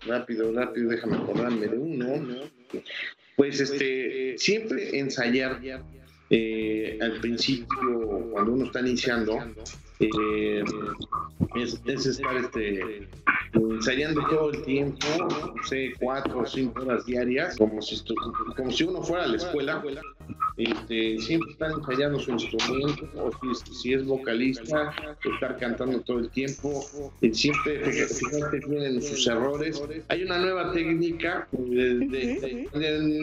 rápido, 0.06 0.54
rápido, 0.54 0.90
déjame 0.90 1.18
acordarme 1.18 1.68
de 1.68 1.78
uno. 1.78 2.44
Pues 3.36 3.60
este, 3.60 4.38
siempre 4.38 5.00
ensayar 5.00 5.60
eh, 6.30 6.98
al 7.02 7.20
principio, 7.20 8.30
cuando 8.32 8.54
uno 8.54 8.66
está 8.66 8.80
iniciando, 8.80 9.38
eh, 10.00 10.64
es, 11.56 11.80
es 11.86 12.06
estar 12.06 12.36
este, 12.38 13.08
ensayando 13.54 14.26
todo 14.28 14.52
el 14.52 14.64
tiempo, 14.64 15.06
no 15.20 15.64
sé, 15.64 15.94
cuatro 16.00 16.40
o 16.40 16.46
cinco 16.46 16.82
horas 16.84 17.06
diarias, 17.06 17.58
como 17.58 17.82
si, 17.82 18.04
como 18.56 18.72
si 18.72 18.84
uno 18.84 19.02
fuera 19.04 19.26
a 19.26 19.28
la 19.28 19.38
escuela. 19.38 19.84
Este, 20.56 21.18
siempre 21.20 21.52
estar 21.52 21.72
ensayando 21.72 22.20
su 22.20 22.32
instrumento, 22.32 23.10
o 23.16 23.32
si, 23.56 23.74
si 23.74 23.94
es 23.94 24.06
vocalista, 24.06 24.94
estar 25.34 25.58
cantando 25.58 26.00
todo 26.02 26.20
el 26.20 26.30
tiempo, 26.30 26.86
siempre 27.32 27.80
fija- 27.84 28.08
fijarte 28.08 28.60
bien 28.68 28.84
en 28.84 29.02
sus 29.02 29.26
errores. 29.28 29.82
Hay 30.10 30.24
una 30.24 30.38
nueva 30.38 30.72
técnica, 30.72 31.48
de- 31.52 32.68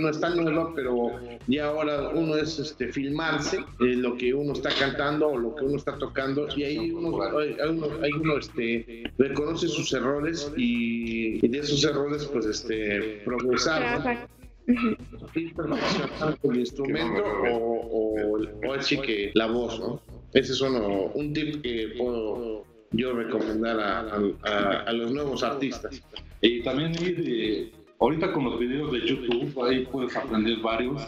no 0.01 0.09
es 0.09 0.21
tan 0.21 0.37
nueva, 0.37 0.73
pero 0.75 1.21
ya 1.47 1.67
ahora 1.67 2.09
uno 2.11 2.37
es 2.37 2.59
este, 2.59 2.93
filmarse 2.93 3.59
eh, 3.59 3.85
lo 3.97 4.17
que 4.17 4.35
uno 4.35 4.53
está 4.53 4.71
cantando 4.77 5.29
o 5.29 5.39
lo 5.39 5.55
que 5.55 5.65
uno 5.65 5.77
está 5.77 5.97
tocando, 5.99 6.49
y 6.57 6.65
ahí 6.65 6.91
uno, 6.91 7.17
hay, 7.39 7.57
uno, 7.69 7.87
hay 8.03 8.11
uno, 8.13 8.39
este, 8.39 9.05
reconoce 9.19 9.69
sus 9.69 9.93
errores 9.93 10.51
y, 10.57 11.45
y 11.45 11.49
de 11.49 11.59
esos 11.59 11.85
errores, 11.85 12.25
pues, 12.27 12.47
este, 12.47 13.23
progresar. 13.25 14.01
¿no? 14.01 14.40
El 14.67 16.57
instrumento 16.59 17.23
o, 17.53 17.57
o, 17.57 18.69
o 18.69 18.73
así 18.75 18.99
que 19.01 19.31
la 19.35 19.47
voz, 19.47 19.79
¿no? 19.81 20.01
Ese 20.33 20.53
es 20.53 20.61
uno, 20.61 21.07
un 21.15 21.33
tip 21.33 21.63
que 21.63 21.95
puedo 21.99 22.65
yo 22.93 23.13
recomendar 23.13 23.79
a, 23.81 24.01
a- 24.01 24.21
a- 24.45 24.81
a 24.83 24.93
los 24.93 25.13
nuevos 25.13 25.43
artistas. 25.43 26.03
Y 26.41 26.63
también 26.63 26.93
ir, 27.03 27.23
eh, 27.27 27.73
ahorita 27.99 28.33
con 28.33 28.45
los 28.45 28.59
videos 28.59 28.93
de 28.93 29.01
YouTube, 29.01 29.63
ahí 29.65 29.87
puedes 29.91 30.17
aprender 30.17 30.59
varios, 30.61 31.03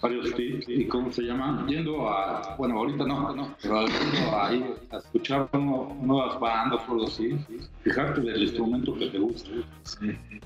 varios 0.00 0.34
tips. 0.34 0.68
¿Y 0.68 0.86
cómo 0.86 1.12
se 1.12 1.22
llama? 1.22 1.64
Yendo 1.68 2.08
a, 2.08 2.54
bueno, 2.56 2.78
ahorita 2.78 3.04
no, 3.04 3.34
no, 3.34 3.56
pero 3.62 3.86
yendo 3.86 4.36
a 4.90 4.98
escuchar 4.98 5.48
nu- 5.52 5.94
nuevas 6.02 6.38
bandas 6.40 6.80
o 6.88 6.92
algo 6.92 7.06
así, 7.06 7.36
fijarte 7.82 8.20
del 8.20 8.42
instrumento 8.42 8.94
que 8.94 9.06
te 9.06 9.18
gusta. 9.18 9.50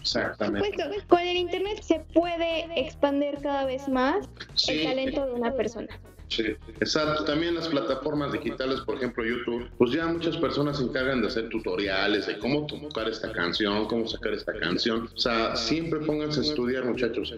Exactamente. 0.01 0.73
Pues, 0.89 1.05
con 1.05 1.21
el 1.21 1.37
internet 1.37 1.83
se 1.83 2.01
puede 2.13 2.67
expandir 2.81 3.39
cada 3.43 3.65
vez 3.65 3.89
más 3.89 4.29
el 4.69 4.85
talento 4.85 5.27
de 5.27 5.33
una 5.33 5.53
persona. 5.53 5.89
Sí. 6.29 6.45
Exacto, 6.79 7.25
también 7.25 7.57
las 7.57 7.67
plataformas 7.67 8.33
digitales, 8.33 8.81
por 8.83 8.95
ejemplo 8.95 9.25
YouTube, 9.25 9.69
pues 9.79 9.91
ya 9.91 10.07
muchas 10.07 10.37
personas 10.37 10.79
se 10.79 10.85
encargan 10.85 11.21
de 11.23 11.27
hacer 11.27 11.49
tutoriales 11.49 12.29
de 12.29 12.39
cómo 12.39 12.67
tocar 12.67 13.09
esta 13.09 13.33
canción, 13.33 13.87
cómo 13.89 14.07
sacar 14.07 14.35
esta 14.35 14.53
canción. 14.53 15.09
O 15.13 15.19
sea, 15.19 15.57
siempre 15.57 15.99
pónganse 15.99 16.39
a 16.39 16.43
estudiar, 16.45 16.85
muchachos. 16.85 17.35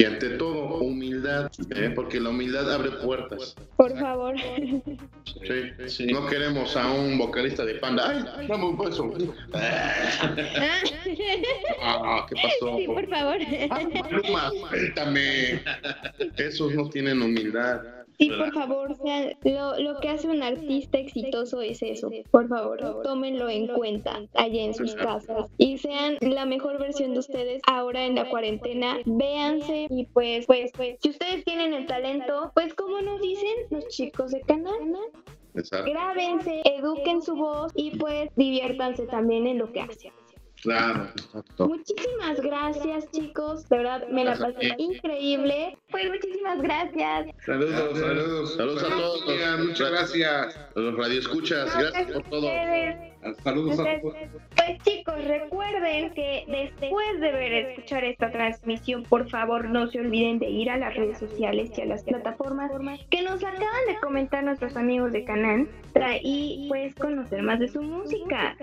Y 0.00 0.04
ante 0.06 0.30
todo, 0.30 0.78
humildad, 0.78 1.50
¿eh? 1.76 1.92
porque 1.94 2.18
la 2.20 2.30
humildad 2.30 2.72
abre 2.72 2.90
puertas. 2.90 3.54
Por 3.76 3.94
favor. 3.98 4.34
Sí. 5.88 6.06
No 6.06 6.26
queremos 6.26 6.74
a 6.74 6.90
un 6.90 7.18
vocalista 7.18 7.66
de 7.66 7.74
panda. 7.74 8.08
¡Ay, 8.08 8.46
dame 8.48 8.64
un 8.64 8.78
beso! 8.78 9.12
Ah, 11.82 12.26
¿qué 12.28 12.34
pasó? 12.36 12.76
Sí, 12.78 12.86
por 12.86 13.08
favor. 13.08 13.38
Pluma, 14.08 14.50
suéltame. 14.50 15.62
Esos 16.36 16.74
no 16.74 16.88
tienen 16.88 17.20
humildad. 17.20 17.82
Sí, 18.20 18.28
por 18.30 18.52
favor, 18.52 18.94
sean- 19.02 19.32
lo, 19.44 19.78
lo 19.80 19.98
que 19.98 20.10
hace 20.10 20.28
un 20.28 20.42
artista 20.42 20.98
exitoso 20.98 21.62
es 21.62 21.82
eso. 21.82 22.10
Por 22.30 22.48
favor, 22.48 23.00
tómenlo 23.02 23.48
en 23.48 23.66
cuenta 23.68 24.20
allá 24.34 24.62
en 24.62 24.74
sus 24.74 24.94
casas 24.94 25.50
y 25.56 25.78
sean 25.78 26.18
la 26.20 26.44
mejor 26.44 26.78
versión 26.78 27.14
de 27.14 27.20
ustedes 27.20 27.62
ahora 27.66 28.04
en 28.04 28.16
la 28.16 28.28
cuarentena. 28.28 28.98
Véanse 29.06 29.86
y 29.88 30.04
pues, 30.12 30.44
pues, 30.46 30.70
pues, 30.76 30.98
si 31.02 31.08
ustedes 31.10 31.44
tienen 31.44 31.72
el 31.72 31.86
talento, 31.86 32.52
pues 32.54 32.74
como 32.74 33.00
nos 33.00 33.22
dicen 33.22 33.54
los 33.70 33.88
chicos 33.88 34.32
de 34.32 34.42
canal, 34.42 34.74
Exacto. 35.54 35.90
grábense, 35.90 36.60
eduquen 36.64 37.22
su 37.22 37.34
voz 37.34 37.72
y 37.74 37.96
pues 37.96 38.28
diviértanse 38.36 39.06
también 39.06 39.46
en 39.46 39.58
lo 39.58 39.72
que 39.72 39.80
hacen. 39.80 40.12
Claro. 40.62 41.08
Exacto. 41.16 41.68
Muchísimas 41.68 42.40
gracias, 42.40 43.10
chicos. 43.12 43.68
De 43.68 43.78
verdad, 43.78 44.08
me 44.08 44.24
la 44.24 44.36
pasé 44.36 44.74
increíble. 44.78 45.78
Pues 45.90 46.08
muchísimas 46.08 46.60
gracias. 46.60 47.28
Saludos, 47.44 47.98
saludos. 47.98 48.56
Saludos 48.56 48.82
a 48.82 48.88
todos. 48.88 49.26
Muchas, 49.26 49.58
Muchas 49.60 49.90
gracias. 49.90 50.56
A 50.76 50.80
los 50.80 50.96
radioescuchas, 50.96 51.78
gracias 51.78 52.12
por 52.12 52.22
todo. 52.24 52.40
Ustedes. 52.40 53.10
Saludos 53.42 53.78
a 53.78 54.00
todos. 54.00 54.14
Pues 54.56 54.82
chicos, 54.82 55.24
recuerden 55.24 56.10
que 56.14 56.44
después 56.48 57.20
de 57.20 57.32
ver 57.32 57.52
escuchar 57.52 58.04
esta 58.04 58.30
transmisión, 58.30 59.02
por 59.04 59.28
favor 59.28 59.68
no 59.68 59.86
se 59.88 60.00
olviden 60.00 60.38
de 60.38 60.48
ir 60.48 60.70
a 60.70 60.76
las 60.76 60.94
redes 60.94 61.18
sociales 61.18 61.70
y 61.76 61.80
a 61.82 61.86
las 61.86 62.02
plataformas 62.04 62.70
que 63.10 63.22
nos 63.22 63.42
acaban 63.42 63.86
de 63.88 63.98
comentar 64.00 64.44
nuestros 64.44 64.76
amigos 64.76 65.12
de 65.12 65.24
Canal 65.24 65.68
y 66.22 66.66
pues 66.68 66.94
conocer 66.94 67.42
más 67.42 67.60
de 67.60 67.68
su 67.68 67.82
música. 67.82 68.56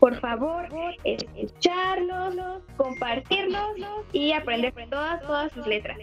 Por 0.00 0.20
favor, 0.20 0.68
escucharlos, 1.04 2.62
compartirlos 2.76 3.76
y 4.12 4.32
aprender 4.32 4.74
todas, 4.90 5.52
sus 5.52 5.66
letras. 5.66 5.96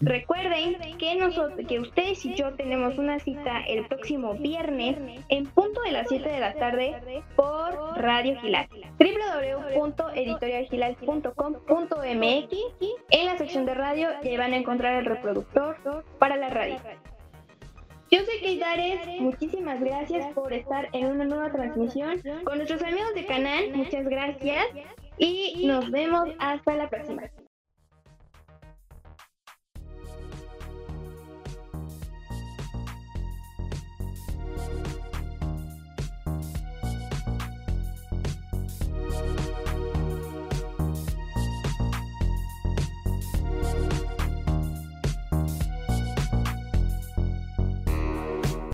Recuerden 0.00 0.76
que 0.98 1.16
nosotros, 1.16 1.66
que 1.66 1.80
ustedes 1.80 2.24
y 2.24 2.32
yo 2.34 2.54
tenemos 2.54 2.96
una 2.98 3.18
cita 3.18 3.62
el 3.66 3.84
próximo 3.86 4.34
viernes 4.34 4.96
en 5.28 5.46
punto 5.46 5.80
de 5.82 5.90
las 5.90 6.06
7 6.08 6.28
de 6.28 6.38
la 6.38 6.54
tarde 6.54 7.24
por 7.34 7.74
Radio 7.96 8.40
Gilal. 8.40 8.68
www.editorialgilal.com.mx 9.74 12.56
En 13.10 13.26
la 13.26 13.38
sección 13.38 13.66
de 13.66 13.74
radio 13.74 14.10
ya 14.22 14.38
van 14.38 14.52
a 14.52 14.56
encontrar 14.56 15.00
el 15.00 15.06
reproductor 15.06 16.04
para 16.20 16.36
la 16.36 16.50
radio. 16.50 16.76
Yo 18.10 18.20
soy 18.24 18.40
Keidares, 18.40 19.20
muchísimas 19.20 19.80
gracias 19.80 20.32
por 20.32 20.54
estar 20.54 20.88
en 20.92 21.06
una 21.06 21.26
nueva 21.26 21.52
transmisión 21.52 22.22
con 22.44 22.56
nuestros 22.56 22.82
amigos 22.82 23.14
de 23.14 23.26
canal, 23.26 23.70
muchas 23.74 24.04
gracias 24.06 24.64
y 25.18 25.66
nos 25.66 25.90
vemos 25.90 26.30
hasta 26.38 26.74
la 26.74 26.88
próxima. 26.88 27.24